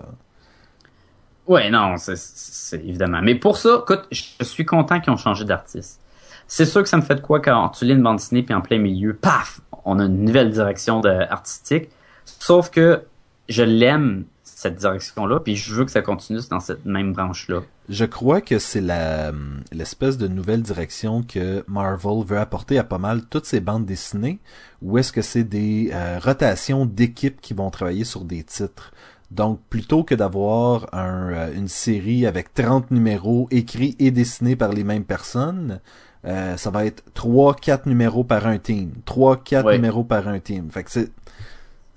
Ouais, 1.48 1.70
non, 1.70 1.96
c'est 1.96 2.76
évidemment. 2.84 3.20
Mais 3.20 3.34
pour 3.34 3.56
ça, 3.56 3.80
écoute, 3.82 4.06
je 4.12 4.44
suis 4.44 4.64
content 4.64 5.00
qu'ils 5.00 5.12
ont 5.12 5.16
changé 5.16 5.44
d'artiste. 5.44 6.01
C'est 6.46 6.66
sûr 6.66 6.82
que 6.82 6.88
ça 6.88 6.96
me 6.96 7.02
fait 7.02 7.16
de 7.16 7.20
quoi 7.20 7.40
quand 7.40 7.70
tu 7.70 7.84
lis 7.84 7.92
une 7.92 8.02
bande 8.02 8.16
dessinée 8.16 8.42
puis 8.42 8.54
en 8.54 8.60
plein 8.60 8.78
milieu, 8.78 9.14
paf, 9.14 9.60
on 9.84 9.98
a 9.98 10.04
une 10.04 10.24
nouvelle 10.24 10.50
direction 10.50 11.00
artistique. 11.02 11.88
Sauf 12.24 12.70
que 12.70 13.02
je 13.48 13.62
l'aime 13.62 14.24
cette 14.44 14.76
direction-là, 14.76 15.40
puis 15.40 15.56
je 15.56 15.74
veux 15.74 15.84
que 15.84 15.90
ça 15.90 16.02
continue 16.02 16.38
dans 16.48 16.60
cette 16.60 16.84
même 16.84 17.12
branche-là. 17.12 17.62
Je 17.88 18.04
crois 18.04 18.40
que 18.40 18.60
c'est 18.60 18.80
la 18.80 19.32
l'espèce 19.72 20.18
de 20.18 20.28
nouvelle 20.28 20.62
direction 20.62 21.22
que 21.22 21.64
Marvel 21.66 22.24
veut 22.24 22.38
apporter 22.38 22.78
à 22.78 22.84
pas 22.84 22.98
mal 22.98 23.24
toutes 23.28 23.44
ces 23.44 23.60
bandes 23.60 23.84
dessinées, 23.84 24.38
ou 24.80 24.98
est-ce 24.98 25.12
que 25.12 25.22
c'est 25.22 25.44
des 25.44 25.90
euh, 25.92 26.18
rotations 26.20 26.86
d'équipes 26.86 27.40
qui 27.40 27.54
vont 27.54 27.70
travailler 27.70 28.04
sur 28.04 28.24
des 28.24 28.44
titres. 28.44 28.92
Donc, 29.32 29.60
plutôt 29.68 30.04
que 30.04 30.14
d'avoir 30.14 30.88
euh, 30.94 31.52
une 31.54 31.68
série 31.68 32.26
avec 32.26 32.54
30 32.54 32.90
numéros 32.90 33.48
écrits 33.50 33.96
et 33.98 34.10
dessinés 34.10 34.56
par 34.56 34.72
les 34.72 34.84
mêmes 34.84 35.04
personnes, 35.04 35.80
euh, 36.24 36.56
ça 36.56 36.70
va 36.70 36.84
être 36.84 37.02
3-4 37.14 37.88
numéros 37.88 38.24
par 38.24 38.46
un 38.46 38.58
team. 38.58 38.92
3-4 39.06 39.72
numéros 39.72 40.04
par 40.04 40.28
un 40.28 40.38
team. 40.38 40.70
Fait 40.70 40.84
que 40.84 40.90
c'est... 40.90 41.10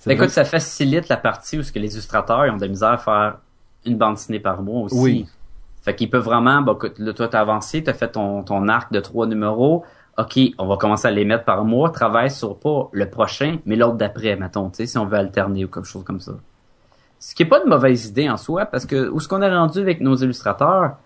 Écoute, 0.07 0.29
ça 0.29 0.45
facilite 0.45 1.09
la 1.09 1.17
partie 1.17 1.57
où 1.57 1.63
ce 1.63 1.71
que 1.71 1.79
les 1.79 1.93
illustrateurs 1.93 2.41
ont 2.53 2.57
de 2.57 2.61
la 2.61 2.67
misère 2.67 2.89
à 2.89 2.97
faire 2.97 3.37
une 3.85 3.97
bande 3.97 4.15
dessinée 4.15 4.39
par 4.39 4.61
mois 4.61 4.83
aussi. 4.83 4.97
Oui. 4.97 5.27
Fait 5.81 5.95
qu'ils 5.95 6.09
peuvent 6.09 6.23
vraiment, 6.23 6.61
bah, 6.61 6.77
là, 6.97 7.13
toi, 7.13 7.27
t'as 7.27 7.41
avancé, 7.41 7.83
t'as 7.83 7.93
fait 7.93 8.11
ton, 8.11 8.43
ton 8.43 8.67
arc 8.67 8.91
de 8.91 8.99
trois 8.99 9.27
numéros. 9.27 9.83
OK, 10.17 10.39
on 10.57 10.67
va 10.67 10.77
commencer 10.77 11.07
à 11.07 11.11
les 11.11 11.25
mettre 11.25 11.43
par 11.43 11.65
mois. 11.65 11.89
Travaille 11.89 12.31
sur 12.31 12.57
pas 12.57 12.89
le 12.91 13.09
prochain, 13.09 13.57
mais 13.65 13.75
l'autre 13.75 13.95
d'après, 13.95 14.35
mettons, 14.35 14.69
tu 14.69 14.77
sais, 14.77 14.85
si 14.87 14.97
on 14.97 15.05
veut 15.05 15.17
alterner 15.17 15.65
ou 15.65 15.67
quelque 15.67 15.87
chose 15.87 16.03
comme 16.03 16.19
ça. 16.19 16.33
Ce 17.19 17.35
qui 17.35 17.43
est 17.43 17.47
pas 17.47 17.61
une 17.63 17.69
mauvaise 17.69 18.07
idée 18.07 18.29
en 18.29 18.37
soi, 18.37 18.65
parce 18.65 18.85
que 18.85 19.09
où 19.09 19.19
ce 19.19 19.27
qu'on 19.27 19.41
est 19.41 19.55
rendu 19.55 19.79
avec 19.79 20.01
nos 20.01 20.15
illustrateurs, 20.15 20.97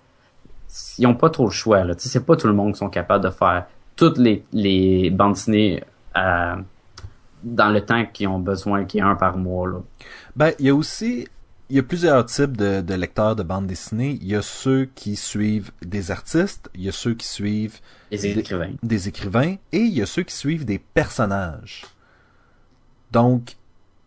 ils 0.97 1.07
ont 1.07 1.15
pas 1.15 1.29
trop 1.29 1.45
le 1.45 1.51
choix. 1.51 1.83
Là. 1.83 1.93
C'est 1.97 2.25
pas 2.25 2.35
tout 2.35 2.47
le 2.47 2.53
monde 2.53 2.73
qui 2.73 2.79
sont 2.79 2.89
capables 2.89 3.23
de 3.23 3.29
faire 3.29 3.65
toutes 3.95 4.17
les, 4.17 4.43
les 4.53 5.09
bandes 5.09 5.33
dessinées 5.33 5.83
euh, 6.15 6.55
dans 7.43 7.69
le 7.69 7.81
temps 7.81 8.05
qu'ils 8.05 8.27
ont 8.27 8.39
besoin, 8.39 8.85
qui 8.85 8.99
est 8.99 9.01
un 9.01 9.15
par 9.15 9.37
mois. 9.37 9.67
Là. 9.67 9.77
Ben, 10.35 10.53
il 10.59 10.67
y 10.67 10.69
a 10.69 10.75
aussi 10.75 11.27
il 11.69 11.75
y 11.75 11.79
a 11.79 11.83
plusieurs 11.83 12.25
types 12.25 12.57
de, 12.57 12.81
de, 12.81 12.93
lecteurs 12.95 13.35
de 13.35 13.43
bandes 13.43 13.67
dessinées. 13.67 14.17
Il 14.21 14.27
y 14.27 14.35
a 14.35 14.41
ceux 14.41 14.89
qui 14.95 15.15
suivent 15.15 15.71
des 15.83 16.09
artistes, 16.09 16.69
il 16.73 16.81
y 16.81 16.89
a 16.89 16.91
ceux 16.91 17.13
qui 17.13 17.27
suivent 17.27 17.79
des 18.09 18.39
écrivains. 18.39 18.71
des 18.81 19.07
écrivains, 19.07 19.55
et 19.71 19.79
il 19.79 19.93
y 19.93 20.01
a 20.01 20.07
ceux 20.07 20.23
qui 20.23 20.33
suivent 20.33 20.65
des 20.65 20.79
personnages. 20.79 21.85
Donc, 23.11 23.55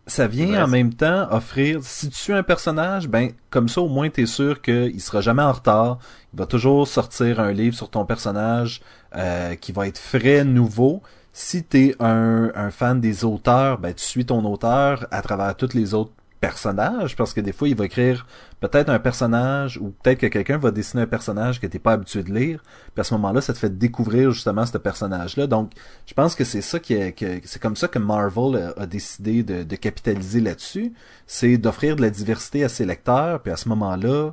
ça 0.05 0.27
vient 0.27 0.65
en 0.65 0.67
même 0.67 0.93
temps 0.93 1.27
offrir, 1.31 1.79
si 1.81 2.09
tu 2.09 2.17
suis 2.17 2.33
un 2.33 2.43
personnage, 2.43 3.07
ben 3.07 3.31
comme 3.49 3.69
ça 3.69 3.81
au 3.81 3.87
moins 3.87 4.09
t'es 4.09 4.25
sûr 4.25 4.61
qu'il 4.61 4.99
sera 4.99 5.21
jamais 5.21 5.43
en 5.43 5.53
retard. 5.53 5.99
Il 6.33 6.39
va 6.39 6.45
toujours 6.45 6.87
sortir 6.87 7.39
un 7.39 7.53
livre 7.53 7.75
sur 7.75 7.89
ton 7.89 8.05
personnage 8.05 8.81
euh, 9.15 9.55
qui 9.55 9.71
va 9.71 9.87
être 9.87 9.97
frais, 9.97 10.43
nouveau. 10.43 11.01
Si 11.31 11.63
t'es 11.63 11.95
un, 11.99 12.51
un 12.53 12.69
fan 12.69 12.99
des 12.99 13.23
auteurs, 13.23 13.79
ben 13.79 13.93
tu 13.93 14.03
suis 14.03 14.25
ton 14.25 14.43
auteur 14.45 15.07
à 15.11 15.21
travers 15.21 15.55
toutes 15.55 15.73
les 15.73 15.93
autres 15.93 16.11
personnage, 16.43 17.15
parce 17.15 17.33
que 17.33 17.39
des 17.39 17.53
fois, 17.53 17.69
il 17.69 17.75
va 17.75 17.85
écrire 17.85 18.27
peut-être 18.69 18.89
un 18.89 18.99
personnage, 18.99 19.77
ou 19.77 19.89
peut-être 19.89 20.19
que 20.19 20.27
quelqu'un 20.27 20.57
va 20.57 20.71
dessiner 20.71 21.03
un 21.03 21.07
personnage 21.07 21.59
que 21.59 21.67
t'es 21.67 21.79
pas 21.79 21.93
habitué 21.93 22.23
de 22.23 22.33
lire, 22.33 22.63
puis 22.93 23.01
à 23.01 23.03
ce 23.03 23.13
moment-là, 23.15 23.41
ça 23.41 23.53
te 23.53 23.59
fait 23.59 23.77
découvrir 23.77 24.31
justement 24.31 24.65
ce 24.65 24.77
personnage-là. 24.77 25.47
Donc, 25.47 25.71
je 26.05 26.13
pense 26.13 26.33
que 26.33 26.45
c'est 26.45 26.61
ça 26.61 26.79
qui 26.79 26.93
est, 26.93 27.11
que, 27.11 27.41
c'est 27.43 27.61
comme 27.61 27.75
ça 27.75 27.89
que 27.89 27.99
Marvel 27.99 28.73
a, 28.77 28.85
décidé 28.85 29.43
de, 29.43 29.75
capitaliser 29.75 30.39
là-dessus, 30.39 30.93
c'est 31.27 31.57
d'offrir 31.57 31.97
de 31.97 32.01
la 32.01 32.09
diversité 32.09 32.63
à 32.63 32.69
ses 32.69 32.85
lecteurs, 32.85 33.41
puis 33.41 33.51
à 33.51 33.57
ce 33.57 33.67
moment-là, 33.69 34.31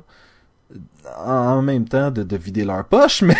en 1.17 1.61
même 1.61 1.87
temps 1.87 2.11
de, 2.11 2.23
de 2.23 2.37
vider 2.37 2.63
leur 2.63 2.85
poche, 2.85 3.21
mais, 3.23 3.35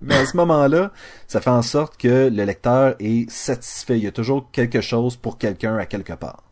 mais 0.00 0.14
à 0.14 0.26
ce 0.26 0.36
moment-là, 0.36 0.92
ça 1.26 1.40
fait 1.40 1.50
en 1.50 1.62
sorte 1.62 1.96
que 1.96 2.28
le 2.28 2.44
lecteur 2.44 2.94
est 3.00 3.28
satisfait. 3.28 3.98
Il 3.98 4.04
y 4.04 4.08
a 4.08 4.12
toujours 4.12 4.50
quelque 4.52 4.80
chose 4.80 5.16
pour 5.16 5.38
quelqu'un 5.38 5.76
à 5.76 5.86
quelque 5.86 6.12
part. 6.12 6.51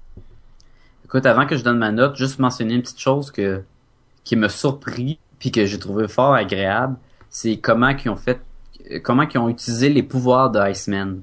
Écoute, 1.11 1.26
avant 1.26 1.44
que 1.44 1.56
je 1.56 1.64
donne 1.64 1.78
ma 1.78 1.90
note, 1.90 2.14
juste 2.14 2.38
mentionner 2.38 2.74
une 2.74 2.82
petite 2.82 3.00
chose 3.00 3.32
que 3.32 3.64
qui 4.22 4.36
me 4.36 4.46
surpris 4.46 5.18
puis 5.40 5.50
que 5.50 5.66
j'ai 5.66 5.76
trouvé 5.76 6.06
fort 6.06 6.34
agréable, 6.34 6.96
c'est 7.30 7.56
comment 7.56 7.96
qu'ils 7.96 8.12
ont 8.12 8.16
fait 8.16 8.40
comment 9.02 9.26
qu'ils 9.26 9.40
ont 9.40 9.48
utilisé 9.48 9.88
les 9.88 10.04
pouvoirs 10.04 10.52
de 10.52 10.61
Iceman. 10.61 11.22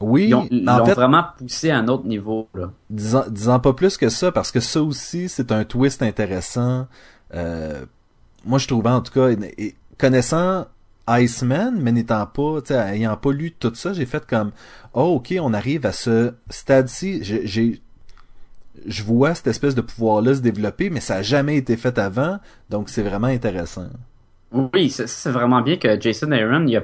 Oui, 0.00 0.28
ils 0.28 0.34
ont, 0.34 0.48
vraiment 0.94 1.26
poussé 1.36 1.68
à 1.68 1.76
un 1.76 1.88
autre 1.88 2.06
niveau 2.06 2.48
là. 2.54 2.70
Disant, 2.88 3.60
pas 3.60 3.74
plus 3.74 3.98
que 3.98 4.08
ça 4.08 4.32
parce 4.32 4.50
que 4.50 4.60
ça 4.60 4.80
aussi 4.82 5.28
c'est 5.28 5.52
un 5.52 5.64
twist 5.64 6.02
intéressant. 6.02 6.86
Euh, 7.34 7.84
moi 8.46 8.58
je 8.58 8.66
trouvais 8.66 8.88
en 8.88 9.02
tout 9.02 9.12
cas 9.12 9.28
connaissant 9.98 10.68
Iceman, 11.06 11.78
mais 11.78 11.92
n'étant 11.92 12.24
pas, 12.24 12.60
ayant 12.70 13.18
pas 13.18 13.32
lu 13.32 13.52
tout 13.52 13.74
ça, 13.74 13.92
j'ai 13.92 14.06
fait 14.06 14.24
comme, 14.26 14.52
oh 14.94 15.16
ok, 15.16 15.34
on 15.38 15.52
arrive 15.52 15.84
à 15.84 15.92
ce 15.92 16.32
stade-ci. 16.48 17.20
J'ai 17.22 17.82
je 18.86 19.02
vois 19.02 19.34
cette 19.34 19.48
espèce 19.48 19.74
de 19.74 19.80
pouvoir-là 19.80 20.34
se 20.34 20.40
développer, 20.40 20.90
mais 20.90 21.00
ça 21.00 21.16
n'a 21.16 21.22
jamais 21.22 21.56
été 21.56 21.76
fait 21.76 21.98
avant, 21.98 22.38
donc 22.70 22.88
c'est 22.88 23.02
vraiment 23.02 23.28
intéressant. 23.28 23.86
Oui, 24.52 24.88
c'est 24.90 25.30
vraiment 25.30 25.60
bien 25.60 25.76
que 25.76 26.00
Jason 26.00 26.32
Aaron 26.32 26.66
il 26.66 26.76
a, 26.76 26.80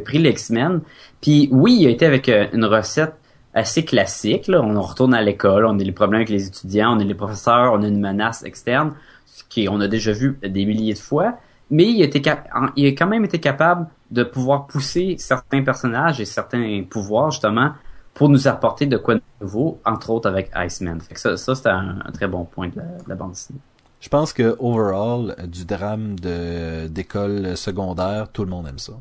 pris 0.00 0.18
l'X-Men, 0.18 0.80
puis 1.22 1.48
oui, 1.50 1.78
il 1.80 1.86
a 1.86 1.90
été 1.90 2.04
avec 2.04 2.28
euh, 2.28 2.46
une 2.52 2.66
recette 2.66 3.14
assez 3.54 3.84
classique. 3.84 4.50
On 4.52 4.80
retourne 4.80 5.14
à 5.14 5.22
l'école, 5.22 5.64
on 5.66 5.78
a 5.78 5.82
les 5.82 5.92
problèmes 5.92 6.20
avec 6.20 6.28
les 6.28 6.46
étudiants, 6.46 6.96
on 6.96 7.00
a 7.00 7.04
les 7.04 7.14
professeurs, 7.14 7.72
on 7.72 7.82
a 7.82 7.88
une 7.88 8.00
menace 8.00 8.44
externe, 8.44 8.92
ce 9.26 9.42
qui 9.48 9.68
on 9.68 9.80
a 9.80 9.88
déjà 9.88 10.12
vu 10.12 10.38
des 10.42 10.66
milliers 10.66 10.94
de 10.94 10.98
fois. 10.98 11.38
Mais 11.70 11.84
il 11.90 12.02
a 12.02 12.90
quand 12.92 13.06
même 13.06 13.24
été 13.24 13.40
capable 13.40 13.88
de 14.10 14.22
pouvoir 14.22 14.66
pousser 14.66 15.16
certains 15.18 15.62
personnages 15.62 16.20
et 16.20 16.24
certains 16.24 16.82
pouvoirs 16.88 17.30
justement 17.30 17.72
pour 18.18 18.28
nous 18.28 18.48
apporter 18.48 18.86
de 18.86 18.96
quoi 18.96 19.14
de 19.14 19.22
nouveau, 19.40 19.80
entre 19.84 20.10
autres 20.10 20.28
avec 20.28 20.50
Iceman. 20.56 21.00
Fait 21.00 21.14
que 21.14 21.20
ça, 21.20 21.36
ça 21.36 21.54
c'était 21.54 21.68
un, 21.68 22.00
très 22.12 22.26
bon 22.26 22.44
point 22.44 22.68
de 22.68 22.80
la, 23.06 23.14
bande 23.14 23.30
dessinée. 23.30 23.60
Je 24.00 24.08
pense 24.08 24.32
que 24.32 24.56
overall, 24.58 25.36
du 25.46 25.64
drame 25.64 26.18
de 26.18 26.88
d'école 26.88 27.56
secondaire, 27.56 28.28
tout 28.32 28.42
le 28.42 28.50
monde 28.50 28.66
aime 28.66 28.80
ça. 28.80 28.94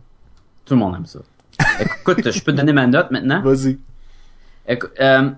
Tout 0.65 0.75
le 0.75 0.79
monde 0.79 0.97
aime 0.97 1.07
ça. 1.07 1.19
Écoute, 1.79 2.29
je 2.29 2.43
peux 2.43 2.51
te 2.51 2.57
donner 2.57 2.73
ma 2.73 2.85
note 2.85 3.09
maintenant? 3.09 3.41
Vas-y. 3.41 3.79
Euh, 4.69 5.31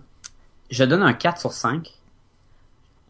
je 0.70 0.84
donne 0.84 1.04
un 1.04 1.14
4 1.14 1.40
sur 1.40 1.54
5. 1.54 1.90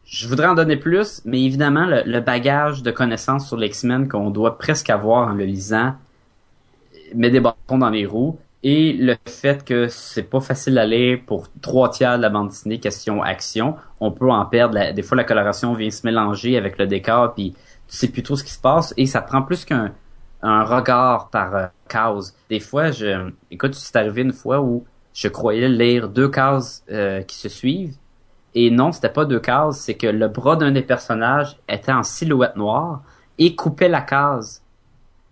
Je 0.06 0.28
voudrais 0.28 0.48
en 0.48 0.54
donner 0.54 0.78
plus, 0.78 1.24
mais 1.26 1.42
évidemment, 1.42 1.88
le, 1.88 2.20
bagage 2.20 2.84
de 2.84 2.92
connaissances 2.92 3.48
sur 3.48 3.58
l'X-Men 3.58 4.08
qu'on 4.08 4.30
doit 4.30 4.60
presque 4.60 4.92
avoir 4.92 5.30
en 5.30 5.34
le 5.34 5.46
lisant 5.46 5.96
met 7.16 7.32
des 7.32 7.40
bâtons 7.40 7.80
dans 7.80 7.90
les 7.90 8.06
roues 8.06 8.38
et 8.64 8.94
le 8.94 9.16
fait 9.26 9.64
que 9.64 9.88
c'est 9.88 10.24
pas 10.24 10.42
facile 10.42 10.76
d'aller 10.76 11.18
pour 11.18 11.48
trois 11.62 11.90
tiers 11.90 12.18
de 12.18 12.22
la 12.24 12.30
bande 12.30 12.50
dessinée 12.50 12.80
question 12.80 13.22
action, 13.22 13.76
on 14.00 14.12
peut 14.12 14.30
en 14.30 14.46
perdre. 14.46 14.94
des 14.94 15.02
fois, 15.02 15.16
la 15.16 15.24
coloration 15.24 15.74
vient 15.74 15.90
se 15.90 16.06
mélanger 16.06 16.58
avec 16.58 16.78
le 16.78 16.88
décor, 16.88 17.34
puis 17.34 17.54
tu 17.88 17.96
sais 17.96 18.10
plus 18.10 18.24
trop 18.24 18.36
ce 18.36 18.44
qui 18.44 18.52
se 18.52 18.60
passe 18.60 18.94
et 18.98 19.06
ça 19.06 19.22
prend 19.22 19.42
plus 19.42 19.66
qu'un 19.66 19.94
un 20.42 20.64
regard 20.64 21.30
par 21.30 21.56
euh, 21.56 21.66
case. 21.88 22.36
Des 22.50 22.60
fois, 22.60 22.92
je, 22.92 23.32
écoute, 23.52 23.76
c'est 23.76 23.96
arrivé 23.98 24.22
une 24.22 24.32
fois 24.32 24.62
où 24.62 24.86
je 25.14 25.28
croyais 25.28 25.68
lire 25.68 26.08
deux 26.08 26.30
cases 26.30 26.84
euh, 26.92 27.22
qui 27.24 27.36
se 27.36 27.50
suivent 27.50 27.96
et 28.56 28.72
non, 28.72 28.92
c'était 28.92 29.10
pas 29.10 29.26
deux 29.26 29.40
cases, 29.40 29.80
c'est 29.80 29.96
que 29.96 30.08
le 30.08 30.28
bras 30.28 30.56
d'un 30.56 30.72
des 30.72 30.82
personnages 30.82 31.58
était 31.68 31.92
en 31.92 32.04
silhouette 32.04 32.56
noire 32.56 33.02
et 33.38 33.56
coupait 33.56 33.90
la 33.90 34.02
case 34.02 34.64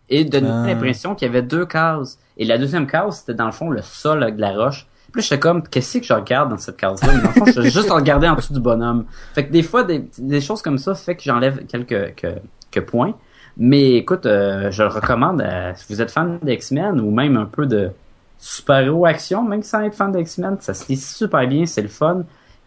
et 0.09 0.23
donnait 0.25 0.49
Ah. 0.51 0.63
l'impression 0.67 1.15
qu'il 1.15 1.27
y 1.27 1.29
avait 1.29 1.41
deux 1.41 1.65
cases. 1.65 2.17
Et 2.37 2.45
la 2.45 2.57
deuxième 2.57 2.87
case, 2.87 3.19
c'était 3.19 3.33
dans 3.33 3.45
le 3.47 3.51
fond 3.51 3.69
le 3.69 3.81
sol 3.81 4.23
avec 4.23 4.35
de 4.35 4.41
la 4.41 4.51
roche. 4.53 4.87
Puis 5.11 5.21
là, 5.21 5.23
j'étais 5.23 5.39
comme, 5.39 5.63
qu'est-ce 5.63 5.97
que 5.99 6.05
je 6.05 6.13
regarde 6.13 6.49
dans 6.49 6.57
cette 6.57 6.77
case-là? 6.77 7.09
Mais 7.15 7.21
Dans 7.21 7.29
le 7.29 7.33
fond, 7.33 7.61
je 7.61 7.61
juste 7.69 7.89
regarder 7.89 8.27
en 8.27 8.35
dessous 8.35 8.53
du 8.53 8.59
bonhomme. 8.59 9.05
Fait 9.33 9.45
que 9.47 9.51
des 9.51 9.63
fois, 9.63 9.83
des, 9.83 10.05
des 10.17 10.41
choses 10.41 10.61
comme 10.61 10.77
ça 10.77 10.93
fait 10.95 11.15
que 11.15 11.23
j'enlève 11.23 11.65
quelques, 11.65 12.13
que- 12.15 12.79
points. 12.81 13.15
Mais 13.59 13.93
écoute, 13.95 14.25
euh, 14.27 14.69
je 14.69 14.83
le 14.83 14.89
recommande 14.89 15.41
à- 15.41 15.73
si 15.75 15.91
vous 15.91 15.99
êtes 16.01 16.11
fan 16.11 16.37
d'X-Men 16.43 16.99
ou 17.01 17.09
même 17.09 17.35
un 17.37 17.45
peu 17.45 17.65
de 17.65 17.89
super-héros 18.37 19.05
action, 19.07 19.43
même 19.43 19.63
sans 19.63 19.81
être 19.81 19.95
fan 19.95 20.11
d'X-Men, 20.11 20.57
ça 20.59 20.75
se 20.75 20.87
lit 20.89 20.97
super 20.97 21.47
bien, 21.47 21.65
c'est 21.65 21.81
le 21.81 21.87
fun. 21.87 22.23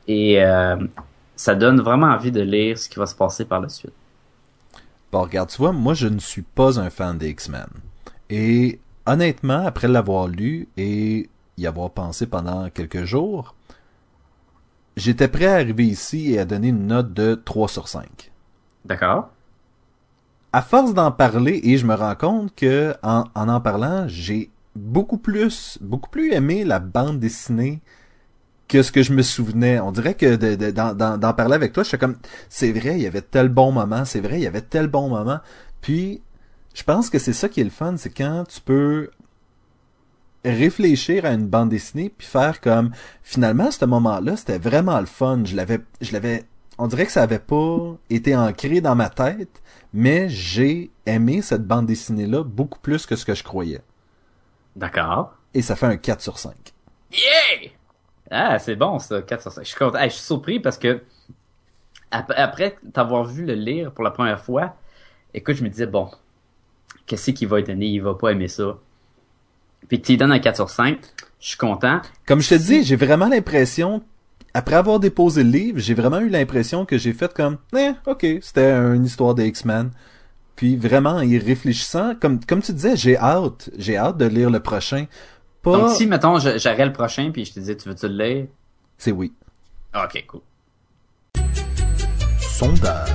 Et 0.09 0.43
euh, 0.43 0.77
ça 1.37 1.55
donne 1.55 1.81
vraiment 1.81 2.09
envie 2.09 2.33
de 2.33 2.41
lire 2.41 2.77
ce 2.77 2.89
qui 2.89 2.99
va 2.99 3.07
se 3.07 3.15
passer 3.15 3.45
par 3.45 3.61
la 3.61 3.69
suite. 3.69 3.93
Bon, 5.13 5.23
regarde, 5.23 5.51
tu 5.51 5.59
vois, 5.59 5.73
moi, 5.73 5.95
je 5.95 6.07
ne 6.07 6.21
suis 6.21 6.43
pas 6.43 6.79
un 6.79 6.91
fan 6.91 7.19
des 7.19 7.31
X-Men. 7.31 7.67
Et 8.29 8.79
honnêtement, 9.07 9.67
après 9.67 9.89
l'avoir 9.89 10.29
lu 10.29 10.69
et 10.77 11.29
y 11.59 11.67
avoir 11.67 11.91
pensé 11.91 12.27
pendant 12.27 12.71
quelques 12.71 13.05
jours, 13.05 13.55
j'étais 14.97 15.29
prêt 15.29 15.47
à 15.47 15.55
arriver 15.55 15.87
ici 15.87 16.33
et 16.33 16.39
à 16.39 16.45
donner 16.45 16.69
une 16.69 16.87
note 16.87 17.13
de 17.13 17.35
3 17.35 17.69
sur 17.69 17.89
5. 17.89 18.31
D'accord? 18.85 19.31
À 20.53 20.63
force 20.63 20.95
d'en 20.95 21.11
parler, 21.11 21.61
et 21.63 21.77
je 21.77 21.87
me 21.87 21.95
rends 21.95 22.15
compte 22.15 22.55
que 22.55 22.95
en 23.03 23.25
en, 23.35 23.49
en 23.49 23.61
parlant, 23.61 24.07
j'ai 24.09 24.51
beaucoup 24.77 25.19
plus, 25.19 25.79
beaucoup 25.81 26.11
plus 26.11 26.33
aimé 26.33 26.65
la 26.65 26.79
bande 26.79 27.19
dessinée 27.19 27.81
que 28.71 28.83
ce 28.83 28.93
que 28.93 29.03
je 29.03 29.13
me 29.13 29.23
souvenais. 29.23 29.81
On 29.81 29.91
dirait 29.93 30.15
que 30.15 30.37
de- 30.37 30.55
de- 30.55 30.71
d'en 30.71 30.95
d'en- 30.95 31.19
d'en 31.19 31.35
parler 31.35 31.55
avec 31.57 31.73
toi, 31.73 31.83
je 31.83 31.89
suis 31.89 31.99
comme, 31.99 32.17
c'est 32.49 32.73
vrai, 32.73 32.95
il 32.97 33.03
y 33.03 33.07
avait 33.07 33.21
tel 33.23 33.49
bon 33.49 33.73
moment, 33.73 34.05
c'est 34.05 34.21
vrai, 34.21 34.39
il 34.39 34.43
y 34.43 34.47
avait 34.47 34.61
tel 34.63 34.87
bon 34.87 35.09
moment. 35.09 35.41
Puis, 35.81 36.23
je 36.75 36.83
pense 36.85 37.11
que 37.11 37.19
c'est 37.19 37.33
ça 37.33 37.49
qui 37.49 37.61
est 37.61 37.65
le 37.65 37.71
fun, 37.71 37.97
c'est 37.99 38.11
quand 38.11 38.45
tu 38.49 38.61
peux 38.61 39.11
réfléchir 40.45 41.25
à 41.27 41.33
une 41.33 41.47
bande 41.47 41.69
dessinée 41.69 42.09
puis 42.17 42.27
faire 42.27 42.61
comme 42.63 42.93
finalement 43.23 43.71
ce 43.71 43.85
moment-là 43.85 44.37
c'était 44.39 44.57
vraiment 44.59 44.99
le 44.99 45.05
fun 45.05 45.43
je 45.45 45.55
l'avais 45.55 45.81
je 46.01 46.13
l'avais 46.15 46.45
on 46.79 46.87
dirait 46.87 47.05
que 47.05 47.13
ça 47.13 47.23
avait 47.23 47.39
pas 47.39 47.95
été 48.09 48.35
ancré 48.35 48.81
dans 48.81 48.95
ma 48.97 49.11
tête 49.11 49.61
mais 49.93 50.31
j'ai 50.31 50.91
aimé 51.05 51.43
cette 51.43 51.67
bande 51.67 51.85
dessinée 51.85 52.25
là 52.27 52.43
beaucoup 52.43 52.79
plus 52.79 53.05
que 53.05 53.17
ce 53.17 53.27
que 53.27 53.35
je 53.35 53.45
croyais 53.45 53.83
D'accord. 54.77 55.35
et 55.53 55.61
ça 55.61 55.77
fait 55.77 55.85
un 55.87 55.99
4 55.99 56.23
sur 56.23 56.39
5 56.39 56.55
Yeah! 57.13 57.71
Ah, 58.31 58.59
c'est 58.59 58.77
bon 58.77 58.99
ça, 58.99 59.23
4 59.23 59.43
sur 59.43 59.53
5. 59.53 59.65
Je 59.65 60.09
suis 60.11 60.21
surpris 60.23 60.61
parce 60.61 60.79
que 60.79 61.03
ap- 62.13 62.33
après 62.37 62.77
t'avoir 62.93 63.25
vu 63.25 63.45
le 63.45 63.55
lire 63.55 63.93
pour 63.93 64.05
la 64.05 64.11
première 64.11 64.41
fois, 64.41 64.77
écoute, 65.35 65.57
je 65.57 65.65
me 65.65 65.69
disais, 65.71 65.87
bon, 65.87 66.11
qu'est-ce 67.07 67.33
qu'il 67.33 67.49
va 67.49 67.63
donner? 67.63 67.87
Il 67.87 68.03
va 68.03 68.15
pas 68.15 68.33
aimer 68.33 68.49
ça. 68.49 68.79
Puis 69.89 70.01
tu 70.01 70.17
donnes 70.17 70.33
un 70.33 70.39
4 70.39 70.57
sur 70.57 70.71
5. 70.71 70.99
Je 71.41 71.49
suis 71.49 71.57
content. 71.59 72.01
comme 72.27 72.41
je 72.41 72.51
te 72.51 72.55
dis 72.55 72.85
j'ai 72.85 72.97
vraiment 72.97 73.29
l'impression 73.29 74.03
après 74.53 74.75
avoir 74.77 75.01
déposé 75.01 75.43
le 75.43 75.51
livre 75.51 75.79
j'ai 75.79 75.95
vraiment 75.95 76.21
eu 76.21 76.29
l'impression 76.29 76.85
que 76.85 76.99
j'ai 76.99 77.13
fait 77.15 77.33
comme 77.33 77.57
eh, 77.77 77.93
ok 78.07 78.27
c'était 78.43 78.73
une 78.73 79.05
histoire 79.07 79.35
des 79.35 79.47
X-Men 79.47 79.91
puis 80.57 80.77
vraiment 80.77 81.11
en 81.17 81.23
y 81.23 81.39
réfléchissant 81.39 82.15
comme 82.21 82.41
comme 82.45 82.63
tu 82.63 82.73
disais 82.73 82.97
j'ai 82.97 83.17
hâte 83.19 83.71
j'ai 83.79 83.97
hâte 83.97 84.19
de 84.19 84.27
lire 84.27 84.51
le 84.51 84.61
prochain 84.61 85.07
pas 85.63 85.73
Donc 85.73 85.91
si, 85.91 86.07
mettons, 86.07 86.39
j'aurais 86.39 86.87
le 86.87 86.93
prochain 86.93 87.31
puis 87.33 87.45
je 87.45 87.53
te 87.55 87.61
disais, 87.61 87.77
tu 87.77 87.89
veux-tu 87.89 88.09
le 88.09 88.25
lire? 88.25 88.47
c'est 88.99 89.13
oui 89.13 89.33
Ok, 89.95 90.25
cool. 90.29 90.41
sondage 92.39 93.09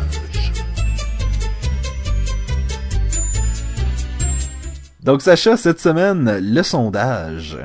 Donc 5.04 5.22
Sacha, 5.22 5.56
cette 5.56 5.80
semaine, 5.80 6.39
le 6.41 6.64
sondage. 6.64 7.58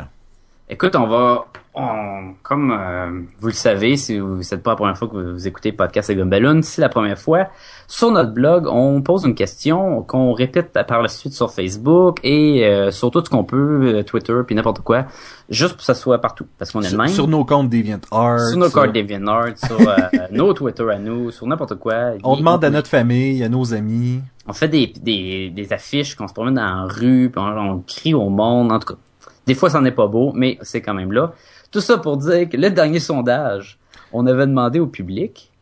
Écoute, 0.69 0.95
on 0.95 1.07
va, 1.07 1.47
on, 1.73 2.35
comme 2.43 2.73
euh, 2.73 3.21
vous 3.39 3.47
le 3.47 3.53
savez, 3.53 3.97
si 3.97 4.19
vous 4.19 4.39
n'êtes 4.39 4.63
pas 4.63 4.73
la 4.73 4.77
première 4.77 4.99
fois 4.99 5.07
que 5.07 5.17
vous, 5.17 5.33
vous 5.35 5.47
écoutez 5.47 5.71
Podcast 5.71 6.11
et 6.11 6.17
Gumballoon, 6.17 6.63
c'est 6.63 6.81
la 6.81 6.89
première 6.89 7.19
fois. 7.19 7.47
Sur 7.87 8.11
notre 8.11 8.33
blog, 8.33 8.67
on 8.67 9.03
pose 9.03 9.25
une 9.25 9.37
question 9.37 10.03
qu'on 10.03 10.33
répète 10.33 10.73
par 10.87 11.01
la 11.01 11.07
suite 11.09 11.33
sur 11.33 11.53
Facebook 11.53 12.19
et 12.25 12.67
euh, 12.67 12.91
sur 12.91 13.13
tout 13.13 13.25
ce 13.25 13.31
qu'on 13.31 13.45
peut, 13.45 13.95
euh, 13.99 14.03
Twitter 14.03 14.35
puis 14.45 14.57
n'importe 14.57 14.81
quoi, 14.81 15.07
juste 15.49 15.71
pour 15.75 15.79
que 15.79 15.85
ça 15.85 15.95
soit 15.95 16.21
partout, 16.21 16.47
parce 16.59 16.73
qu'on 16.73 16.83
est 16.83 16.91
le 16.91 16.97
même. 16.99 17.09
sur 17.09 17.29
nos 17.29 17.45
comptes 17.45 17.69
DeviantArt. 17.71 18.41
Sur 18.49 18.59
nos 18.59 18.69
sur- 18.69 18.83
cartes 18.83 18.93
DeviantArt, 18.95 19.57
sur 19.57 19.81
euh, 19.81 19.95
nos 20.33 20.53
Twitter 20.53 20.87
à 20.91 20.99
nous, 20.99 21.31
sur 21.31 21.47
n'importe 21.47 21.77
quoi. 21.77 22.13
On 22.25 22.37
demande 22.37 22.65
à 22.65 22.71
notre 22.71 22.89
famille, 22.89 23.45
à 23.45 23.49
nos 23.49 23.73
amis. 23.75 24.21
on 24.49 24.53
fait 24.53 24.69
des, 24.69 24.93
des, 25.01 25.51
des 25.51 25.73
affiches 25.73 26.17
qu'on 26.17 26.27
se 26.27 26.35
promène 26.35 26.55
dans 26.55 26.63
la 26.63 26.83
rue, 26.93 27.31
puis 27.33 27.41
on, 27.41 27.47
on 27.75 27.79
crie 27.87 28.15
au 28.15 28.29
monde, 28.29 28.73
en 28.73 28.81
tout 28.81 28.95
cas. 28.95 29.01
Des 29.47 29.55
fois, 29.55 29.71
ça 29.71 29.81
n'est 29.81 29.91
pas 29.93 30.07
beau, 30.07 30.33
mais 30.35 30.59
c'est 30.63 30.81
quand 30.81 30.95
même 30.95 31.13
là. 31.13 31.33
Tout 31.71 31.81
ça 31.81 31.99
pour 31.99 32.17
dire 32.17 32.49
que 32.49 32.57
le 32.57 32.71
dernier 32.71 33.01
sondage, 33.01 33.79
on 34.13 34.27
avait 34.27 34.47
demandé 34.47 34.81
au 34.81 34.87
public. 34.87 35.53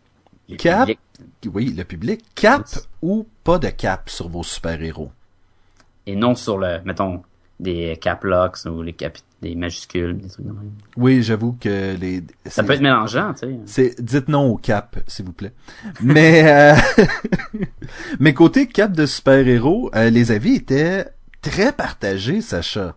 Cap? 0.57 0.89
Oui, 1.53 1.75
le 1.77 1.85
public. 1.85 2.25
Cap 2.35 2.67
ou 3.03 3.27
pas 3.45 3.59
de 3.59 3.69
cap 3.69 4.09
sur 4.09 4.29
vos 4.29 4.43
super-héros? 4.43 5.11
et 6.09 6.17
non 6.17 6.35
sur 6.35 6.57
le, 6.57 6.81
mettons, 6.85 7.23
des 7.61 7.99
cap 8.01 8.25
locks 8.25 8.65
ou 8.65 8.83
les 8.83 8.95
cap, 8.95 9.19
des 9.43 9.55
majuscules, 9.55 10.17
des 10.17 10.29
trucs 10.29 10.47
de 10.47 10.53
même. 10.53 10.71
Oui, 10.97 11.23
j'avoue 11.23 11.55
que 11.61 11.95
les... 11.97 12.23
Ça 12.47 12.63
peut 12.63 12.73
être 12.73 12.81
mélangeant, 12.81 13.35
tu 13.35 13.41
sais. 13.41 13.59
C'est 13.67 14.03
dites 14.03 14.29
non 14.29 14.47
au 14.47 14.57
cap, 14.57 14.97
s'il 15.07 15.27
vous 15.27 15.35
plaît. 15.35 15.53
Mais 16.01 16.51
euh, 16.51 16.75
mais 18.21 18.33
côté 18.33 18.67
cap 18.67 18.93
de 18.93 19.05
super-héros, 19.05 19.91
euh, 19.95 20.09
les 20.09 20.33
avis 20.33 20.55
étaient 20.55 21.07
très 21.43 21.73
partagés, 21.73 22.41
Sacha. 22.41 22.97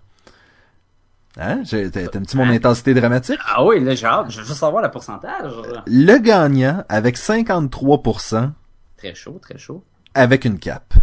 Hein? 1.40 1.64
T'aimes-tu 1.64 2.36
mon 2.38 2.50
intensité 2.50 2.94
dramatique? 2.94 3.40
Ah 3.48 3.64
oui, 3.64 3.80
là, 3.84 3.96
j'ai 3.96 4.06
hâte. 4.06 4.30
Je 4.30 4.40
veux 4.42 4.46
juste 4.46 4.60
savoir 4.60 4.84
le 4.84 4.92
pourcentage. 4.92 5.54
Le 5.88 6.18
gagnant 6.18 6.84
avec 6.90 7.18
53% 7.18 8.52
Très 8.98 9.16
chaud, 9.16 9.40
très 9.42 9.58
chaud. 9.58 9.84
avec 10.14 10.46
une 10.46 10.60
cape. 10.60 10.94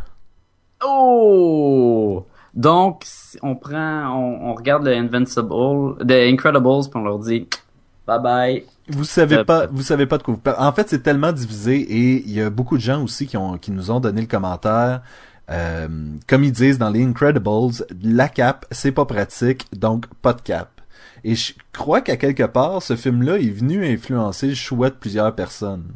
Oh! 0.85 2.26
Donc, 2.55 3.05
on 3.43 3.57
prend, 3.57 4.09
on, 4.16 4.51
on 4.51 4.55
regarde 4.55 4.85
le 4.85 4.95
Invincible, 4.95 5.97
The 6.07 6.12
Incredibles, 6.33 6.89
puis 6.91 6.97
on 7.01 7.03
leur 7.05 7.18
dit 7.18 7.49
bye 8.07 8.20
bye. 8.20 8.64
Vous 8.89 9.05
savez 9.05 9.45
pas, 9.45 9.66
vous 9.66 9.83
savez 9.83 10.07
pas 10.07 10.16
de 10.18 10.22
quoi 10.22 10.35
vous 10.35 10.41
parlez. 10.41 10.61
En 10.61 10.72
fait, 10.72 10.89
c'est 10.89 11.03
tellement 11.03 11.31
divisé 11.33 11.76
et 11.81 12.22
il 12.26 12.33
y 12.33 12.41
a 12.41 12.49
beaucoup 12.51 12.76
de 12.76 12.83
gens 12.83 13.03
aussi 13.03 13.26
qui 13.26 13.37
ont, 13.37 13.59
qui 13.59 13.70
nous 13.70 13.91
ont 13.91 14.01
donné 14.01 14.20
le 14.22 14.26
commentaire. 14.26 15.03
Euh, 15.51 15.88
comme 16.26 16.44
ils 16.44 16.53
disent 16.53 16.78
dans 16.78 16.90
les 16.90 17.05
Incredibles, 17.05 17.86
la 18.03 18.28
cape, 18.28 18.66
c'est 18.70 18.92
pas 18.92 19.07
pratique, 19.07 19.66
donc 19.74 20.07
pas 20.22 20.34
de 20.34 20.42
cap. 20.42 20.80
Et 21.24 21.34
je 21.34 21.55
crois 21.72 22.01
qu'à 22.01 22.16
quelque 22.16 22.44
part, 22.44 22.82
ce 22.82 22.96
film-là 22.96 23.38
est 23.38 23.51
venu 23.51 23.86
influencer 23.86 24.49
le 24.49 24.55
choix 24.55 24.90
de 24.90 24.94
plusieurs 24.94 25.34
personnes. 25.34 25.92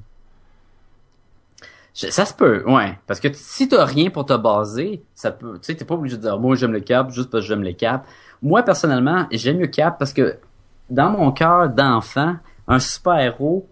Ça 1.94 2.24
se 2.24 2.32
peut, 2.32 2.64
ouais. 2.66 2.98
Parce 3.07 3.20
que 3.20 3.28
si 3.34 3.68
t'as 3.68 3.84
rien 3.84 4.09
pour 4.09 4.24
te 4.24 4.32
baser, 4.32 5.03
ça 5.14 5.30
peut, 5.30 5.55
tu 5.55 5.66
sais, 5.66 5.74
t'es 5.74 5.84
pas 5.84 5.94
obligé 5.94 6.16
de 6.16 6.22
dire, 6.22 6.38
moi 6.38 6.57
j'aime 6.57 6.72
le 6.72 6.80
cap 6.80 7.11
juste 7.11 7.28
parce 7.30 7.44
que 7.44 7.48
j'aime 7.48 7.62
le 7.62 7.72
cap. 7.72 8.07
Moi, 8.40 8.62
personnellement, 8.62 9.26
j'aime 9.30 9.61
le 9.61 9.66
cap 9.66 9.98
parce 9.98 10.14
que 10.14 10.38
dans 10.88 11.11
mon 11.11 11.30
cœur 11.32 11.68
d'enfant, 11.68 12.36
un 12.66 12.78
super-héros, 12.78 13.68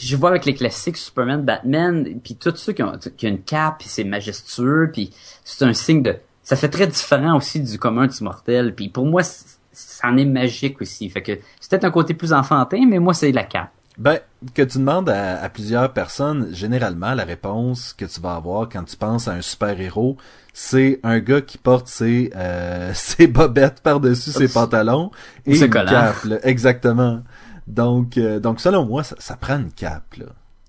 je 0.00 0.16
vois 0.16 0.30
avec 0.30 0.44
les 0.44 0.54
classiques 0.54 0.96
Superman, 0.96 1.42
Batman, 1.42 2.20
puis 2.22 2.36
tous 2.36 2.56
ceux 2.56 2.72
qui 2.72 2.82
ont, 2.82 2.92
qui 3.16 3.26
ont 3.26 3.30
une 3.30 3.42
cape, 3.42 3.78
puis 3.80 3.88
c'est 3.88 4.04
majestueux, 4.04 4.90
puis 4.92 5.12
c'est 5.44 5.64
un 5.64 5.72
signe 5.72 6.02
de... 6.02 6.16
Ça 6.42 6.56
fait 6.56 6.68
très 6.68 6.86
différent 6.86 7.36
aussi 7.36 7.60
du 7.60 7.78
commun 7.78 8.06
du 8.06 8.22
mortel, 8.22 8.74
puis 8.74 8.88
pour 8.88 9.04
moi, 9.04 9.22
ça 9.24 10.08
en 10.08 10.16
est 10.16 10.24
magique 10.24 10.80
aussi. 10.80 11.08
Fait 11.10 11.22
que 11.22 11.32
c'est 11.60 11.70
peut-être 11.70 11.84
un 11.84 11.90
côté 11.90 12.14
plus 12.14 12.32
enfantin, 12.32 12.86
mais 12.86 12.98
moi, 12.98 13.14
c'est 13.14 13.32
la 13.32 13.44
cape. 13.44 13.70
Ben, 13.98 14.18
que 14.54 14.62
tu 14.62 14.78
demandes 14.78 15.08
à, 15.08 15.42
à 15.42 15.48
plusieurs 15.48 15.92
personnes, 15.92 16.48
généralement, 16.52 17.14
la 17.14 17.24
réponse 17.24 17.94
que 17.94 18.04
tu 18.04 18.20
vas 18.20 18.34
avoir 18.34 18.68
quand 18.68 18.84
tu 18.84 18.96
penses 18.96 19.26
à 19.26 19.32
un 19.32 19.40
super-héros, 19.40 20.18
c'est 20.52 21.00
un 21.02 21.18
gars 21.18 21.42
qui 21.42 21.58
porte 21.58 21.86
ses, 21.86 22.30
euh, 22.34 22.90
ses 22.94 23.26
bobettes 23.26 23.80
par-dessus 23.82 24.30
ses 24.30 24.48
pantalons 24.48 25.10
et 25.44 25.58
une 25.58 25.70
cape, 25.70 26.24
là. 26.24 26.38
exactement. 26.44 27.20
Donc, 27.66 28.16
euh, 28.16 28.38
donc 28.40 28.60
selon 28.60 28.84
moi, 28.86 29.02
ça, 29.02 29.16
ça 29.18 29.36
prend 29.36 29.56
une 29.56 29.72
cape, 29.72 30.14
là. 30.16 30.26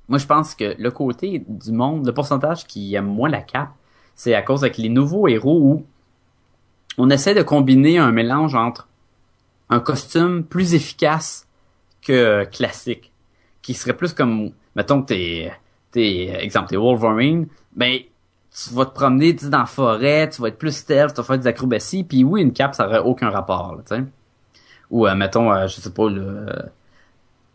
Moi, 0.09 0.19
je 0.19 0.25
pense 0.25 0.55
que 0.55 0.75
le 0.77 0.91
côté 0.91 1.43
du 1.47 1.71
monde, 1.71 2.05
le 2.05 2.13
pourcentage 2.13 2.65
qui 2.65 2.95
aime 2.95 3.07
moins 3.07 3.29
la 3.29 3.41
cape, 3.41 3.71
c'est 4.15 4.33
à 4.33 4.41
cause 4.41 4.63
avec 4.63 4.77
les 4.77 4.89
nouveaux 4.89 5.27
héros 5.27 5.59
où 5.59 5.85
on 6.97 7.09
essaie 7.09 7.33
de 7.33 7.43
combiner 7.43 7.97
un 7.97 8.11
mélange 8.11 8.55
entre 8.55 8.87
un 9.69 9.79
costume 9.79 10.43
plus 10.43 10.73
efficace 10.73 11.47
que 12.01 12.45
classique, 12.45 13.11
qui 13.61 13.73
serait 13.73 13.95
plus 13.95 14.13
comme, 14.13 14.51
mettons 14.75 15.01
que 15.01 15.07
t'es, 15.07 15.51
t'es, 15.91 16.29
exemple, 16.41 16.69
t'es 16.69 16.77
Wolverine, 16.77 17.47
ben, 17.75 17.99
tu 17.99 18.73
vas 18.73 18.85
te 18.85 18.93
promener 18.93 19.33
dans 19.33 19.59
la 19.59 19.65
forêt, 19.65 20.29
tu 20.29 20.41
vas 20.41 20.47
être 20.47 20.57
plus 20.57 20.75
stealth, 20.75 21.13
tu 21.13 21.17
vas 21.17 21.23
faire 21.23 21.37
des 21.37 21.47
acrobaties, 21.47 22.05
puis 22.05 22.23
oui, 22.23 22.41
une 22.41 22.53
cape, 22.53 22.75
ça 22.75 22.87
aurait 22.87 22.99
aucun 22.99 23.29
rapport, 23.29 23.77
tu 23.85 23.95
sais. 23.95 24.03
Ou, 24.89 25.05
euh, 25.05 25.15
mettons, 25.15 25.51
euh, 25.51 25.67
je 25.67 25.81
sais 25.81 25.91
pas, 25.91 26.09
le 26.09 26.45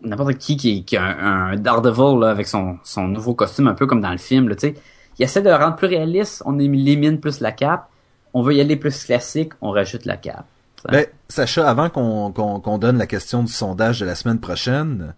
n'importe 0.05 0.34
qui 0.38 0.57
qui, 0.57 0.84
qui 0.84 0.96
a 0.96 1.03
un, 1.05 1.53
un 1.53 1.57
Daredevil, 1.57 2.20
là, 2.20 2.30
avec 2.30 2.46
son, 2.46 2.78
son 2.84 3.09
nouveau 3.09 3.34
costume, 3.34 3.68
un 3.68 3.74
peu 3.74 3.86
comme 3.86 4.00
dans 4.00 4.11
le 4.12 4.18
film, 4.18 4.48
là, 4.48 4.55
tu 4.55 4.68
sais. 4.68 4.74
Il 5.18 5.22
essaie 5.24 5.42
de 5.42 5.48
le 5.50 5.55
rendre 5.57 5.76
plus 5.76 5.86
réaliste, 5.88 6.42
on 6.46 6.59
élimine 6.59 7.20
plus 7.20 7.40
la 7.40 7.53
cape, 7.53 7.88
on 8.34 8.42
veut 8.42 8.55
y 8.55 8.61
aller 8.61 8.76
plus 8.76 9.05
classique, 9.05 9.53
on 9.61 9.70
rajoute 9.70 10.05
la 10.07 10.16
cape. 10.16 10.46
Ben, 10.90 11.07
Sacha, 11.28 11.68
avant 11.68 11.90
qu'on 11.90 12.78
donne 12.78 12.98
la 12.98 13.07
question 13.07 13.42
du 13.44 13.53
sondage 13.53 14.00
de 14.00 14.07
la 14.07 14.14
semaine 14.14 14.40
prochaine, 14.40 15.14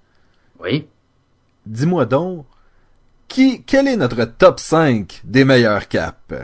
Oui. 0.61 0.87
dis-moi 1.65 2.05
donc, 2.07 2.45
qui, 3.29 3.63
quel 3.63 3.89
est 3.89 3.97
notre 3.97 4.25
top 4.25 4.61
5 4.61 5.23
des 5.25 5.45
meilleurs 5.45 5.89
capes? 5.89 6.35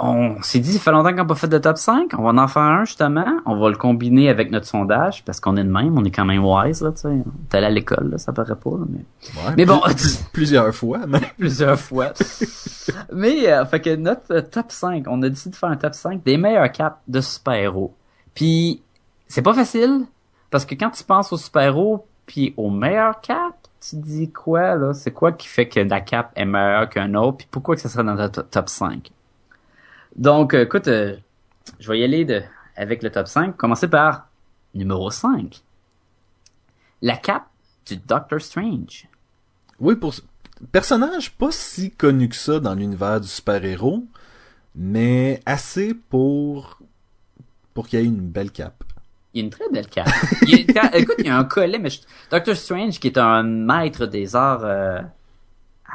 On 0.00 0.42
s'est 0.42 0.58
dit, 0.58 0.72
ça 0.72 0.78
fait 0.80 0.90
longtemps 0.90 1.10
qu'on 1.10 1.16
n'a 1.16 1.24
pas 1.24 1.34
fait 1.34 1.48
de 1.48 1.58
top 1.58 1.78
5. 1.78 2.12
On 2.18 2.22
va 2.22 2.42
en 2.42 2.48
faire 2.48 2.62
un, 2.62 2.84
justement. 2.84 3.26
On 3.46 3.56
va 3.60 3.68
le 3.68 3.76
combiner 3.76 4.28
avec 4.28 4.50
notre 4.50 4.66
sondage, 4.66 5.24
parce 5.24 5.38
qu'on 5.40 5.56
est 5.56 5.62
de 5.64 5.70
même. 5.70 5.96
On 5.96 6.04
est 6.04 6.10
quand 6.10 6.24
même 6.24 6.44
wise, 6.44 6.82
là, 6.82 6.90
tu 6.92 7.02
sais. 7.02 7.16
T'es 7.48 7.58
allé 7.58 7.66
à 7.66 7.70
l'école, 7.70 8.10
là, 8.10 8.18
ça 8.18 8.32
paraît 8.32 8.56
pas, 8.56 8.70
là, 8.70 8.84
mais... 8.88 8.98
Ouais, 8.98 9.54
Mais 9.56 9.64
bon, 9.66 9.80
plus- 9.80 10.22
plusieurs 10.32 10.74
fois, 10.74 11.00
mais 11.06 11.20
plusieurs 11.38 11.78
fois. 11.78 12.12
mais, 13.12 13.48
euh, 13.52 13.64
fait 13.66 13.80
que 13.80 13.94
notre 13.96 14.32
euh, 14.34 14.42
top 14.42 14.66
5, 14.72 15.04
on 15.08 15.22
a 15.22 15.28
décidé 15.28 15.52
de 15.52 15.56
faire 15.56 15.68
un 15.70 15.76
top 15.76 15.94
5 15.94 16.22
des 16.24 16.36
meilleurs 16.36 16.72
caps 16.72 16.96
de 17.06 17.20
super-héros. 17.20 17.94
Puis, 18.34 18.82
c'est 19.28 19.42
pas 19.42 19.54
facile, 19.54 20.06
parce 20.50 20.64
que 20.64 20.74
quand 20.74 20.90
tu 20.90 21.04
penses 21.04 21.32
aux 21.32 21.36
super-héros, 21.36 22.06
puis 22.26 22.52
aux 22.56 22.70
meilleurs 22.70 23.20
caps, 23.20 23.54
tu 23.80 23.96
te 23.96 24.02
dis 24.02 24.30
quoi, 24.32 24.74
là? 24.76 24.94
C'est 24.94 25.10
quoi 25.10 25.32
qui 25.32 25.46
fait 25.46 25.68
que 25.68 25.78
la 25.80 26.00
cap 26.00 26.32
est 26.36 26.46
meilleure 26.46 26.88
qu'un 26.88 27.14
autre, 27.14 27.36
puis 27.38 27.48
pourquoi 27.50 27.74
que 27.76 27.82
ça 27.82 27.88
serait 27.88 28.04
dans 28.04 28.14
notre 28.14 28.42
top 28.42 28.68
5? 28.68 29.10
Donc, 30.16 30.54
euh, 30.54 30.64
écoute, 30.64 30.88
euh, 30.88 31.16
je 31.80 31.90
vais 31.90 31.98
y 32.00 32.04
aller 32.04 32.24
de, 32.24 32.42
avec 32.76 33.02
le 33.02 33.10
top 33.10 33.26
5. 33.28 33.56
Commencer 33.56 33.88
par 33.88 34.28
numéro 34.74 35.10
5. 35.10 35.62
La 37.02 37.16
cape 37.16 37.46
du 37.86 37.96
Doctor 37.96 38.40
Strange. 38.40 39.06
oui, 39.80 39.96
pour 39.96 40.14
personnage 40.72 41.32
pas 41.32 41.50
si 41.50 41.90
connu 41.90 42.28
que 42.28 42.36
ça 42.36 42.60
dans 42.60 42.74
l'univers 42.74 43.20
du 43.20 43.28
super-héros, 43.28 44.06
mais 44.74 45.40
assez 45.44 45.94
pour 45.94 46.78
pour 47.74 47.88
qu'il 47.88 47.98
y 47.98 48.02
ait 48.02 48.06
une 48.06 48.20
belle 48.28 48.52
cape. 48.52 48.84
Il 49.34 49.40
y 49.40 49.42
a 49.42 49.44
une 49.46 49.50
très 49.50 49.68
belle 49.68 49.88
cape. 49.88 50.08
Il 50.46 50.78
a- 50.78 50.96
écoute, 50.96 51.16
il 51.18 51.26
y 51.26 51.28
a 51.28 51.36
un 51.36 51.44
collet, 51.44 51.78
mais 51.80 51.90
je- 51.90 52.00
Doctor 52.30 52.54
Strange, 52.56 53.00
qui 53.00 53.08
est 53.08 53.18
un 53.18 53.42
maître 53.42 54.06
des 54.06 54.36
arts 54.36 54.64
euh, 54.64 55.00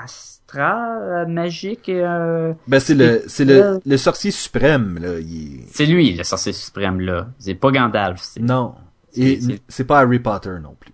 astra, 0.04 0.98
euh, 1.00 1.26
magiques, 1.26 1.90
euh, 1.90 2.54
Ben 2.68 2.80
c'est 2.80 2.96
le 2.96 3.24
c'est 3.28 3.46
le, 3.46 3.80
le 3.86 3.98
sorcier 3.98 4.32
suprême 4.32 4.98
là, 5.02 5.20
il 5.20 5.64
c'est 5.72 5.86
lui, 5.86 6.14
le 6.16 6.24
sorcier 6.24 6.54
suprême, 6.54 7.00
là. 7.02 7.28
C'est 7.40 7.56
pas 7.56 7.72
Gandalf, 7.72 8.22
c'est... 8.22 8.40
non, 8.42 8.76
C'est- 9.12 9.22
et 9.22 9.42
c'est- 9.42 9.62
c'est 9.68 9.84
pas 9.86 10.00
Harry 10.00 10.20
Potter 10.20 10.56
non 10.62 10.76
plus. 10.80 10.92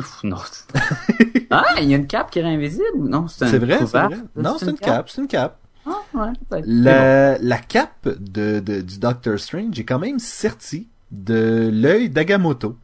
Ouf, 0.00 0.20
non. 0.24 0.36
ah, 1.50 1.64
il 1.80 1.90
y 1.90 1.94
a 1.94 1.96
une 1.96 2.06
cape 2.06 2.30
qui 2.30 2.38
est 2.38 2.42
invisible? 2.44 2.84
Non, 2.98 3.28
c'est 3.28 3.44
un 3.46 3.48
C'est 3.48 3.58
vrai, 3.58 3.78
c'est 3.78 3.84
vrai. 3.98 4.16
Non, 4.36 4.56
c'est 4.58 4.68
une 4.70 4.78
cape, 4.78 5.08
c'est 5.08 5.22
une 5.22 5.26
cape. 5.26 5.58
Ah, 5.86 6.00
ouais. 6.14 6.62
La, 6.66 7.38
la 7.38 7.58
cape 7.58 8.08
de, 8.18 8.60
de- 8.60 8.80
du 8.82 8.98
Doctor 8.98 9.38
Strange 9.38 9.78
est 9.78 9.84
quand 9.84 9.98
même 9.98 10.18
sertie 10.18 10.88
de 11.10 11.70
l'œil 11.72 12.10
d'Agamotto. 12.10 12.76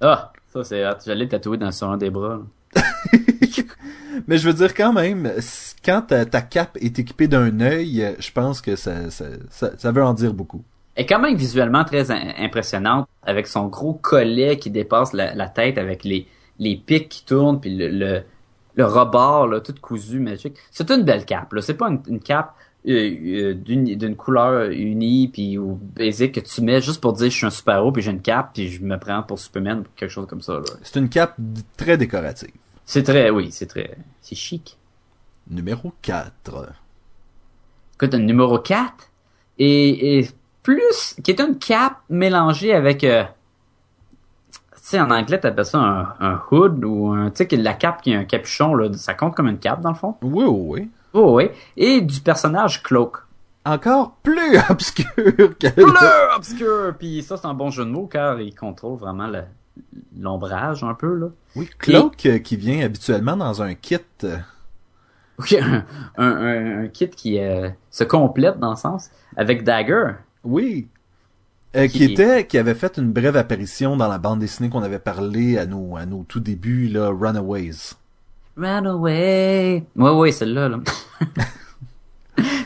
Ah, 0.00 0.32
ça 0.52 0.64
c'est 0.64 0.84
hot. 0.84 0.94
J'allais 1.06 1.24
le 1.24 1.28
tatouer 1.28 1.58
dans 1.58 1.70
sur 1.70 1.90
un 1.90 1.96
des 1.96 2.10
bras. 2.10 2.40
Mais 4.26 4.38
je 4.38 4.48
veux 4.48 4.54
dire 4.54 4.74
quand 4.74 4.92
même, 4.92 5.30
quand 5.84 6.02
ta, 6.02 6.24
ta 6.24 6.42
cape 6.42 6.76
est 6.80 6.98
équipée 6.98 7.28
d'un 7.28 7.60
œil, 7.60 8.14
je 8.18 8.30
pense 8.32 8.60
que 8.60 8.76
ça, 8.76 9.10
ça, 9.10 9.26
ça, 9.50 9.70
ça 9.76 9.92
veut 9.92 10.02
en 10.02 10.14
dire 10.14 10.34
beaucoup. 10.34 10.62
Elle 10.94 11.04
est 11.04 11.06
quand 11.06 11.20
même 11.20 11.36
visuellement 11.36 11.84
très 11.84 12.10
impressionnante 12.10 13.08
avec 13.22 13.46
son 13.46 13.66
gros 13.68 13.94
collet 13.94 14.58
qui 14.58 14.70
dépasse 14.70 15.12
la, 15.12 15.34
la 15.34 15.48
tête 15.48 15.78
avec 15.78 16.04
les, 16.04 16.26
les 16.58 16.76
pics 16.76 17.08
qui 17.08 17.24
tournent 17.24 17.60
puis 17.60 17.74
le, 17.74 17.88
le, 17.88 18.22
le 18.74 18.84
rebord 18.84 19.46
là, 19.46 19.60
tout 19.60 19.74
cousu 19.80 20.20
magique. 20.20 20.56
C'est 20.70 20.90
une 20.90 21.02
belle 21.02 21.24
cape 21.24 21.52
là. 21.54 21.62
C'est 21.62 21.74
pas 21.74 21.88
une, 21.88 22.02
une 22.08 22.20
cape 22.20 22.54
euh, 22.86 22.90
euh, 22.92 23.54
d'une 23.54 23.84
d'une 23.84 24.16
couleur 24.16 24.70
unie 24.70 25.28
puis 25.28 25.56
ou 25.56 25.78
basique 25.96 26.32
que 26.32 26.40
tu 26.40 26.62
mets 26.62 26.80
juste 26.80 27.00
pour 27.00 27.12
dire 27.12 27.30
je 27.30 27.36
suis 27.36 27.46
un 27.46 27.50
super 27.50 27.76
héros 27.76 27.92
puis 27.92 28.02
j'ai 28.02 28.10
une 28.10 28.20
cape 28.20 28.50
puis 28.54 28.68
je 28.68 28.82
me 28.82 28.98
prends 28.98 29.22
pour 29.22 29.38
Superman 29.38 29.80
ou 29.80 29.84
quelque 29.96 30.10
chose 30.10 30.26
comme 30.26 30.42
ça 30.42 30.54
là. 30.54 30.62
C'est 30.82 30.98
une 30.98 31.08
cape 31.08 31.36
très 31.76 31.96
décorative. 31.96 32.50
C'est 32.92 33.04
très 33.04 33.30
oui 33.30 33.50
c'est 33.52 33.64
très 33.66 33.96
c'est 34.20 34.34
chic. 34.34 34.76
Numéro 35.48 35.92
4. 36.02 36.30
Écoute, 37.94 38.14
un 38.14 38.18
numéro 38.18 38.58
4 38.58 38.92
et, 39.58 40.18
et 40.18 40.28
plus, 40.62 41.16
qui 41.24 41.30
est 41.30 41.40
une 41.40 41.58
cape 41.58 41.96
mélangée 42.10 42.74
avec, 42.74 43.02
euh, 43.04 43.24
tu 44.52 44.58
sais, 44.74 45.00
en 45.00 45.10
anglais, 45.10 45.40
t'appelles 45.40 45.64
ça 45.64 45.78
un, 45.78 46.14
un 46.20 46.42
hood 46.50 46.84
ou 46.84 47.08
un, 47.12 47.30
tu 47.30 47.44
sais, 47.48 47.56
la 47.56 47.72
cape 47.74 48.02
qui 48.02 48.14
a 48.14 48.18
un 48.18 48.24
capuchon, 48.24 48.74
là, 48.74 48.92
ça 48.94 49.14
compte 49.14 49.34
comme 49.34 49.48
une 49.48 49.58
cape, 49.58 49.80
dans 49.80 49.88
le 49.90 49.94
fond. 49.96 50.16
Oui, 50.22 50.44
oui, 50.44 50.80
oui. 50.82 50.90
Oh, 51.14 51.36
oui. 51.38 51.48
Et 51.78 52.00
du 52.02 52.20
personnage 52.20 52.82
Cloak. 52.82 53.16
Encore 53.64 54.16
plus 54.22 54.58
obscur 54.70 55.06
que 55.14 55.66
le- 55.76 55.84
Bleu 55.84 56.36
obscur! 56.36 56.94
Puis 56.98 57.22
ça, 57.22 57.36
c'est 57.38 57.46
un 57.46 57.54
bon 57.54 57.70
jeu 57.70 57.84
de 57.86 57.90
mots, 57.90 58.06
car 58.06 58.38
il 58.40 58.54
contrôle 58.54 58.98
vraiment 58.98 59.26
le- 59.28 59.44
l'ombrage, 60.18 60.82
un 60.84 60.94
peu, 60.94 61.14
là. 61.14 61.26
Oui, 61.56 61.68
Cloak 61.78 62.26
euh, 62.26 62.38
qui 62.38 62.56
vient 62.56 62.84
habituellement 62.84 63.36
dans 63.36 63.62
un 63.62 63.74
kit. 63.74 63.98
euh, 64.24 64.36
Oui, 65.38 65.58
un, 65.62 65.84
un, 66.16 66.26
un- 66.26 66.84
un 66.84 66.88
kit 66.88 67.08
qui 67.08 67.38
euh, 67.40 67.68
se 67.90 68.04
complète, 68.04 68.58
dans 68.58 68.70
le 68.70 68.76
sens, 68.76 69.10
avec 69.36 69.64
Dagger. 69.64 70.12
Oui. 70.44 70.88
Euh, 71.74 71.86
qui 71.88 71.98
Qui- 71.98 72.12
était, 72.12 72.46
qui 72.46 72.58
avait 72.58 72.74
fait 72.74 72.98
une 72.98 73.12
brève 73.12 73.36
apparition 73.36 73.96
dans 73.96 74.08
la 74.08 74.18
bande 74.18 74.40
dessinée 74.40 74.68
qu'on 74.68 74.82
avait 74.82 74.98
parlé 74.98 75.56
à 75.56 75.64
nos, 75.66 75.96
à 75.96 76.04
nos 76.04 76.22
tout 76.24 76.40
débuts, 76.40 76.88
là, 76.88 77.08
Runaways. 77.08 77.94
Run 78.58 78.84
away. 78.84 79.82
Oui, 79.96 80.10
oui, 80.10 80.32
celle-là, 80.32 80.68
là. 80.68 80.78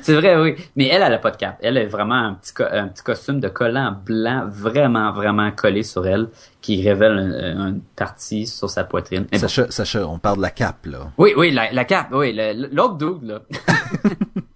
c'est 0.06 0.14
vrai, 0.14 0.40
oui. 0.40 0.54
Mais 0.76 0.86
elle, 0.86 1.02
elle 1.02 1.12
a 1.14 1.18
pas 1.18 1.32
de 1.32 1.36
cap. 1.36 1.58
Elle 1.62 1.76
est 1.76 1.86
vraiment 1.86 2.14
un 2.14 2.34
petit, 2.34 2.54
co- 2.54 2.62
un 2.70 2.88
petit 2.88 3.02
costume 3.02 3.40
de 3.40 3.48
collant 3.48 3.90
blanc, 4.04 4.46
vraiment, 4.48 5.10
vraiment 5.12 5.50
collé 5.50 5.82
sur 5.82 6.06
elle, 6.06 6.28
qui 6.60 6.80
révèle 6.88 7.18
un- 7.18 7.68
une 7.70 7.80
partie 7.80 8.46
sur 8.46 8.70
sa 8.70 8.84
poitrine. 8.84 9.26
Sacha, 9.34 9.70
Sacha, 9.70 10.06
on 10.06 10.18
parle 10.18 10.36
de 10.36 10.42
la 10.42 10.50
cape, 10.50 10.86
là. 10.86 11.10
Oui, 11.18 11.32
oui, 11.36 11.50
la, 11.50 11.72
la 11.72 11.84
cape, 11.84 12.08
oui, 12.12 12.32
l'autre 12.72 12.94
dude, 12.96 13.22
là. 13.24 13.40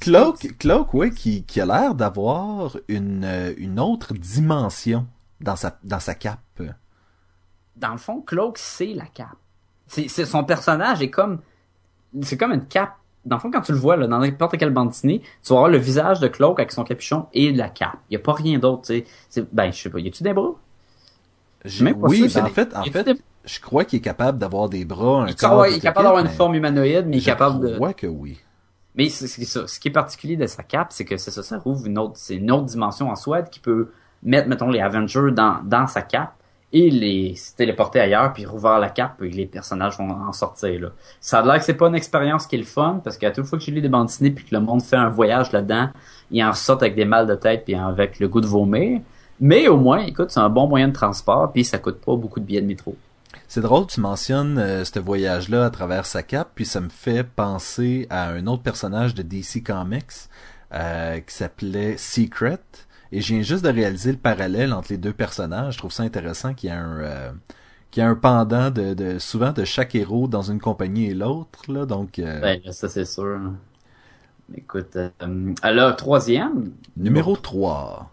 Cloak, 0.00 0.58
Cloak, 0.58 0.94
ouais, 0.94 1.10
qui, 1.10 1.44
qui 1.44 1.60
a 1.60 1.66
l'air 1.66 1.94
d'avoir 1.94 2.76
une, 2.88 3.24
euh, 3.24 3.52
une 3.56 3.78
autre 3.78 4.14
dimension 4.14 5.06
dans 5.40 5.54
sa, 5.56 5.78
dans 5.84 6.00
sa 6.00 6.14
cape. 6.14 6.38
Dans 7.76 7.92
le 7.92 7.98
fond, 7.98 8.20
Cloak, 8.20 8.58
c'est 8.58 8.94
la 8.94 9.06
cape. 9.06 9.28
C'est, 9.86 10.08
c'est, 10.08 10.24
son 10.24 10.44
personnage 10.44 11.02
est 11.02 11.10
comme, 11.10 11.40
c'est 12.22 12.36
comme 12.36 12.52
une 12.52 12.66
cape. 12.66 12.94
Dans 13.24 13.36
le 13.36 13.40
fond, 13.40 13.50
quand 13.52 13.60
tu 13.60 13.72
le 13.72 13.78
vois, 13.78 13.96
là, 13.96 14.06
dans 14.08 14.18
n'importe 14.18 14.56
quelle 14.58 14.70
bande 14.70 14.88
dessinée, 14.88 15.20
tu 15.44 15.50
vas 15.52 15.60
voir 15.60 15.68
le 15.68 15.78
visage 15.78 16.18
de 16.20 16.26
Cloak 16.28 16.58
avec 16.58 16.72
son 16.72 16.82
capuchon 16.84 17.26
et 17.32 17.52
la 17.52 17.68
cape. 17.68 17.96
Il 18.10 18.14
y 18.14 18.16
a 18.16 18.18
pas 18.18 18.32
rien 18.32 18.58
d'autre, 18.58 18.82
tu 18.86 19.04
sais. 19.28 19.46
Ben, 19.52 19.72
je 19.72 19.80
sais 19.80 19.90
pas, 19.90 20.00
y 20.00 20.08
a-tu 20.08 20.22
des 20.24 20.32
bras? 20.32 20.54
J'ai- 21.64 21.84
Même 21.84 22.00
pas 22.00 22.08
oui, 22.08 22.28
ben, 22.34 22.44
en 22.44 22.48
fait, 22.48 22.74
en 22.74 22.80
y 22.80 22.82
a-tu 22.82 22.90
fait, 22.90 23.04
des- 23.04 23.20
je 23.44 23.60
crois 23.60 23.84
qu'il 23.84 23.98
est 23.98 24.02
capable 24.02 24.38
d'avoir 24.38 24.68
des 24.68 24.84
bras, 24.84 25.22
un 25.22 25.26
Il, 25.28 25.36
corps. 25.36 25.66
il 25.68 25.76
est 25.76 25.80
capable 25.80 26.04
d'avoir 26.04 26.22
une 26.24 26.30
mais 26.30 26.34
forme 26.36 26.54
humanoïde, 26.56 27.06
mais 27.06 27.16
il 27.16 27.18
est 27.18 27.20
je 27.20 27.26
capable 27.26 27.60
de. 27.68 27.74
crois 27.76 27.92
que 27.92 28.06
oui. 28.08 28.40
Mais 28.96 29.08
c'est 29.08 29.26
c'est 29.28 29.44
ça. 29.44 29.66
Ce 29.68 29.78
qui 29.78 29.88
est 29.88 29.92
particulier 29.92 30.36
de 30.36 30.46
sa 30.46 30.62
cape, 30.64 30.88
c'est 30.90 31.04
que 31.04 31.16
c'est 31.16 31.30
ça, 31.30 31.42
ça 31.42 31.58
rouvre 31.58 31.86
une 31.86 31.98
autre, 31.98 32.14
c'est 32.16 32.34
une 32.36 32.50
autre 32.50 32.66
dimension 32.66 33.08
en 33.10 33.16
soi 33.16 33.42
qui 33.42 33.60
peut 33.60 33.90
mettre, 34.24 34.48
mettons, 34.48 34.68
les 34.68 34.80
Avengers 34.80 35.30
dans, 35.32 35.60
dans 35.64 35.86
sa 35.86 36.02
cape 36.02 36.34
et 36.72 36.90
les 36.90 37.34
téléporter 37.56 38.00
ailleurs, 38.00 38.32
puis 38.32 38.46
rouvrir 38.46 38.78
la 38.78 38.88
cape 38.88 39.22
et 39.22 39.28
les 39.28 39.46
personnages 39.46 39.98
vont 39.98 40.10
en 40.10 40.32
sortir. 40.32 40.80
Là. 40.80 40.88
Ça 41.20 41.40
a 41.40 41.42
l'air 41.42 41.58
que 41.58 41.64
c'est 41.64 41.74
pas 41.74 41.88
une 41.88 41.94
expérience 41.94 42.46
qui 42.46 42.56
est 42.56 42.58
le 42.58 42.64
fun, 42.64 43.00
parce 43.04 43.18
qu'à 43.18 43.30
toute 43.30 43.44
fois 43.44 43.58
que 43.58 43.64
j'ai 43.64 43.72
lu 43.72 43.80
des 43.80 43.88
bandes 43.88 44.06
dessinées 44.06 44.30
puis 44.30 44.44
que 44.44 44.54
le 44.54 44.60
monde 44.60 44.82
fait 44.82 44.96
un 44.96 45.08
voyage 45.08 45.52
là-dedans, 45.52 45.90
ils 46.30 46.42
en 46.42 46.50
ressortent 46.50 46.82
avec 46.82 46.94
des 46.94 47.04
mal 47.04 47.26
de 47.26 47.34
tête 47.34 47.64
puis 47.64 47.74
avec 47.74 48.18
le 48.20 48.28
goût 48.28 48.40
de 48.40 48.46
vomir. 48.46 49.00
Mais 49.40 49.68
au 49.68 49.76
moins, 49.76 49.98
écoute, 49.98 50.30
c'est 50.30 50.40
un 50.40 50.48
bon 50.48 50.66
moyen 50.66 50.88
de 50.88 50.92
transport, 50.92 51.52
puis 51.52 51.64
ça 51.64 51.78
coûte 51.78 52.00
pas 52.00 52.16
beaucoup 52.16 52.40
de 52.40 52.44
billets 52.44 52.62
de 52.62 52.66
métro. 52.66 52.96
C'est 53.48 53.60
drôle, 53.60 53.86
tu 53.86 54.00
mentionnes 54.00 54.58
euh, 54.58 54.84
ce 54.84 54.98
voyage-là 54.98 55.66
à 55.66 55.70
travers 55.70 56.06
sa 56.06 56.22
cape, 56.22 56.52
puis 56.54 56.64
ça 56.64 56.80
me 56.80 56.88
fait 56.88 57.22
penser 57.22 58.06
à 58.08 58.30
un 58.30 58.46
autre 58.46 58.62
personnage 58.62 59.14
de 59.14 59.22
DC 59.22 59.62
Comics 59.62 60.28
euh, 60.72 61.20
qui 61.20 61.34
s'appelait 61.34 61.96
Secret. 61.98 62.60
Et 63.12 63.20
je 63.20 63.34
viens 63.34 63.42
juste 63.42 63.64
de 63.64 63.68
réaliser 63.70 64.10
le 64.12 64.18
parallèle 64.18 64.72
entre 64.72 64.88
les 64.90 64.96
deux 64.98 65.12
personnages. 65.12 65.74
Je 65.74 65.78
trouve 65.78 65.92
ça 65.92 66.02
intéressant 66.02 66.54
qu'il 66.54 66.70
y 66.70 66.72
a 66.72 66.78
un 66.80 67.00
euh, 67.00 67.30
qu'il 67.90 68.02
y 68.02 68.06
a 68.06 68.08
un 68.08 68.14
pendant 68.14 68.70
de, 68.70 68.94
de 68.94 69.18
souvent 69.18 69.52
de 69.52 69.64
chaque 69.64 69.94
héros 69.94 70.26
dans 70.28 70.42
une 70.42 70.60
compagnie 70.60 71.10
et 71.10 71.14
l'autre. 71.14 71.70
Là, 71.70 71.84
donc 71.84 72.18
euh, 72.18 72.40
Ben, 72.40 72.60
ça 72.72 72.88
c'est 72.88 73.04
sûr. 73.04 73.38
Écoute, 74.54 74.96
euh, 74.96 75.54
alors, 75.62 75.96
troisième, 75.96 76.72
numéro 76.96 77.36
3. 77.36 78.10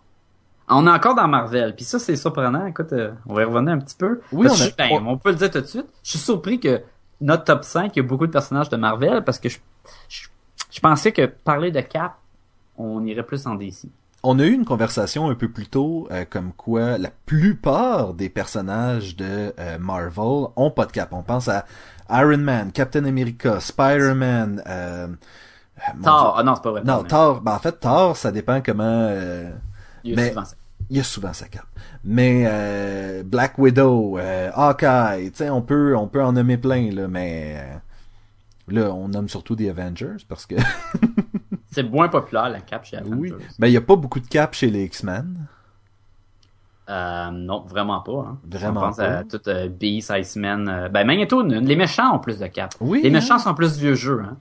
on 0.69 0.87
est 0.87 0.89
encore 0.91 1.15
dans 1.15 1.27
Marvel. 1.27 1.75
Puis 1.75 1.83
ça, 1.85 1.99
c'est 1.99 2.15
surprenant. 2.15 2.65
Écoute, 2.65 2.93
on 3.25 3.33
va 3.33 3.41
y 3.41 3.45
revenir 3.45 3.73
un 3.73 3.79
petit 3.79 3.95
peu. 3.95 4.21
Oui, 4.31 4.47
on 4.49 4.53
a- 4.53 4.69
ben, 4.77 5.05
on 5.07 5.17
peut 5.17 5.31
le 5.31 5.35
dire 5.35 5.51
tout 5.51 5.59
de 5.61 5.65
suite. 5.65 5.87
Je 6.03 6.11
suis 6.11 6.19
surpris 6.19 6.59
que 6.59 6.81
notre 7.21 7.43
top 7.45 7.63
5, 7.63 7.93
il 7.95 7.99
y 7.99 8.01
a 8.01 8.03
beaucoup 8.07 8.27
de 8.27 8.31
personnages 8.31 8.69
de 8.69 8.77
Marvel 8.77 9.23
parce 9.25 9.39
que 9.39 9.49
je, 9.49 9.57
je, 10.07 10.27
je 10.71 10.79
pensais 10.79 11.11
que 11.11 11.25
parler 11.25 11.71
de 11.71 11.81
Cap, 11.81 12.15
on 12.77 13.03
irait 13.05 13.23
plus 13.23 13.45
en 13.47 13.55
DC. 13.55 13.87
On 14.21 14.37
a 14.39 14.43
eu 14.43 14.51
une 14.51 14.65
conversation 14.65 15.29
un 15.29 15.35
peu 15.35 15.49
plus 15.49 15.67
tôt, 15.67 16.07
euh, 16.11 16.25
comme 16.29 16.51
quoi 16.51 16.97
la 16.97 17.09
plupart 17.25 18.13
des 18.13 18.27
personnages 18.29 19.15
de 19.15 19.53
euh, 19.57 19.77
Marvel 19.79 20.47
ont 20.57 20.71
pas 20.71 20.85
de 20.85 20.91
cap. 20.91 21.13
On 21.13 21.23
pense 21.23 21.47
à 21.47 21.65
Iron 22.09 22.37
Man, 22.39 22.71
Captain 22.73 23.05
America, 23.05 23.59
Spider-Man, 23.61 24.61
euh, 24.67 25.07
mon 25.95 26.03
Thor, 26.03 26.35
ah 26.37 26.43
non, 26.43 26.55
c'est 26.55 26.61
pas 26.63 26.71
vrai. 26.71 26.81
Non, 26.83 27.03
Thor. 27.05 27.39
Ben, 27.39 27.53
en 27.53 27.59
fait, 27.59 27.79
Thor, 27.79 28.17
ça 28.17 28.33
dépend 28.33 28.59
comment. 28.61 28.83
euh, 28.83 29.49
il 30.03 30.11
y 30.11 30.13
a 30.13 30.15
mais- 30.17 30.29
souvent 30.29 30.43
ça. 30.45 30.55
il 30.89 30.97
y 30.97 30.99
a 30.99 31.03
souvent 31.03 31.31
sa 31.33 31.47
cape. 31.47 31.65
Mais 32.03 32.43
euh, 32.47 33.23
Black 33.23 33.57
Widow, 33.57 34.17
euh, 34.17 34.51
Hawkeye, 34.53 35.31
tu 35.31 35.37
sais, 35.37 35.49
on 35.49 35.61
peut, 35.61 35.95
on 35.95 36.07
peut 36.07 36.21
en 36.23 36.33
nommer 36.33 36.57
plein 36.57 36.91
là, 36.91 37.07
mais 37.07 37.55
euh, 37.57 37.75
là, 38.67 38.91
on 38.93 39.07
nomme 39.07 39.29
surtout 39.29 39.55
des 39.55 39.69
Avengers 39.69 40.17
parce 40.27 40.45
que 40.45 40.55
C'est 41.71 41.83
moins 41.83 42.07
populaire, 42.09 42.49
la 42.49 42.61
Cap 42.61 42.83
chez 42.85 42.97
oui, 43.05 43.29
Avengers. 43.31 43.45
ben 43.59 43.67
il 43.67 43.73
y 43.73 43.77
a 43.77 43.81
pas 43.81 43.95
beaucoup 43.95 44.19
de 44.19 44.27
cap 44.27 44.53
chez 44.55 44.69
les 44.71 44.83
X-Men. 44.85 45.47
Euh, 46.89 47.29
non, 47.31 47.61
vraiment 47.67 47.99
pas. 48.01 48.11
Hein. 48.27 48.37
Vraiment 48.49 48.79
On 48.81 48.83
pense 48.85 48.97
pas. 48.97 49.17
à 49.19 49.23
tout 49.23 49.39
euh, 49.47 49.67
Beast, 49.67 50.11
Iceman. 50.15 50.67
Euh, 50.67 50.89
ben, 50.89 51.05
Magneto, 51.05 51.43
les 51.43 51.75
méchants 51.75 52.15
ont 52.15 52.19
plus 52.19 52.39
de 52.39 52.47
cap. 52.47 52.73
Oui, 52.81 53.01
Les 53.03 53.09
hein. 53.09 53.13
méchants 53.13 53.37
sont 53.37 53.53
plus 53.53 53.77
vieux 53.77 53.93
jeux. 53.93 54.23
Hein. 54.25 54.37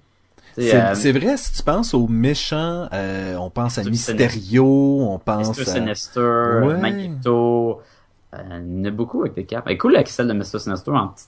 C'est, 0.56 0.74
euh, 0.74 0.94
c'est 0.94 1.12
vrai, 1.12 1.36
si 1.36 1.52
tu 1.52 1.62
penses 1.62 1.92
aux 1.94 2.08
méchants, 2.08 2.88
on 2.90 3.50
pense 3.50 3.76
à. 3.78 3.84
Mysterio, 3.84 4.64
on 5.10 5.18
pense 5.18 5.56
Mr. 5.58 5.62
à... 5.62 5.64
Sinister, 5.66 6.60
Ouais. 6.64 6.78
Magneto. 6.78 7.82
Il 8.32 8.78
y 8.78 8.80
en 8.80 8.84
a 8.84 8.90
beaucoup 8.90 9.20
avec 9.20 9.34
des 9.34 9.44
capes. 9.44 9.64
Elle 9.66 9.74
est 9.74 9.78
cool, 9.78 9.92
la 9.92 10.04
celle 10.06 10.28
de 10.28 10.32
Mr. 10.32 10.58
Sinister 10.58 10.90
en 10.90 11.08
petit- 11.08 11.26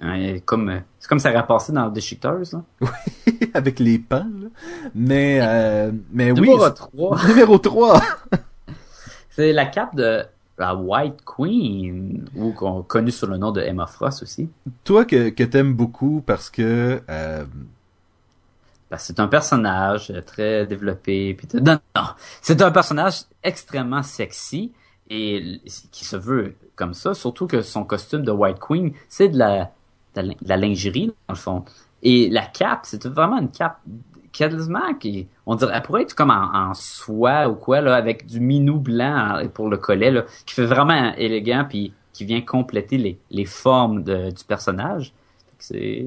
hein, 0.00 0.38
comme, 0.44 0.68
euh, 0.70 0.78
c'est 0.98 1.08
comme 1.08 1.18
ça 1.18 1.30
aurait 1.30 1.46
passé 1.46 1.72
dans 1.72 1.88
Déchiqueteuse, 1.88 2.52
là. 2.54 2.62
avec 3.54 3.78
les 3.78 3.98
pans, 3.98 4.26
là. 4.40 4.48
Mais, 4.94 5.38
euh, 5.42 5.92
mais 6.12 6.32
oui, 6.32 6.40
Numéro 6.40 6.64
c'est- 6.66 6.74
3. 6.74 7.18
numéro 7.28 7.58
3. 7.58 8.00
C'est 9.30 9.52
la 9.52 9.66
cape 9.66 9.94
de 9.94 10.24
la 10.58 10.74
White 10.74 11.20
Queen, 11.24 12.28
ou 12.34 12.50
qu'on 12.52 12.82
connu 12.82 13.12
sous 13.12 13.26
le 13.26 13.36
nom 13.36 13.52
de 13.52 13.60
Emma 13.60 13.86
Frost 13.86 14.24
aussi. 14.24 14.50
Toi 14.82 15.04
que, 15.04 15.28
que 15.28 15.44
t'aimes 15.44 15.74
beaucoup 15.74 16.22
parce 16.26 16.50
que 16.50 17.00
euh, 17.08 17.44
Parce 18.88 19.02
que 19.02 19.06
c'est 19.06 19.20
un 19.20 19.28
personnage 19.28 20.10
euh, 20.10 20.20
très 20.22 20.66
développé. 20.66 21.34
Puis 21.34 21.46
non, 21.62 21.78
non. 21.94 22.02
C'est 22.42 22.60
un 22.62 22.72
personnage 22.72 23.20
extrêmement 23.44 24.02
sexy 24.02 24.72
et 25.08 25.60
qui 25.92 26.04
se 26.04 26.16
veut 26.16 26.56
comme 26.74 26.94
ça. 26.94 27.14
Surtout 27.14 27.46
que 27.46 27.62
son 27.62 27.84
costume 27.84 28.22
de 28.24 28.32
White 28.32 28.58
Queen, 28.58 28.92
c'est 29.08 29.28
de 29.28 29.38
la, 29.38 29.70
la, 30.22 30.56
lingerie, 30.56 31.06
dans 31.06 31.34
le 31.34 31.38
fond. 31.38 31.64
Et 32.02 32.28
la 32.30 32.46
cape, 32.46 32.80
c'est 32.84 33.06
vraiment 33.06 33.38
une 33.38 33.50
cape 33.50 33.78
quasiment 34.32 34.94
qui, 34.94 35.26
on 35.46 35.54
dirait, 35.54 35.72
elle 35.74 35.82
pourrait 35.82 36.02
être 36.02 36.14
comme 36.14 36.30
en, 36.30 36.72
soie 36.74 37.48
ou 37.48 37.54
quoi, 37.54 37.80
là, 37.80 37.96
avec 37.96 38.26
du 38.26 38.40
minou 38.40 38.78
blanc 38.78 39.36
euh, 39.36 39.48
pour 39.48 39.68
le 39.68 39.76
collet, 39.76 40.10
là, 40.10 40.24
qui 40.46 40.54
fait 40.54 40.66
vraiment 40.66 41.14
élégant 41.16 41.66
puis 41.68 41.92
qui 42.12 42.24
vient 42.24 42.40
compléter 42.40 42.98
les, 42.98 43.18
les 43.30 43.44
formes 43.44 44.02
du 44.02 44.44
personnage. 44.46 45.12
C'est, 45.58 46.06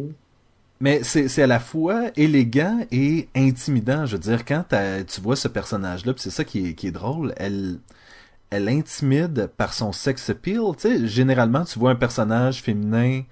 Mais 0.79 1.03
c'est 1.03 1.41
à 1.41 1.47
la 1.47 1.59
fois 1.59 2.05
élégant 2.15 2.79
et 2.91 3.27
intimidant. 3.35 4.05
Je 4.05 4.13
veux 4.13 4.21
dire, 4.21 4.45
quand 4.45 4.63
tu 5.07 5.21
vois 5.21 5.35
ce 5.35 5.47
personnage-là, 5.47 6.13
puis 6.13 6.21
c'est 6.21 6.31
ça 6.31 6.43
qui 6.43 6.69
est, 6.69 6.73
qui 6.73 6.87
est 6.87 6.91
drôle, 6.91 7.33
elle, 7.37 7.79
elle 8.49 8.67
intimide 8.67 9.49
par 9.57 9.73
son 9.73 9.91
sex 9.91 10.29
appeal. 10.29 10.61
Tu 10.77 10.89
sais, 10.89 11.07
généralement, 11.07 11.63
tu 11.63 11.79
vois 11.79 11.91
un 11.91 11.95
personnage 11.95 12.61
féminin 12.61 13.23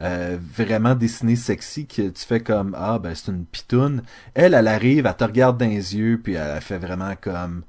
euh, 0.00 0.38
vraiment 0.56 0.94
dessiné 0.94 1.34
sexy 1.36 1.86
que 1.86 2.08
tu 2.08 2.24
fais 2.24 2.40
comme 2.40 2.76
ah 2.78 2.98
ben 2.98 3.14
c'est 3.14 3.30
une 3.32 3.44
pitoune. 3.44 4.02
Elle, 4.34 4.54
elle 4.54 4.68
arrive, 4.68 5.06
elle 5.06 5.16
te 5.16 5.24
regarde 5.24 5.58
dans 5.58 5.68
les 5.68 5.96
yeux, 5.96 6.20
puis 6.22 6.34
elle 6.34 6.60
fait 6.60 6.78
vraiment 6.78 7.14
comme 7.20 7.64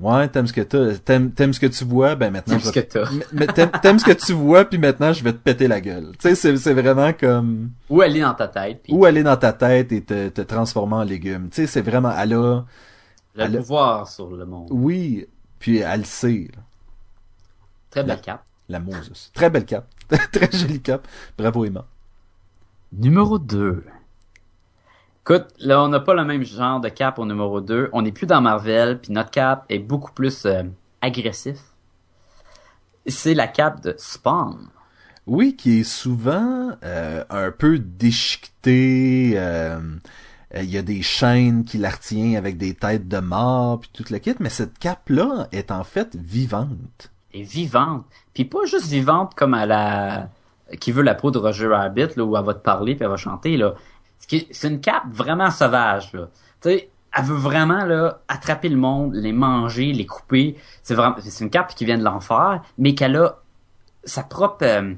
ouais 0.00 0.28
t'aimes 0.28 0.46
ce 0.46 0.52
que 0.52 0.60
t'as, 0.60 0.96
t'aimes 0.98 1.32
t'aimes 1.32 1.52
ce 1.52 1.58
que 1.58 1.66
tu 1.66 1.84
vois, 1.84 2.14
ben 2.14 2.30
maintenant 2.30 2.58
je 2.58 2.66
ce 2.66 2.70
vais 2.70 2.84
que 2.84 3.46
t'aimes 3.46 3.70
t'aimes 3.82 3.98
ce 3.98 4.04
que 4.04 4.12
tu 4.12 4.32
vois, 4.32 4.64
puis 4.64 4.78
maintenant 4.78 5.12
je 5.12 5.24
vais 5.24 5.32
te 5.32 5.38
péter 5.38 5.66
la 5.66 5.80
gueule. 5.80 6.12
Tu 6.18 6.28
sais, 6.28 6.34
c'est 6.36 6.56
c'est 6.56 6.74
vraiment 6.74 7.12
comme 7.12 7.70
Ou 7.90 8.02
elle 8.02 8.16
est 8.16 8.20
dans 8.20 8.34
ta 8.34 8.46
tête, 8.46 8.82
puis 8.84 8.92
ou 8.92 9.04
aller 9.04 9.24
dans 9.24 9.36
ta 9.36 9.52
tête 9.52 9.90
et 9.90 10.02
te, 10.02 10.28
te 10.28 10.40
transformer 10.42 10.94
en 10.96 11.02
légume. 11.02 11.48
Tu 11.50 11.62
sais, 11.62 11.66
c'est 11.66 11.82
vraiment, 11.82 12.12
elle 12.16 12.34
a, 12.34 12.64
le 13.34 13.42
elle 13.42 13.56
pouvoir 13.56 14.06
sur 14.08 14.30
le 14.30 14.46
monde. 14.46 14.68
oui, 14.70 15.26
puis 15.58 15.78
elle 15.78 16.00
le 16.00 16.06
sait, 16.06 16.48
là. 16.54 16.62
Très 17.90 18.04
belle 18.04 18.20
cape. 18.20 18.44
la 18.68 18.78
Moses. 18.78 19.30
Très 19.34 19.50
belle 19.50 19.64
cape. 19.64 19.86
Très 20.32 20.50
jolie 20.52 20.80
cape. 20.80 21.06
Bravo 21.36 21.64
Emma. 21.64 21.84
Numéro 22.92 23.38
2. 23.38 23.84
Écoute, 25.22 25.48
là, 25.58 25.82
on 25.82 25.88
n'a 25.88 26.00
pas 26.00 26.14
le 26.14 26.24
même 26.24 26.42
genre 26.44 26.80
de 26.80 26.88
cap 26.88 27.18
au 27.18 27.26
numéro 27.26 27.60
2. 27.60 27.90
On 27.92 28.02
n'est 28.02 28.12
plus 28.12 28.26
dans 28.26 28.40
Marvel, 28.40 28.98
puis 29.00 29.12
notre 29.12 29.30
cap 29.30 29.66
est 29.68 29.78
beaucoup 29.78 30.12
plus 30.12 30.46
euh, 30.46 30.62
agressif. 31.02 31.58
C'est 33.06 33.34
la 33.34 33.46
cape 33.48 33.82
de 33.82 33.94
Spawn. 33.98 34.68
Oui, 35.26 35.56
qui 35.56 35.80
est 35.80 35.84
souvent 35.84 36.70
euh, 36.82 37.24
un 37.30 37.50
peu 37.50 37.78
déchiqueté. 37.78 39.32
euh, 39.36 39.80
Il 40.54 40.70
y 40.70 40.78
a 40.78 40.82
des 40.82 41.02
chaînes 41.02 41.64
qui 41.64 41.76
la 41.78 41.90
retiennent 41.90 42.36
avec 42.36 42.56
des 42.56 42.74
têtes 42.74 43.08
de 43.08 43.18
mort, 43.18 43.80
puis 43.80 43.90
toute 43.92 44.10
la 44.10 44.20
kit, 44.20 44.34
mais 44.40 44.48
cette 44.50 44.78
cape-là 44.78 45.48
est 45.52 45.70
en 45.70 45.84
fait 45.84 46.16
vivante. 46.16 47.10
Est 47.34 47.42
vivante. 47.42 48.04
Puis 48.34 48.44
pas 48.44 48.64
juste 48.66 48.86
vivante 48.86 49.34
comme 49.34 49.54
à 49.54 49.66
la 49.66 50.28
qui 50.80 50.92
veut 50.92 51.02
la 51.02 51.14
peau 51.14 51.30
de 51.30 51.38
Roger 51.38 51.66
Rabbit 51.68 52.08
là 52.16 52.24
où 52.24 52.36
elle 52.36 52.44
va 52.44 52.54
te 52.54 52.62
parler 52.62 52.94
puis 52.94 53.04
elle 53.04 53.10
va 53.10 53.16
chanter 53.16 53.56
là. 53.56 53.74
C'est 54.18 54.68
une 54.68 54.80
cape 54.80 55.04
vraiment 55.10 55.50
sauvage 55.50 56.12
là. 56.12 56.28
Tu 56.60 56.70
sais, 56.70 56.90
elle 57.16 57.24
veut 57.24 57.36
vraiment 57.36 57.84
là 57.84 58.20
attraper 58.28 58.68
le 58.68 58.76
monde, 58.76 59.14
les 59.14 59.32
manger, 59.32 59.92
les 59.92 60.06
couper. 60.06 60.56
C'est 60.82 60.94
vraiment 60.94 61.16
c'est 61.20 61.44
une 61.44 61.50
cape 61.50 61.74
qui 61.74 61.84
vient 61.84 61.98
de 61.98 62.04
l'enfer, 62.04 62.62
mais 62.76 62.94
qu'elle 62.94 63.16
a 63.16 63.38
sa 64.04 64.22
propre 64.22 64.64
euh, 64.64 64.94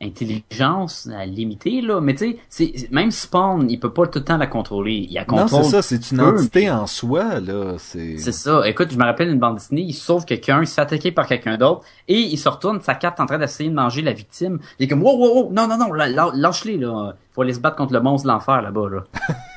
intelligence 0.00 1.08
à 1.14 1.26
limiter 1.26 1.80
là. 1.80 2.00
Mais 2.00 2.14
tu 2.14 2.38
sais, 2.48 2.74
c'est 2.74 2.90
même 2.90 3.10
Spawn, 3.10 3.68
il 3.70 3.78
peut 3.80 3.92
pas 3.92 4.06
tout 4.06 4.20
le 4.20 4.24
temps 4.24 4.36
la 4.36 4.46
contrôler. 4.46 5.06
Il 5.08 5.14
la 5.14 5.22
Non, 5.22 5.42
contrôle 5.42 5.64
c'est 5.64 5.70
ça, 5.70 5.82
c'est 5.82 6.10
une 6.10 6.18
peu, 6.18 6.24
entité 6.24 6.70
en 6.70 6.86
soi, 6.86 7.40
là. 7.40 7.74
C'est. 7.78 8.18
c'est 8.18 8.32
ça. 8.32 8.68
Écoute, 8.68 8.88
je 8.92 8.98
me 8.98 9.04
rappelle 9.04 9.28
une 9.28 9.38
bande 9.38 9.56
dessinée, 9.56 9.82
il 9.82 9.94
sauve 9.94 10.24
quelqu'un, 10.24 10.60
il 10.62 10.66
se 10.66 10.74
fait 10.74 10.80
attaquer 10.80 11.12
par 11.12 11.26
quelqu'un 11.26 11.56
d'autre, 11.56 11.82
et 12.06 12.18
il 12.18 12.38
se 12.38 12.48
retourne, 12.48 12.80
sa 12.80 12.94
carte 12.94 13.20
en 13.20 13.26
train 13.26 13.38
d'essayer 13.38 13.70
de 13.70 13.74
manger 13.74 14.02
la 14.02 14.12
victime. 14.12 14.58
Il 14.78 14.84
est 14.84 14.88
comme, 14.88 15.02
wow, 15.02 15.16
wow, 15.16 15.34
wow, 15.34 15.52
non, 15.52 15.66
non, 15.66 15.78
non, 15.78 15.92
lâche-les, 15.92 16.76
là. 16.76 17.14
Faut 17.32 17.42
aller 17.42 17.52
se 17.52 17.60
battre 17.60 17.76
contre 17.76 17.92
le 17.92 18.00
monstre 18.00 18.26
de 18.26 18.32
l'enfer, 18.32 18.62
là-bas, 18.62 18.88
là. 18.88 19.04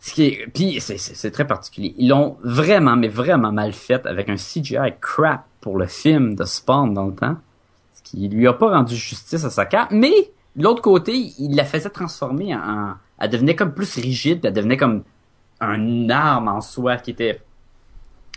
Ce 0.00 0.14
qui 0.14 0.24
est, 0.24 0.48
puis 0.52 0.80
c'est 0.80 1.30
très 1.30 1.46
particulier. 1.46 1.94
Ils 1.96 2.08
l'ont 2.08 2.36
vraiment, 2.42 2.96
mais 2.96 3.06
vraiment 3.06 3.52
mal 3.52 3.72
fait 3.72 4.04
avec 4.04 4.28
un 4.28 4.34
CGI 4.34 4.94
crap 5.00 5.44
pour 5.60 5.78
le 5.78 5.86
film 5.86 6.34
de 6.34 6.44
Spawn 6.44 6.92
dans 6.92 7.06
le 7.06 7.14
temps. 7.14 7.36
Qui 8.12 8.28
lui 8.28 8.46
a 8.46 8.52
pas 8.52 8.70
rendu 8.70 8.94
justice 8.94 9.42
à 9.44 9.50
sa 9.50 9.64
carte, 9.64 9.90
mais, 9.90 10.12
de 10.54 10.62
l'autre 10.62 10.82
côté, 10.82 11.32
il 11.38 11.56
la 11.56 11.64
faisait 11.64 11.88
transformer 11.88 12.54
en, 12.54 12.94
elle 13.18 13.30
devenait 13.30 13.56
comme 13.56 13.72
plus 13.72 13.96
rigide, 13.96 14.44
elle 14.44 14.52
devenait 14.52 14.76
comme 14.76 15.02
un 15.60 16.10
arme 16.10 16.48
en 16.48 16.60
soi 16.60 16.96
qui 16.96 17.12
était 17.12 17.40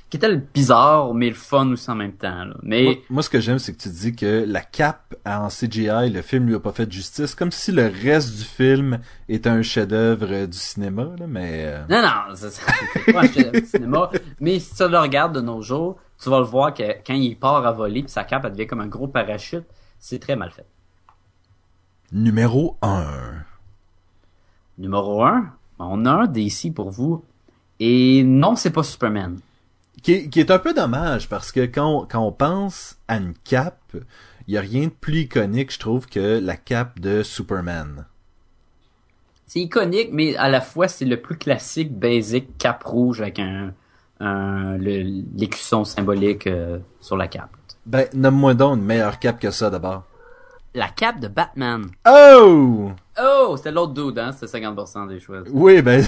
qui 0.09 0.17
était 0.17 0.29
le 0.29 0.37
bizarre 0.53 1.13
mais 1.15 1.29
le 1.29 1.35
fun 1.35 1.71
aussi 1.71 1.89
en 1.89 1.95
même 1.95 2.13
temps 2.13 2.45
là. 2.45 2.55
mais 2.61 2.83
Moi, 2.83 2.93
moi, 3.09 3.23
ce 3.23 3.29
que 3.29 3.39
j'aime, 3.39 3.57
c'est 3.57 3.73
que 3.73 3.81
tu 3.81 3.89
dis 3.89 4.15
que 4.15 4.45
la 4.47 4.61
cape 4.61 5.15
en 5.25 5.47
CGI, 5.49 6.11
le 6.11 6.21
film 6.21 6.45
lui 6.45 6.55
a 6.55 6.59
pas 6.59 6.71
fait 6.71 6.89
justice, 6.89 7.33
comme 7.33 7.51
si 7.51 7.71
le 7.71 7.87
reste 7.87 8.37
du 8.37 8.43
film 8.43 8.99
était 9.27 9.49
un 9.49 9.63
chef-d'œuvre 9.63 10.45
du 10.45 10.57
cinéma, 10.57 11.09
là, 11.19 11.25
mais 11.27 11.63
euh, 11.65 11.79
non 11.89 12.01
non 12.01 12.35
c'est 12.35 13.11
pas 13.11 13.21
un 13.21 13.27
chef-d'œuvre 13.27 13.59
de 13.59 13.65
cinéma 13.65 14.11
mais 14.39 14.59
si 14.59 14.75
tu 14.75 14.87
le 14.87 14.99
regardes 14.99 15.35
de 15.35 15.41
nos 15.41 15.61
jours 15.61 15.97
tu 16.21 16.29
vas 16.29 16.39
le 16.39 16.45
voir 16.45 16.73
que 16.73 16.83
quand 17.05 17.13
il 17.13 17.37
part 17.37 17.65
à 17.65 17.71
voler 17.71 18.03
puis 18.03 18.11
sa 18.11 18.23
cape 18.23 18.45
elle 18.45 18.53
devient 18.53 18.67
comme 18.67 18.81
un 18.81 18.87
gros 18.87 19.07
parachute 19.07 19.65
c'est 19.99 20.19
très 20.19 20.35
mal 20.35 20.51
fait 20.51 20.65
numéro 22.11 22.77
1. 22.81 23.05
numéro 24.77 25.23
un 25.23 25.53
on 25.79 26.05
a 26.05 26.11
un 26.11 26.27
DC 26.27 26.73
pour 26.73 26.89
vous 26.89 27.23
et 27.79 28.23
non 28.23 28.55
c'est 28.55 28.71
pas 28.71 28.83
Superman 28.83 29.39
Qui 30.01 30.13
est, 30.13 30.29
qui 30.29 30.39
est 30.39 30.51
un 30.51 30.59
peu 30.59 30.73
dommage 30.73 31.27
parce 31.27 31.51
que 31.51 31.65
quand 31.65 32.03
on, 32.03 32.05
quand 32.05 32.21
on 32.21 32.31
pense 32.31 32.97
à 33.07 33.17
une 33.17 33.33
cape, 33.43 33.97
il 34.47 34.53
y 34.53 34.57
a 34.57 34.61
rien 34.61 34.85
de 34.85 34.89
plus 34.89 35.21
iconique, 35.21 35.73
je 35.73 35.79
trouve, 35.79 36.07
que 36.07 36.39
la 36.39 36.55
cape 36.55 36.99
de 36.99 37.23
Superman. 37.23 38.05
c'est 39.47 39.59
iconique 39.59 40.09
mais 40.13 40.35
à 40.37 40.47
la 40.47 40.61
fois 40.61 40.87
c'est 40.87 41.05
le 41.05 41.21
plus 41.21 41.37
classique 41.37 41.93
basic 41.97 42.57
cape 42.57 42.83
rouge 42.83 43.19
avec 43.19 43.39
un, 43.39 43.73
l'écusson 44.19 45.83
symbolique 45.83 46.47
euh, 46.47 46.79
sur 46.99 47.17
la 47.17 47.27
cape 47.27 47.49
Ben, 47.85 48.07
nomme-moi 48.13 48.53
donc 48.53 48.77
une 48.77 48.85
meilleure 48.85 49.19
cape 49.19 49.39
que 49.39 49.51
ça 49.51 49.69
d'abord. 49.69 50.03
La 50.73 50.89
cape 50.89 51.19
de 51.19 51.27
Batman. 51.27 51.87
Oh! 52.07 52.91
Oh, 53.21 53.55
c'était 53.57 53.71
l'autre 53.71 53.93
dude, 53.93 54.19
hein? 54.19 54.31
C'était 54.33 54.59
50% 54.59 55.07
des 55.07 55.19
choix. 55.19 55.43
Oui, 55.49 55.81
ben. 55.81 56.05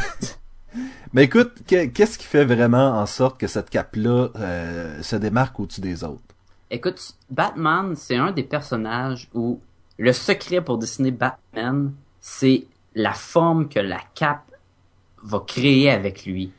Mais 1.13 1.23
écoute, 1.23 1.53
qu'est-ce 1.65 2.17
qui 2.17 2.25
fait 2.25 2.43
vraiment 2.43 2.99
en 2.99 3.05
sorte 3.05 3.39
que 3.39 3.47
cette 3.47 3.69
cape-là 3.69 4.29
euh, 4.35 5.01
se 5.01 5.15
démarque 5.15 5.59
au-dessus 5.59 5.81
des 5.81 6.03
autres? 6.03 6.21
Écoute, 6.69 7.15
Batman, 7.29 7.95
c'est 7.95 8.17
un 8.17 8.31
des 8.31 8.43
personnages 8.43 9.29
où 9.33 9.61
le 9.97 10.11
secret 10.11 10.61
pour 10.61 10.77
dessiner 10.77 11.11
Batman, 11.11 11.93
c'est 12.19 12.65
la 12.93 13.13
forme 13.13 13.69
que 13.69 13.79
la 13.79 13.99
cape 14.15 14.51
va 15.23 15.39
créer 15.39 15.89
avec 15.89 16.25
lui. 16.25 16.51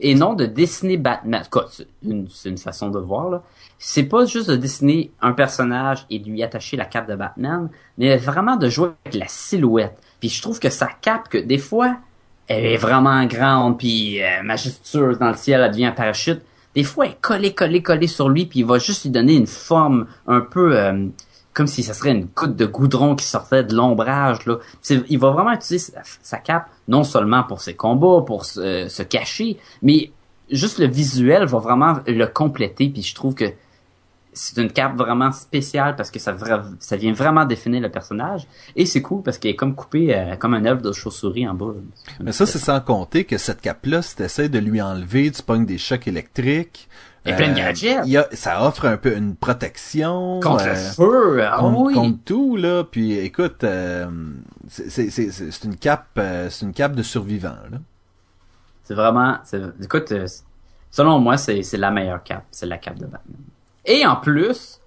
Et 0.00 0.14
non 0.14 0.34
de 0.34 0.46
dessiner 0.46 0.96
Batman. 0.96 1.42
C'est 1.70 2.48
une, 2.48 2.58
façon 2.58 2.90
de 2.90 2.98
voir, 2.98 3.30
là. 3.30 3.42
C'est 3.78 4.04
pas 4.04 4.24
juste 4.24 4.50
de 4.50 4.56
dessiner 4.56 5.10
un 5.20 5.32
personnage 5.32 6.06
et 6.10 6.18
de 6.18 6.28
lui 6.28 6.42
attacher 6.42 6.76
la 6.76 6.86
cape 6.86 7.08
de 7.08 7.14
Batman, 7.14 7.68
mais 7.98 8.16
vraiment 8.16 8.56
de 8.56 8.68
jouer 8.68 8.90
avec 9.04 9.18
la 9.18 9.28
silhouette. 9.28 9.98
Puis 10.20 10.28
je 10.28 10.40
trouve 10.40 10.58
que 10.58 10.70
sa 10.70 10.86
cape, 10.86 11.28
que 11.28 11.38
des 11.38 11.58
fois, 11.58 11.96
elle 12.48 12.64
est 12.64 12.76
vraiment 12.76 13.24
grande, 13.26 13.78
puis 13.78 14.22
euh, 14.22 14.42
majestueuse 14.42 15.18
dans 15.18 15.28
le 15.28 15.36
ciel, 15.36 15.60
elle 15.60 15.70
devient 15.70 15.86
un 15.86 15.92
parachute. 15.92 16.40
Des 16.74 16.84
fois, 16.84 17.06
elle 17.06 17.12
est 17.12 17.20
collée, 17.20 17.54
collée, 17.54 17.82
collée 17.82 18.06
sur 18.06 18.28
lui, 18.28 18.46
puis 18.46 18.60
il 18.60 18.66
va 18.66 18.78
juste 18.78 19.04
lui 19.04 19.10
donner 19.10 19.34
une 19.34 19.46
forme 19.46 20.06
un 20.26 20.40
peu 20.40 20.76
euh, 20.76 21.06
comme 21.56 21.66
si 21.66 21.82
ça 21.82 21.94
serait 21.94 22.12
une 22.12 22.26
goutte 22.26 22.54
de 22.54 22.66
goudron 22.66 23.16
qui 23.16 23.24
sortait 23.24 23.64
de 23.64 23.74
l'ombrage. 23.74 24.44
Là. 24.44 24.58
Il 25.08 25.18
va 25.18 25.30
vraiment 25.30 25.52
utiliser 25.52 25.90
sa, 26.22 26.36
cape 26.36 26.68
non 26.86 27.02
seulement 27.02 27.44
pour 27.44 27.62
ses 27.62 27.74
combats, 27.74 28.22
pour 28.26 28.44
se, 28.44 28.88
se, 28.88 29.02
cacher, 29.02 29.56
mais 29.80 30.10
juste 30.50 30.78
le 30.78 30.86
visuel 30.86 31.46
va 31.46 31.58
vraiment 31.58 31.94
le 32.06 32.26
compléter. 32.26 32.90
Puis 32.90 33.02
je 33.02 33.14
trouve 33.14 33.34
que 33.34 33.46
c'est 34.34 34.60
une 34.60 34.70
cape 34.70 34.96
vraiment 34.96 35.32
spéciale 35.32 35.96
parce 35.96 36.10
que 36.10 36.18
ça, 36.18 36.36
vient 36.92 37.12
vraiment 37.14 37.46
définir 37.46 37.80
le 37.80 37.88
personnage. 37.88 38.46
Et 38.76 38.84
c'est 38.84 39.00
cool 39.00 39.22
parce 39.22 39.38
qu'elle 39.38 39.52
est 39.52 39.56
comme 39.56 39.74
coupée 39.74 40.14
euh, 40.14 40.36
comme 40.36 40.52
un 40.52 40.66
œuf 40.66 40.82
de 40.82 40.92
chauve-souris 40.92 41.48
en 41.48 41.54
bas. 41.54 41.72
Mais 42.20 42.32
ça, 42.32 42.44
c'est 42.44 42.58
sans 42.58 42.80
compter 42.80 43.24
que 43.24 43.38
cette 43.38 43.62
cape-là, 43.62 44.02
si 44.02 44.14
t'essaies 44.14 44.50
de 44.50 44.58
lui 44.58 44.82
enlever, 44.82 45.30
tu 45.30 45.42
pognes 45.42 45.64
des 45.64 45.78
chocs 45.78 46.06
électriques. 46.06 46.88
Et 47.26 47.34
plein 47.34 47.48
de 47.48 47.52
euh, 47.52 47.56
gadgets. 47.56 48.34
ça 48.34 48.66
offre 48.66 48.86
un 48.86 48.96
peu 48.96 49.16
une 49.16 49.36
protection. 49.36 50.40
Contre 50.40 50.64
le 50.64 50.70
euh, 50.70 50.74
feu, 50.74 51.42
ah 51.44 51.58
contre, 51.58 51.92
contre, 51.94 52.18
tout, 52.24 52.56
là. 52.56 52.84
Puis 52.84 53.18
écoute, 53.18 53.64
c'est 54.68 55.64
une 55.64 55.76
cape 55.76 56.20
c'est 56.50 56.62
une 56.62 56.72
cape 56.72 56.94
de 56.94 57.02
survivant, 57.02 57.56
là. 57.70 57.78
C'est 58.84 58.94
vraiment... 58.94 59.38
Écoute, 59.82 60.14
selon 60.90 61.18
moi, 61.18 61.36
c'est 61.36 61.62
la 61.72 61.90
meilleure 61.90 62.22
cape. 62.22 62.44
C'est 62.52 62.66
la 62.66 62.78
cape 62.78 62.98
de 62.98 63.06
Batman. 63.06 63.36
Et 63.84 64.06
en 64.06 64.16
plus, 64.16 64.80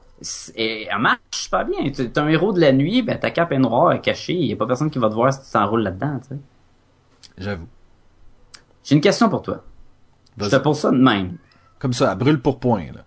et 0.55 0.87
elle 0.91 0.99
marche 0.99 1.49
pas 1.49 1.63
bien. 1.63 1.89
Tu 1.91 2.01
es 2.01 2.19
un 2.19 2.27
héros 2.27 2.51
de 2.51 2.59
la 2.59 2.71
nuit, 2.71 3.01
ben 3.01 3.17
ta 3.17 3.31
cape 3.31 3.51
est 3.51 3.59
noire, 3.59 3.93
est 3.93 4.01
cachée, 4.01 4.33
il 4.33 4.45
y 4.45 4.53
a 4.53 4.55
pas 4.55 4.67
personne 4.67 4.89
qui 4.89 4.99
va 4.99 5.09
te 5.09 5.13
voir 5.13 5.33
si 5.33 5.41
tu 5.41 5.51
t'enroules 5.51 5.83
là-dedans, 5.83 6.19
tu 6.21 6.35
sais. 6.35 6.41
J'avoue. 7.37 7.67
J'ai 8.83 8.95
une 8.95 9.01
question 9.01 9.29
pour 9.29 9.41
toi. 9.41 9.63
Je 10.37 10.49
te 10.49 10.55
pose 10.57 10.77
ça 10.77 10.91
de 10.91 10.97
même. 10.97 11.37
Comme 11.79 11.93
ça, 11.93 12.13
brûle 12.15 12.41
pour 12.41 12.59
point, 12.59 12.91
là. 12.93 13.05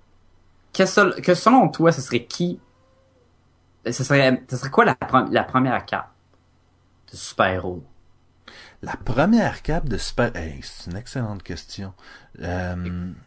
Que, 0.73 1.21
que 1.21 1.35
selon 1.35 1.69
toi, 1.69 1.93
ce 1.93 2.01
serait 2.01 2.25
qui? 2.25 2.59
Ce 3.85 4.05
serait, 4.05 4.43
ce 4.51 4.57
serait 4.57 4.71
quoi 4.71 4.85
la, 4.85 4.97
la 5.31 5.45
première 5.45 5.85
cape 5.85 6.11
de 7.11 7.17
super-héros? 7.17 7.83
La 8.85 8.97
première 8.97 9.63
cape 9.63 9.89
de 9.89 9.97
Super... 9.97 10.35
Hey, 10.35 10.59
c'est 10.63 10.91
une 10.91 10.97
excellente 10.97 11.45
question. 11.45 11.93
Euh... 12.41 12.75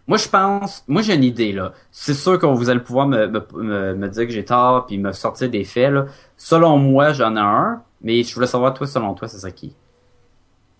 Moi, 0.06 0.18
je 0.18 0.28
pense... 0.28 0.84
Moi, 0.88 1.02
j'ai 1.02 1.16
une 1.16 1.24
idée, 1.24 1.54
là. 1.54 1.72
C'est 1.92 2.14
sûr 2.14 2.38
que 2.38 2.46
vous 2.46 2.70
allez 2.70 2.82
pouvoir 2.82 3.08
me, 3.08 3.28
me, 3.28 3.94
me 3.96 4.10
dire 4.10 4.26
que 4.26 4.34
j'ai 4.34 4.44
tort 4.44 4.86
puis 4.86 4.98
me 4.98 5.14
sortir 5.14 5.50
des 5.50 5.64
faits, 5.64 5.94
là. 5.94 6.06
Selon 6.36 6.78
moi, 6.78 7.14
j'en 7.14 7.38
ai 7.38 7.40
un, 7.40 7.82
mais 8.02 8.24
je 8.24 8.36
voulais 8.36 8.48
savoir, 8.48 8.74
toi, 8.74 8.86
selon 8.86 9.14
toi, 9.14 9.30
c'est 9.30 9.40
ça 9.40 9.52
qui? 9.52 9.74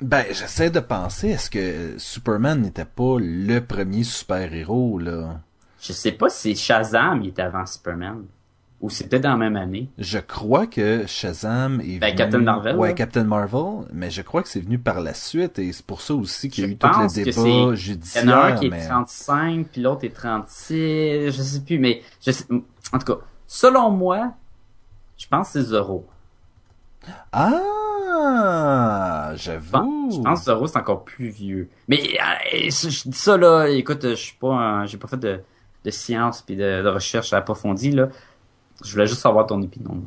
Ben, 0.02 0.26
j'essaie 0.30 0.70
de 0.70 0.82
penser, 0.82 1.30
est-ce 1.30 1.50
que 1.50 1.96
Superman 1.98 2.62
n'était 2.62 2.86
pas 2.86 3.18
le 3.20 3.60
premier 3.60 4.04
super-héros, 4.04 5.00
là? 5.00 5.40
Je 5.82 5.94
sais 5.94 6.12
pas 6.12 6.30
si 6.30 6.56
Shazam 6.56 7.22
il 7.22 7.30
était 7.30 7.44
avant 7.44 7.66
Superman. 7.66 8.26
Ou 8.82 8.90
c'était 8.90 9.20
dans 9.20 9.32
la 9.32 9.38
même 9.38 9.56
année. 9.56 9.90
Je 9.98 10.20
crois 10.20 10.68
que 10.68 11.06
Shazam 11.08 11.80
est 11.80 11.98
ben, 12.00 12.14
Captain 12.14 12.40
Marvel. 12.40 12.76
Ouais, 12.76 12.94
Captain 12.94 13.24
Marvel, 13.24 13.88
mais 13.94 14.12
je 14.12 14.22
crois 14.22 14.44
que 14.44 14.50
c'est 14.50 14.60
venu 14.60 14.78
par 14.78 15.00
la 15.00 15.14
suite 15.14 15.60
et 15.60 15.72
c'est 15.72 15.86
pour 15.86 16.02
ça 16.02 16.14
aussi 16.14 16.50
qu'il 16.50 16.66
y 16.66 16.68
a 16.68 16.70
eu 16.72 16.78
tout 16.78 16.88
le 16.88 17.24
débat 17.24 17.76
judiciaire. 17.76 18.24
Il 18.24 18.30
y 18.30 18.34
en 18.34 18.38
a 18.38 18.46
un 18.48 18.52
qui 18.58 18.66
est 18.66 18.88
35, 18.88 19.68
puis 19.72 19.82
l'autre 19.82 20.04
est 20.04 20.14
36, 20.14 21.32
je 21.32 21.42
sais 21.42 21.62
plus, 21.62 21.80
mais 21.80 22.02
je 22.24 22.32
sais... 22.32 22.46
en 22.52 23.00
tout 23.00 23.14
cas, 23.14 23.20
selon 23.48 23.92
moi, 23.92 24.34
je 25.18 25.26
pense 25.28 25.48
que 25.48 25.54
c'est 25.62 25.70
Zoro. 25.70 26.06
Ah, 27.32 28.84
j'avoue. 29.36 30.10
Je 30.12 30.22
pense 30.22 30.40
que 30.40 30.46
Zoro 30.46 30.68
c'est 30.68 30.78
encore 30.78 31.04
plus 31.04 31.30
vieux. 31.30 31.70
Mais 31.88 32.00
euh, 32.00 32.70
je 32.70 33.10
dis 33.10 33.18
ça 33.18 33.38
là, 33.38 33.68
écoute, 33.68 34.02
je 34.04 34.16
suis 34.16 34.38
pas, 34.38 34.86
j'ai 34.86 34.98
pas 34.98 35.08
fait 35.08 35.18
de, 35.18 35.42
de 35.84 35.92
science 35.92 36.42
puis 36.42 36.56
de, 36.56 36.84
de 36.84 36.88
recherche 36.90 37.34
approfondie 37.34 37.92
là. 37.92 38.10
Je 38.84 38.92
voulais 38.92 39.08
juste 39.08 39.22
savoir 39.22 39.48
ton 39.48 39.62
opinion. 39.62 40.04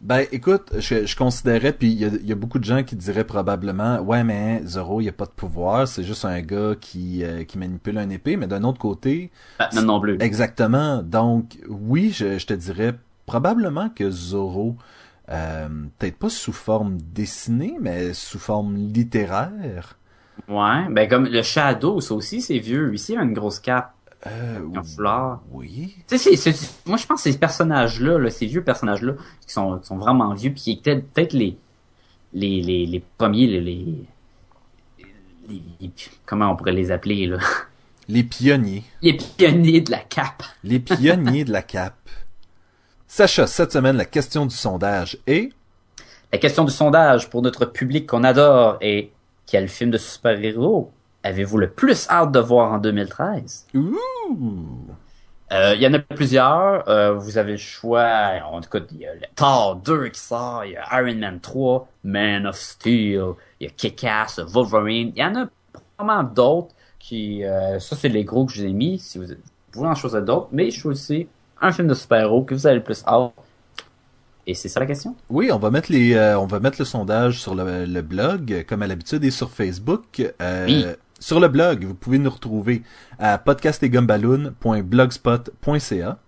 Ben, 0.00 0.26
écoute, 0.30 0.70
je, 0.78 1.06
je 1.06 1.16
considérais, 1.16 1.72
puis 1.72 1.90
il 1.90 2.26
y 2.26 2.32
a, 2.32 2.36
beaucoup 2.36 2.60
de 2.60 2.64
gens 2.64 2.84
qui 2.84 2.94
diraient 2.94 3.24
probablement, 3.24 3.98
ouais, 3.98 4.22
mais 4.22 4.62
Zoro, 4.64 5.00
il 5.00 5.04
n'y 5.04 5.08
a 5.08 5.12
pas 5.12 5.24
de 5.24 5.32
pouvoir, 5.32 5.88
c'est 5.88 6.04
juste 6.04 6.24
un 6.24 6.40
gars 6.40 6.74
qui, 6.80 7.24
euh, 7.24 7.42
qui 7.42 7.58
manipule 7.58 7.98
un 7.98 8.08
épée, 8.08 8.36
mais 8.36 8.46
d'un 8.46 8.62
autre 8.62 8.78
côté... 8.78 9.32
Batman 9.58 9.84
non 9.84 10.00
plus. 10.00 10.16
Exactement. 10.20 11.02
Donc, 11.02 11.58
oui, 11.68 12.12
je, 12.14 12.38
je 12.38 12.46
te 12.46 12.54
dirais 12.54 12.94
probablement 13.26 13.88
que 13.88 14.08
Zoro, 14.08 14.76
euh, 15.30 15.68
peut-être 15.98 16.18
pas 16.18 16.30
sous 16.30 16.52
forme 16.52 16.98
dessinée, 17.00 17.76
mais 17.80 18.14
sous 18.14 18.38
forme 18.38 18.76
littéraire. 18.76 19.98
Ouais, 20.48 20.88
ben 20.90 21.08
comme 21.08 21.26
le 21.26 21.42
Shadow, 21.42 22.00
ça 22.00 22.14
aussi, 22.14 22.40
c'est 22.40 22.58
vieux. 22.58 22.94
Ici, 22.94 23.12
il 23.12 23.18
a 23.18 23.22
une 23.22 23.34
grosse 23.34 23.58
cape. 23.58 23.92
Euh, 24.26 24.58
Oui. 25.52 25.96
Tu 26.08 26.18
sais, 26.18 26.52
moi 26.86 26.96
je 26.96 27.06
pense 27.06 27.22
que 27.22 27.30
ces 27.30 27.38
personnages-là, 27.38 28.18
là, 28.18 28.30
ces 28.30 28.46
vieux 28.46 28.64
personnages-là, 28.64 29.12
qui 29.46 29.52
sont, 29.52 29.82
sont 29.82 29.96
vraiment 29.96 30.32
vieux, 30.34 30.50
puis 30.50 30.60
qui 30.60 30.72
étaient 30.72 30.98
peut-être 30.98 31.32
les, 31.32 31.56
les, 32.32 32.60
les, 32.60 32.86
les 32.86 33.04
premiers, 33.16 33.46
les, 33.46 33.60
les, 35.48 35.90
comment 36.26 36.50
on 36.50 36.56
pourrait 36.56 36.72
les 36.72 36.90
appeler 36.90 37.26
là? 37.26 37.38
Les 38.08 38.22
pionniers. 38.24 38.84
Les 39.02 39.14
pionniers 39.14 39.82
de 39.82 39.90
la 39.90 39.98
cape. 39.98 40.42
Les 40.64 40.80
pionniers 40.80 41.44
de 41.44 41.52
la 41.52 41.62
cape. 41.62 41.94
Sacha, 43.08 43.46
cette 43.46 43.72
semaine, 43.72 43.96
la 43.96 44.04
question 44.04 44.46
du 44.46 44.54
sondage 44.54 45.18
est... 45.26 45.50
La 46.32 46.38
question 46.38 46.64
du 46.64 46.70
sondage 46.70 47.28
pour 47.30 47.42
notre 47.42 47.64
public 47.64 48.06
qu'on 48.06 48.22
adore 48.22 48.76
est 48.80 49.10
quel 49.46 49.66
film 49.66 49.90
de 49.90 49.98
super-héros 49.98 50.92
avez-vous 51.22 51.58
le 51.58 51.70
plus 51.70 52.08
hâte 52.08 52.32
de 52.32 52.38
voir 52.38 52.72
en 52.72 52.78
2013? 52.78 53.66
Euh, 55.50 55.74
il 55.74 55.80
y 55.80 55.86
en 55.86 55.94
a 55.94 55.98
plusieurs. 55.98 56.88
Euh, 56.88 57.14
vous 57.14 57.38
avez 57.38 57.52
le 57.52 57.58
choix. 57.58 58.32
En 58.44 58.60
tout 58.60 58.68
cas, 58.68 58.80
il 58.92 58.98
y 58.98 59.06
a 59.06 59.12
Thor 59.34 59.76
2 59.76 60.08
qui 60.08 60.20
sort, 60.20 60.64
il 60.64 60.72
y 60.72 60.76
a 60.76 61.00
Iron 61.00 61.16
Man 61.16 61.40
3, 61.40 61.88
Man 62.04 62.46
of 62.46 62.56
Steel, 62.56 63.34
il 63.60 63.66
y 63.66 63.66
a 63.66 63.70
Kick-Ass, 63.70 64.40
Wolverine. 64.40 65.12
Il 65.16 65.22
y 65.22 65.24
en 65.24 65.34
a 65.36 65.46
vraiment 65.98 66.22
d'autres 66.22 66.74
qui... 66.98 67.44
Euh, 67.44 67.78
ça, 67.78 67.96
c'est 67.96 68.08
les 68.08 68.24
gros 68.24 68.44
que 68.44 68.52
je 68.52 68.62
vous 68.62 68.68
ai 68.68 68.72
mis. 68.72 68.98
Si 68.98 69.18
vous, 69.18 69.24
voulez 69.72 69.88
en 69.88 69.94
choisir 69.94 70.22
d'autres. 70.22 70.48
Mais 70.52 70.70
je 70.70 70.80
choisis 70.80 71.26
un 71.60 71.72
film 71.72 71.88
de 71.88 71.94
super-héros 71.94 72.42
que 72.42 72.54
vous 72.54 72.66
avez 72.66 72.76
le 72.76 72.82
plus 72.82 73.02
hâte. 73.06 73.32
Et 74.46 74.54
c'est 74.54 74.68
ça 74.68 74.80
la 74.80 74.86
question? 74.86 75.14
Oui, 75.28 75.50
on 75.52 75.58
va 75.58 75.70
mettre 75.70 75.92
les, 75.92 76.18
on 76.38 76.46
va 76.46 76.58
mettre 76.58 76.76
le 76.78 76.86
sondage 76.86 77.38
sur 77.38 77.54
le, 77.54 78.00
blog, 78.00 78.64
comme 78.66 78.82
à 78.82 78.86
l'habitude, 78.86 79.22
et 79.24 79.30
sur 79.30 79.50
Facebook. 79.50 80.22
oui 80.66 80.86
sur 81.20 81.40
le 81.40 81.48
blog, 81.48 81.84
vous 81.84 81.94
pouvez 81.94 82.18
nous 82.18 82.30
retrouver 82.30 82.82
à 83.18 83.38
podcastetgumballoon.blogspot.ca. 83.38 86.18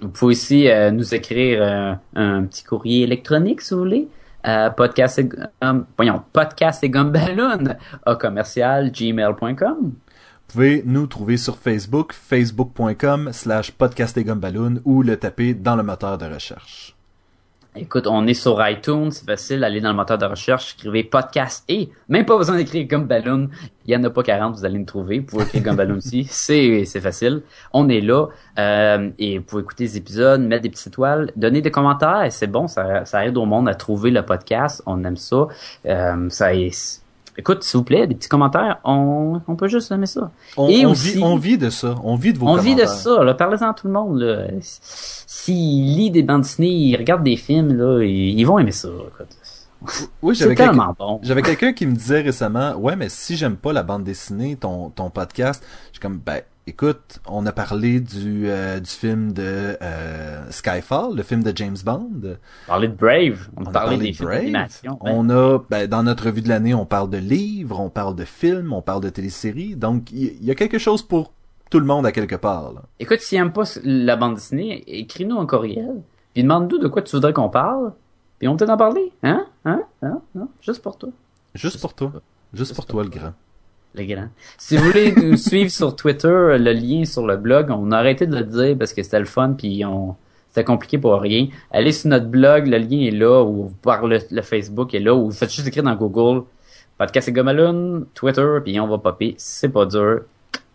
Vous 0.00 0.08
pouvez 0.08 0.32
aussi 0.32 0.68
euh, 0.68 0.90
nous 0.90 1.14
écrire 1.14 1.62
euh, 1.62 1.94
un 2.14 2.42
petit 2.44 2.64
courrier 2.64 3.04
électronique 3.04 3.60
si 3.62 3.74
vous 3.74 3.80
voulez. 3.80 4.08
Euh, 4.46 4.68
podcast 4.68 5.18
et, 5.20 5.28
voyons, 5.96 6.22
podcast 6.34 6.84
et 6.84 6.92
à 6.94 8.14
commercial 8.16 8.92
gmail.com. 8.92 9.94
Vous 10.46 10.60
pouvez 10.60 10.82
nous 10.86 11.06
trouver 11.08 11.36
sur 11.36 11.58
Facebook, 11.58 12.12
facebook.com 12.12 13.30
slash 13.32 13.72
podcast 13.72 14.16
ou 14.84 15.02
le 15.02 15.16
taper 15.16 15.54
dans 15.54 15.74
le 15.74 15.82
moteur 15.82 16.16
de 16.16 16.26
recherche. 16.26 16.94
Écoute, 17.76 18.06
on 18.06 18.24
est 18.28 18.34
sur 18.34 18.64
iTunes, 18.68 19.10
c'est 19.10 19.26
facile, 19.26 19.64
allez 19.64 19.80
dans 19.80 19.88
le 19.88 19.96
moteur 19.96 20.16
de 20.16 20.26
recherche, 20.26 20.76
écrivez 20.78 21.02
podcast 21.02 21.64
et 21.68 21.88
même 22.08 22.24
pas 22.24 22.38
besoin 22.38 22.54
d'écrire 22.56 22.86
Gumballoon. 22.86 23.48
Il 23.84 23.92
y 23.92 23.96
en 23.96 24.04
a 24.04 24.10
pas 24.10 24.22
40, 24.22 24.54
vous 24.54 24.64
allez 24.64 24.78
nous 24.78 24.84
trouver. 24.84 25.18
Vous 25.18 25.26
pouvez 25.26 25.42
écrire 25.42 25.64
Gumballoon 25.64 25.96
aussi, 25.96 26.24
c'est 26.30 26.84
c'est 26.84 27.00
facile. 27.00 27.42
On 27.72 27.88
est 27.88 28.00
là 28.00 28.28
euh, 28.60 29.10
et 29.18 29.38
vous 29.38 29.44
pouvez 29.44 29.62
écouter 29.62 29.84
les 29.84 29.96
épisodes, 29.96 30.40
mettre 30.42 30.62
des 30.62 30.70
petites 30.70 30.86
étoiles, 30.86 31.32
donner 31.34 31.62
des 31.62 31.72
commentaires, 31.72 32.28
c'est 32.30 32.46
bon, 32.46 32.68
ça, 32.68 33.04
ça 33.06 33.26
aide 33.26 33.36
au 33.36 33.44
monde 33.44 33.68
à 33.68 33.74
trouver 33.74 34.12
le 34.12 34.24
podcast. 34.24 34.80
On 34.86 35.02
aime 35.02 35.16
ça. 35.16 35.48
Euh, 35.86 36.28
ça 36.30 36.54
est, 36.54 37.03
Écoute, 37.36 37.64
s'il 37.64 37.78
vous 37.78 37.84
plaît, 37.84 38.06
des 38.06 38.14
petits 38.14 38.28
commentaires, 38.28 38.78
on, 38.84 39.40
on 39.48 39.56
peut 39.56 39.66
juste 39.66 39.90
aimer 39.90 40.06
ça. 40.06 40.30
On, 40.56 40.68
et 40.68 40.86
aussi, 40.86 41.14
vit, 41.14 41.22
on 41.22 41.36
vit 41.36 41.58
de 41.58 41.68
ça, 41.68 41.96
on 42.04 42.14
vit 42.14 42.32
de 42.32 42.38
vos 42.38 42.46
on 42.46 42.56
commentaires. 42.56 42.72
On 42.72 42.76
vit 42.76 42.82
de 42.82 42.86
ça, 42.86 43.34
parlez-en 43.34 43.70
à 43.70 43.74
tout 43.74 43.88
le 43.88 43.92
monde. 43.92 44.50
S'ils 44.60 45.96
lisent 45.96 46.12
des 46.12 46.22
bandes 46.22 46.42
dessinées, 46.42 46.70
ils 46.70 46.96
regardent 46.96 47.24
des 47.24 47.36
films, 47.36 47.76
là, 47.76 48.02
ils, 48.04 48.44
vont 48.44 48.58
aimer 48.58 48.72
ça. 48.72 48.88
Oui, 50.22 50.34
C'est 50.34 50.44
j'avais 50.44 50.54
quelqu'un 50.54 50.72
tellement 50.72 50.94
bon. 50.98 51.20
j'avais 51.22 51.42
quelqu'un 51.42 51.72
qui 51.72 51.86
me 51.86 51.94
disait 51.94 52.22
récemment, 52.22 52.74
ouais, 52.76 52.96
mais 52.96 53.08
si 53.08 53.36
j'aime 53.36 53.56
pas 53.56 53.72
la 53.72 53.82
bande 53.82 54.04
dessinée, 54.04 54.56
ton, 54.56 54.90
ton 54.90 55.10
podcast, 55.10 55.62
je 55.88 55.94
suis 55.94 56.00
comme, 56.00 56.18
ben, 56.18 56.40
écoute, 56.66 57.20
on 57.26 57.46
a 57.46 57.52
parlé 57.52 58.00
du, 58.00 58.48
euh, 58.48 58.80
du 58.80 58.90
film 58.90 59.32
de 59.32 59.76
euh, 59.80 60.50
Skyfall, 60.50 61.16
le 61.16 61.22
film 61.22 61.42
de 61.42 61.52
James 61.56 61.76
Bond. 61.84 62.36
On 62.66 62.66
parlait 62.66 62.88
de 62.88 62.94
Brave. 62.94 63.48
On, 63.56 63.62
On 63.62 63.66
a 63.66 63.70
parlait 63.70 63.96
parlé 63.96 64.04
des 64.06 64.10
de 64.12 64.16
films 64.16 64.52
Brave. 64.52 64.70
ouais. 64.84 64.90
On 65.00 65.30
a, 65.30 65.58
ben, 65.70 65.86
dans 65.86 66.02
notre 66.02 66.26
revue 66.26 66.42
de 66.42 66.48
l'année, 66.48 66.74
on 66.74 66.86
parle 66.86 67.10
de 67.10 67.18
livres, 67.18 67.80
on 67.80 67.90
parle 67.90 68.14
de 68.14 68.24
films, 68.24 68.72
on 68.72 68.82
parle 68.82 69.02
de 69.02 69.10
téléséries. 69.10 69.76
Donc, 69.76 70.10
il 70.12 70.42
y, 70.42 70.50
a 70.50 70.54
quelque 70.54 70.78
chose 70.78 71.02
pour 71.02 71.32
tout 71.70 71.80
le 71.80 71.86
monde 71.86 72.06
à 72.06 72.12
quelque 72.12 72.36
part. 72.36 72.72
Là. 72.72 72.82
Écoute, 73.00 73.20
s'il 73.20 73.38
aime 73.38 73.52
pas 73.52 73.64
la 73.82 74.16
bande 74.16 74.34
dessinée, 74.34 74.84
écris-nous 74.86 75.38
un 75.38 75.46
courriel. 75.46 76.02
Puis 76.32 76.42
demande-nous 76.42 76.78
de 76.78 76.88
quoi 76.88 77.02
tu 77.02 77.14
voudrais 77.14 77.32
qu'on 77.32 77.48
parle. 77.48 77.92
Puis 78.38 78.48
on 78.48 78.56
peut 78.56 78.68
en 78.68 78.76
parler. 78.76 79.12
Hein? 79.22 79.46
Hein? 79.64 79.82
Hein? 80.02 80.20
Non? 80.34 80.48
Juste 80.60 80.82
pour 80.82 80.98
toi. 80.98 81.10
Juste 81.54 81.80
pour 81.80 81.94
toi. 81.94 82.12
Juste 82.52 82.74
pour 82.74 82.86
toi, 82.86 83.02
le 83.02 83.08
grand. 83.08 83.32
Le 83.94 84.04
grand. 84.04 84.28
Si 84.58 84.76
vous 84.76 84.84
voulez 84.84 85.12
nous 85.12 85.36
suivre 85.36 85.70
sur 85.70 85.94
Twitter, 85.94 86.28
le 86.28 86.72
lien 86.72 87.02
est 87.02 87.04
sur 87.04 87.26
le 87.26 87.36
blog. 87.36 87.70
On 87.70 87.92
a 87.92 87.98
arrêté 87.98 88.26
de 88.26 88.36
le 88.36 88.42
dire 88.42 88.76
parce 88.76 88.92
que 88.92 89.02
c'était 89.02 89.20
le 89.20 89.24
fun 89.24 89.54
puis 89.56 89.84
on 89.84 90.16
c'était 90.50 90.64
compliqué 90.64 90.98
pour 90.98 91.20
rien. 91.20 91.48
Allez 91.72 91.90
sur 91.90 92.10
notre 92.10 92.26
blog, 92.26 92.68
le 92.68 92.78
lien 92.78 93.00
est 93.00 93.10
là 93.10 93.42
ou 93.42 93.72
par 93.82 94.06
le, 94.06 94.20
le 94.30 94.42
Facebook 94.42 94.94
est 94.94 95.00
là 95.00 95.12
ou 95.14 95.26
vous 95.26 95.32
faites 95.32 95.52
juste 95.52 95.66
écrire 95.66 95.82
dans 95.82 95.96
Google 95.96 96.44
Podcast 96.96 97.28
et 97.28 97.32
Gomaloon, 97.32 98.06
Twitter 98.14 98.58
puis 98.64 98.78
on 98.78 98.86
va 98.86 98.98
popper. 98.98 99.34
C'est 99.36 99.68
pas 99.68 99.84
dur. 99.84 100.22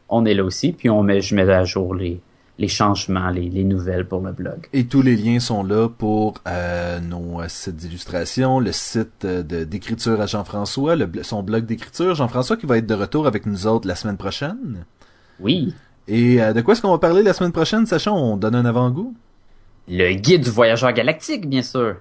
On 0.09 0.25
est 0.25 0.33
là 0.33 0.43
aussi 0.43 0.73
puis 0.73 0.89
on 0.89 1.03
met 1.03 1.21
je 1.21 1.35
mets 1.35 1.49
à 1.49 1.63
jour 1.63 1.95
les 1.95 2.19
les 2.59 2.67
changements, 2.67 3.29
les, 3.29 3.49
les 3.49 3.63
nouvelles 3.63 4.05
pour 4.05 4.19
le 4.19 4.33
blog. 4.33 4.67
Et 4.73 4.85
tous 4.85 5.01
les 5.01 5.15
liens 5.15 5.39
sont 5.39 5.63
là 5.63 5.87
pour 5.87 6.35
euh, 6.45 6.99
nos 6.99 7.39
euh, 7.41 7.45
sites 7.47 7.77
d'illustration, 7.77 8.59
le 8.59 8.73
site 8.73 9.23
euh, 9.23 9.43
d'écriture 9.43 10.19
à 10.19 10.25
Jean-François, 10.25 10.95
son 11.23 11.41
blog 11.41 11.65
d'écriture. 11.65 12.15
Jean-François 12.15 12.57
qui 12.57 12.65
va 12.65 12.77
être 12.77 12.85
de 12.85 12.93
retour 12.93 13.27
avec 13.27 13.45
nous 13.45 13.65
autres 13.65 13.87
la 13.87 13.95
semaine 13.95 14.17
prochaine. 14.17 14.83
Oui. 15.39 15.73
Et 16.09 16.41
euh, 16.41 16.51
de 16.51 16.59
quoi 16.59 16.73
est-ce 16.73 16.81
qu'on 16.81 16.91
va 16.91 16.97
parler 16.97 17.23
la 17.23 17.31
semaine 17.31 17.53
prochaine, 17.53 17.85
sachant 17.85 18.17
on 18.17 18.35
donne 18.35 18.55
un 18.55 18.65
avant-goût? 18.65 19.15
Le 19.87 20.13
guide 20.15 20.43
du 20.43 20.49
voyageur 20.49 20.91
galactique, 20.91 21.47
bien 21.47 21.61
sûr. 21.61 21.95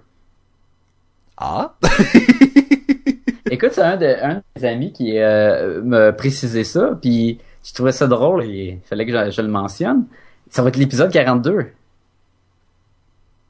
Ah! 1.36 1.76
Écoute, 3.50 3.70
c'est 3.72 3.82
un 3.82 3.96
de 3.96 4.06
un 4.06 4.42
des 4.56 4.64
amis 4.64 4.92
qui 4.92 5.18
euh, 5.18 5.82
me 5.82 6.10
précisait 6.10 6.64
ça, 6.64 6.98
puis 7.00 7.38
je 7.64 7.72
trouvais 7.72 7.92
ça 7.92 8.08
drôle 8.08 8.42
et 8.44 8.80
il 8.82 8.88
fallait 8.88 9.06
que 9.06 9.12
je, 9.12 9.30
je 9.30 9.40
le 9.40 9.48
mentionne. 9.48 10.04
Ça 10.50 10.62
va 10.62 10.68
être 10.68 10.76
l'épisode 10.76 11.10
42. 11.12 11.72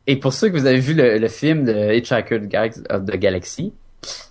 Et 0.07 0.17
pour 0.17 0.33
ceux 0.33 0.49
que 0.49 0.57
vous 0.57 0.67
avez 0.67 0.81
vu 0.81 0.95
le, 0.95 1.19
le 1.19 1.29
film 1.29 1.65
de 1.65 1.93
Hitchhiker 1.95 2.41
Guide 2.41 2.87
of 2.91 3.05
the 3.05 3.17
Galaxy, 3.17 3.75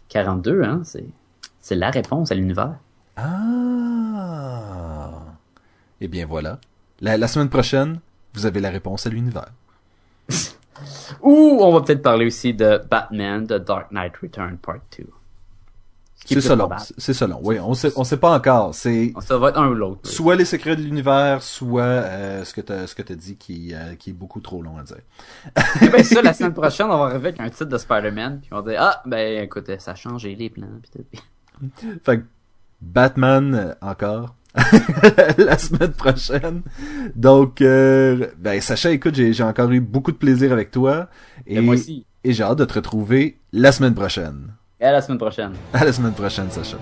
42, 0.09 0.63
hein, 0.63 0.81
c'est 0.83 1.05
c'est 1.61 1.75
la 1.75 1.89
réponse 1.89 2.31
à 2.31 2.35
l'univers. 2.35 2.77
Ah! 3.17 5.11
Eh 5.99 6.07
bien 6.07 6.25
voilà. 6.25 6.59
La, 7.01 7.17
la 7.17 7.27
semaine 7.27 7.49
prochaine, 7.49 7.99
vous 8.33 8.45
avez 8.45 8.61
la 8.61 8.69
réponse 8.69 9.05
à 9.05 9.09
l'univers. 9.09 9.51
Ou 11.21 11.57
on 11.61 11.73
va 11.73 11.81
peut-être 11.81 12.01
parler 12.01 12.25
aussi 12.25 12.53
de 12.53 12.81
Batman, 12.89 13.45
The 13.45 13.55
Dark 13.55 13.91
Knight 13.91 14.15
Return 14.17 14.57
Part 14.57 14.79
2. 14.97 15.05
C'est 16.27 16.55
probable. 16.55 16.81
C'est 16.97 17.13
ça 17.13 17.27
long. 17.27 17.39
Oui, 17.43 17.57
on 17.59 17.73
sait, 17.73 17.91
on 17.95 18.03
sait 18.03 18.17
pas 18.17 18.35
encore. 18.35 18.75
C'est 18.75 19.13
Ça 19.21 19.37
va 19.37 19.49
être 19.49 19.59
un 19.59 19.69
ou 19.69 19.73
l'autre. 19.73 20.01
oui. 20.05 20.11
soit 20.11 20.35
les 20.35 20.45
secrets 20.45 20.75
de 20.75 20.81
l'univers, 20.81 21.41
soit 21.41 21.81
euh, 21.83 22.43
ce 22.43 22.53
que 22.53 22.61
t'as 22.61 22.85
ce 22.87 22.95
que 22.95 23.01
t'as 23.01 23.15
dit 23.15 23.35
qui 23.37 23.73
euh, 23.73 23.95
qui 23.95 24.09
est 24.11 24.13
beaucoup 24.13 24.39
trop 24.41 24.61
long 24.61 24.77
à 24.77 24.83
dire. 24.83 24.97
Eh 25.81 25.89
ben 25.89 26.03
ça, 26.03 26.21
la 26.21 26.33
semaine 26.35 26.53
prochaine, 26.53 26.87
on 26.87 26.97
va 26.97 27.05
arriver 27.05 27.29
avec 27.29 27.39
un 27.39 27.49
titre 27.49 27.65
de 27.65 27.77
Spider-Man, 27.77 28.39
puis 28.41 28.49
on 28.51 28.61
va 28.61 28.71
dire, 28.71 28.79
ah, 28.81 29.01
ben 29.05 29.43
écoute, 29.43 29.69
ça 29.79 29.91
a 29.91 29.95
changé 29.95 30.35
les 30.35 30.49
plans. 30.49 30.67
Fait 32.03 32.17
que 32.19 32.23
Batman 32.81 33.55
euh, 33.55 33.73
encore 33.81 34.35
la 35.37 35.57
semaine 35.57 35.91
prochaine. 35.93 36.61
Donc 37.15 37.61
euh, 37.61 38.27
ben 38.37 38.59
Sacha, 38.61 38.91
écoute, 38.91 39.15
j'ai 39.15 39.33
j'ai 39.33 39.43
encore 39.43 39.71
eu 39.71 39.79
beaucoup 39.79 40.11
de 40.11 40.17
plaisir 40.17 40.51
avec 40.51 40.71
toi 40.71 41.09
et 41.45 41.57
Et 41.57 41.61
moi 41.61 41.75
aussi. 41.75 42.05
et 42.23 42.33
j'ai 42.33 42.43
hâte 42.43 42.57
de 42.57 42.65
te 42.65 42.73
retrouver 42.73 43.39
la 43.53 43.71
semaine 43.71 43.93
prochaine. 43.93 44.53
Et 44.79 44.85
à 44.85 44.91
la 44.91 45.01
semaine 45.01 45.17
prochaine. 45.17 45.53
À 45.73 45.83
la 45.83 45.91
semaine 45.91 46.13
prochaine, 46.13 46.51
Sacha. 46.51 46.77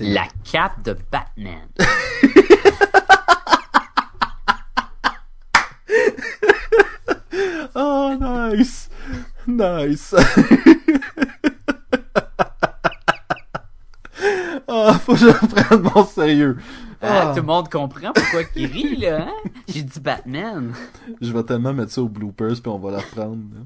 La 0.00 0.26
cape 0.44 0.82
de 0.82 0.96
Batman. 1.10 1.68
Oh, 7.78 8.16
nice! 8.18 8.85
Nice! 9.46 10.14
Ah, 14.68 14.94
faut 14.94 15.12
que 15.12 15.18
je 15.20 15.26
reprenne 15.26 15.82
mon 15.94 16.04
sérieux. 16.04 16.56
Ah, 17.00 17.28
Ah. 17.28 17.32
tout 17.34 17.40
le 17.40 17.46
monde 17.46 17.68
comprend 17.68 18.12
pourquoi 18.12 18.42
il 18.56 18.66
rit, 18.66 18.96
là, 18.96 19.26
hein? 19.28 19.50
J'ai 19.68 19.82
dit 19.82 20.00
Batman. 20.00 20.72
Je 21.20 21.32
vais 21.32 21.42
tellement 21.44 21.72
mettre 21.72 21.92
ça 21.92 22.02
aux 22.02 22.08
bloopers 22.08 22.54
puis 22.60 22.68
on 22.72 22.78
va 22.78 22.90
la 22.92 22.98
reprendre. 22.98 23.36
là. 23.54 23.60